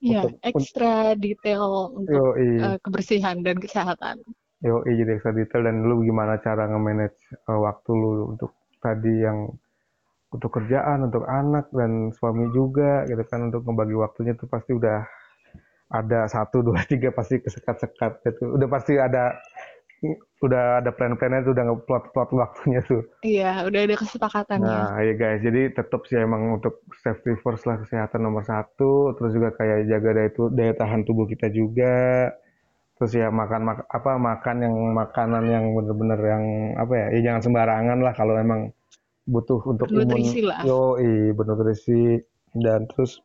Iya, 0.03 0.21
ekstra 0.43 1.15
detail 1.15 1.95
untuk 1.95 2.35
uh, 2.35 2.77
kebersihan 2.83 3.39
dan 3.39 3.55
kesehatan. 3.57 4.19
Yo, 4.59 4.83
jadi 4.83 5.17
ekstra 5.17 5.31
detail 5.31 5.63
dan 5.65 5.87
lu 5.87 6.03
gimana 6.03 6.37
cara 6.43 6.67
nge-manage 6.67 7.17
uh, 7.47 7.57
waktu 7.63 7.89
lu 7.95 8.35
untuk 8.35 8.51
tadi 8.83 9.23
yang 9.23 9.47
untuk 10.33 10.49
kerjaan, 10.49 11.07
untuk 11.07 11.23
anak 11.29 11.69
dan 11.69 12.09
suami 12.17 12.49
juga 12.51 13.05
gitu 13.05 13.23
kan. 13.29 13.53
Untuk 13.53 13.63
membagi 13.63 13.95
waktunya 13.95 14.33
itu 14.33 14.49
pasti 14.49 14.73
udah 14.73 15.05
ada 15.93 16.25
satu 16.25 16.65
dua 16.65 16.81
tiga 16.91 17.13
pasti 17.13 17.37
kesekat-sekat 17.37 18.25
itu 18.25 18.43
udah 18.57 18.67
pasti 18.67 18.97
ada 18.97 19.37
udah 20.43 20.83
ada 20.83 20.91
plan-plannya 20.91 21.47
tuh 21.47 21.55
udah 21.55 21.65
ngeplot-plot 21.71 22.29
waktunya 22.35 22.83
tuh. 22.83 23.07
Iya, 23.23 23.63
udah 23.63 23.79
ada 23.87 23.95
kesepakatannya. 23.95 24.67
Nah, 24.67 24.99
ya 24.99 25.13
guys, 25.15 25.39
jadi 25.39 25.71
tetap 25.71 26.03
sih 26.11 26.19
emang 26.19 26.59
untuk 26.59 26.83
safety 26.99 27.39
first 27.39 27.63
lah 27.63 27.79
kesehatan 27.79 28.19
nomor 28.19 28.43
satu, 28.43 29.15
terus 29.15 29.31
juga 29.31 29.55
kayak 29.55 29.87
jaga 29.87 30.09
daya, 30.11 30.27
itu, 30.27 30.43
daya 30.51 30.73
tahan 30.75 31.07
tubuh 31.07 31.23
kita 31.23 31.47
juga, 31.47 32.35
terus 32.99 33.15
ya 33.15 33.31
makan 33.31 33.61
mak 33.63 33.79
apa 33.87 34.11
makan 34.19 34.57
yang 34.67 34.75
makanan 34.91 35.43
yang 35.47 35.65
bener-bener 35.71 36.19
yang 36.19 36.43
apa 36.75 36.93
ya, 36.99 37.07
ya 37.15 37.19
jangan 37.31 37.41
sembarangan 37.47 37.99
lah 38.03 38.13
kalau 38.13 38.35
emang 38.35 38.61
butuh 39.23 39.59
untuk 39.63 39.87
nutrisi 39.87 40.43
imun 40.43 40.51
lah. 40.51 40.61
yo 40.67 40.99
i 40.99 41.31
bernutrisi 41.31 42.19
dan 42.59 42.83
terus 42.91 43.23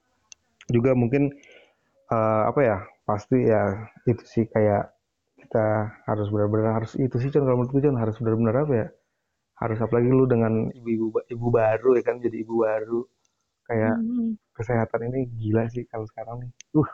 juga 0.70 0.94
mungkin 0.94 1.34
uh, 2.12 2.42
apa 2.48 2.60
ya 2.62 2.78
pasti 3.02 3.48
ya 3.48 3.88
itu 4.06 4.22
sih 4.22 4.44
kayak 4.46 4.94
kita 5.38 5.90
harus 6.04 6.28
benar-benar 6.28 6.82
harus 6.82 6.92
itu 7.00 7.16
sih 7.18 7.32
kalau 7.32 7.56
menurut 7.56 7.72
gue 7.72 7.88
harus 7.88 8.16
benar-benar 8.20 8.54
apa 8.68 8.74
ya 8.76 8.88
harus 9.58 9.78
apalagi 9.82 10.06
lu 10.06 10.28
dengan 10.28 10.70
ibu-ibu 10.70 11.18
ibu 11.26 11.46
baru 11.50 11.98
ya 11.98 12.02
kan 12.06 12.22
jadi 12.22 12.36
ibu 12.46 12.62
baru 12.62 13.00
kayak 13.66 13.96
hmm. 13.98 14.38
kesehatan 14.54 15.10
ini 15.10 15.26
gila 15.34 15.66
sih 15.72 15.82
kalau 15.90 16.06
sekarang 16.06 16.46
nih 16.46 16.50
uh 16.78 16.90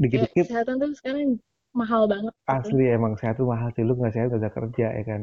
dikit-dikit 0.00 0.34
ya, 0.34 0.44
kesehatan 0.48 0.74
tuh 0.80 0.90
sekarang 0.96 1.38
mahal 1.76 2.08
banget 2.10 2.32
gitu. 2.34 2.50
asli 2.50 2.84
gitu. 2.88 2.96
emang 2.96 3.12
sehat 3.20 3.38
tuh 3.38 3.46
mahal 3.46 3.68
sih 3.76 3.84
lu 3.86 3.94
nggak 3.94 4.14
sehat 4.16 4.32
udah 4.34 4.50
kerja 4.50 4.86
ya 4.90 5.04
kan 5.06 5.22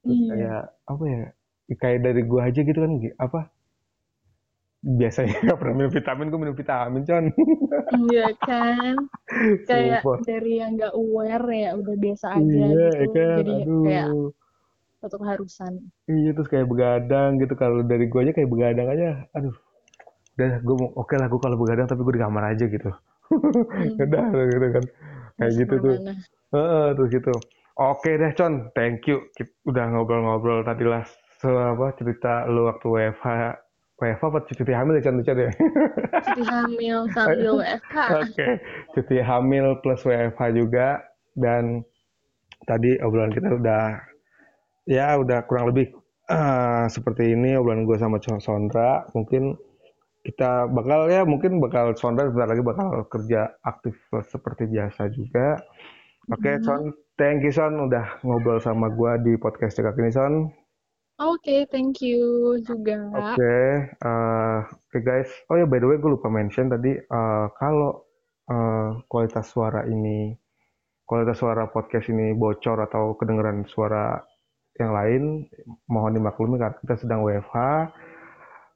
terus 0.00 0.16
iya. 0.16 0.30
kayak 0.32 0.62
apa 0.88 1.04
ya 1.04 1.24
kayak 1.78 2.02
dari 2.02 2.22
gua 2.26 2.50
aja 2.50 2.60
gitu 2.66 2.78
kan 2.78 2.92
apa? 3.20 3.40
Biasanya 4.80 5.36
nggak 5.44 5.58
pernah 5.60 5.74
minum 5.76 5.92
vitamin 5.92 6.26
gue 6.32 6.40
minum 6.40 6.56
vitamin 6.56 7.02
con. 7.04 7.24
Iya 8.08 8.28
kan? 8.40 8.96
Kayak 9.68 10.00
Sumpah. 10.02 10.18
dari 10.24 10.52
yang 10.58 10.80
nggak 10.80 10.94
aware 10.96 11.46
ya 11.52 11.70
udah 11.76 11.94
biasa 12.00 12.26
aja 12.34 12.48
iya, 12.50 12.88
gitu. 12.98 13.14
kan? 13.14 13.36
jadi 13.44 13.54
Aduh. 13.62 13.84
kayak 13.86 14.08
satu 15.00 15.16
keharusan 15.16 15.72
iya 16.12 16.30
terus 16.36 16.48
kayak 16.50 16.66
begadang 16.66 17.38
gitu. 17.38 17.54
Kalau 17.54 17.84
dari 17.84 18.08
gue 18.08 18.20
aja 18.24 18.32
kayak 18.34 18.50
begadang 18.50 18.88
aja. 18.88 19.08
Aduh. 19.36 19.54
Udah 20.34 20.52
gue 20.64 20.76
mau 20.80 20.88
oke 20.96 21.06
okay 21.06 21.16
lah 21.20 21.28
gue 21.28 21.40
kalau 21.40 21.56
begadang 21.60 21.86
tapi 21.86 22.00
gue 22.00 22.14
di 22.16 22.22
kamar 22.24 22.44
aja 22.56 22.64
gitu. 22.66 22.90
Hmm. 23.30 24.02
udah 24.08 24.44
gitu 24.48 24.66
kan. 24.80 24.84
Kayak 25.36 25.52
gitu 25.60 25.74
tuh. 25.78 25.96
uh, 26.56 26.88
terus 26.96 27.08
gitu. 27.12 27.32
Oke 27.76 28.16
deh 28.16 28.32
con. 28.32 28.72
Thank 28.72 29.06
you. 29.06 29.28
Udah 29.68 29.92
ngobrol-ngobrol 29.92 30.64
tadi 30.64 30.84
lah 30.88 31.04
so, 31.40 31.48
apa 31.56 31.96
cerita 31.96 32.44
lu 32.46 32.68
waktu 32.68 32.86
WFH 32.86 33.56
WFH 34.00 34.22
apa 34.32 34.38
cuti 34.48 34.72
hamil 34.72 34.96
ya 34.96 35.02
cantik 35.04 35.28
ya? 35.28 35.52
Cuti 36.24 36.42
hamil 36.48 36.98
sambil 37.12 37.60
WFH. 37.60 37.96
Oke, 38.16 38.32
okay. 38.32 38.52
cuti 38.96 39.16
hamil 39.20 39.76
plus 39.84 40.00
WFH 40.08 40.40
juga 40.56 41.04
dan 41.36 41.84
tadi 42.64 42.96
obrolan 43.04 43.32
kita 43.32 43.60
udah 43.60 44.00
ya 44.88 45.20
udah 45.20 45.44
kurang 45.44 45.68
lebih 45.68 45.92
uh, 46.32 46.88
seperti 46.88 47.36
ini 47.36 47.60
obrolan 47.60 47.84
gue 47.84 47.96
sama 48.00 48.16
Sondra 48.40 49.04
mungkin 49.12 49.56
kita 50.20 50.68
bakal 50.68 51.08
ya 51.08 51.24
mungkin 51.24 51.60
bakal 51.60 51.96
Sondra 51.96 52.28
sebentar 52.28 52.48
lagi 52.52 52.64
bakal 52.64 53.04
kerja 53.08 53.52
aktif 53.64 53.96
seperti 54.28 54.68
biasa 54.68 55.12
juga. 55.12 55.60
Oke, 56.30 56.46
okay, 56.46 56.54
mm. 56.60 56.64
Son, 56.64 56.82
thank 57.16 57.40
you 57.44 57.52
Son 57.52 57.72
udah 57.88 58.20
ngobrol 58.24 58.60
sama 58.60 58.92
gue 58.92 59.12
di 59.24 59.32
podcast 59.40 59.76
cekak 59.76 59.96
ini 60.00 60.12
Son. 60.12 60.34
Oke, 61.20 61.44
okay, 61.44 61.60
thank 61.68 62.00
you 62.00 62.56
juga. 62.64 62.96
Oke, 63.12 63.36
okay, 63.36 63.68
uh, 64.08 64.64
oke 64.64 64.88
okay 64.88 65.00
guys. 65.04 65.28
Oh 65.52 65.60
ya, 65.60 65.68
by 65.68 65.76
the 65.76 65.84
way, 65.84 66.00
gue 66.00 66.16
lupa 66.16 66.32
mention 66.32 66.72
tadi 66.72 66.96
uh, 66.96 67.44
kalau 67.60 68.08
uh, 68.48 69.04
kualitas 69.04 69.52
suara 69.52 69.84
ini, 69.84 70.32
kualitas 71.04 71.36
suara 71.36 71.68
podcast 71.68 72.08
ini 72.08 72.32
bocor 72.32 72.88
atau 72.88 73.20
kedengeran 73.20 73.68
suara 73.68 74.16
yang 74.80 74.96
lain 74.96 75.22
mohon 75.92 76.16
dimaklumi 76.16 76.56
karena 76.56 76.80
kita 76.80 76.96
sedang 76.96 77.20
WFH 77.20 77.56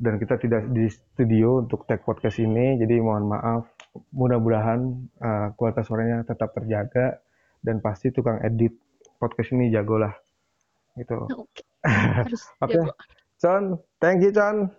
dan 0.05 0.21
kita 0.21 0.37
tidak 0.37 0.69
di 0.69 0.93
studio 0.93 1.65
untuk 1.65 1.89
tag 1.89 2.05
podcast 2.05 2.45
ini 2.45 2.77
jadi 2.77 3.01
mohon 3.01 3.25
maaf 3.25 3.73
mudah-mudahan 4.13 4.85
uh, 5.25 5.49
kualitas 5.57 5.89
suaranya 5.89 6.21
tetap 6.29 6.53
terjaga 6.53 7.25
dan 7.65 7.81
pasti 7.81 8.13
tukang 8.13 8.37
edit 8.45 8.77
podcast 9.17 9.57
ini 9.57 9.73
jago 9.73 9.97
lah 9.97 10.13
gitu 11.01 11.25
oke 11.25 11.49
okay. 11.49 11.74
okay. 12.65 12.85
Con 13.39 13.77
thank 14.01 14.25
you 14.25 14.33
Con 14.33 14.73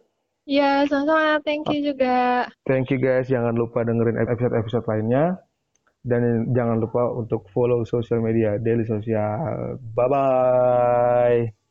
Ya, 0.45 0.86
sama-sama. 0.86 1.41
Thank 1.41 1.74
you 1.74 1.89
juga. 1.89 2.45
Thank 2.70 2.93
you 2.93 3.01
guys. 3.01 3.26
Jangan 3.26 3.58
lupa 3.58 3.82
dengerin 3.82 4.22
episode-episode 4.22 4.86
lainnya. 4.86 5.41
Dan 6.06 6.53
jangan 6.53 6.78
lupa 6.78 7.01
untuk 7.18 7.49
follow 7.49 7.82
sosial 7.82 8.22
media 8.22 8.62
Daily 8.62 8.86
Sosial. 8.86 9.82
Bye-bye. 9.97 11.64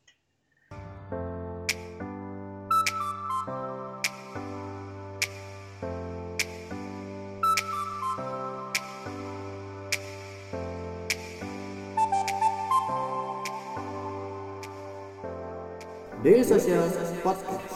Daily 16.25 16.43
Social 16.43 16.89
Podcast. 17.23 17.74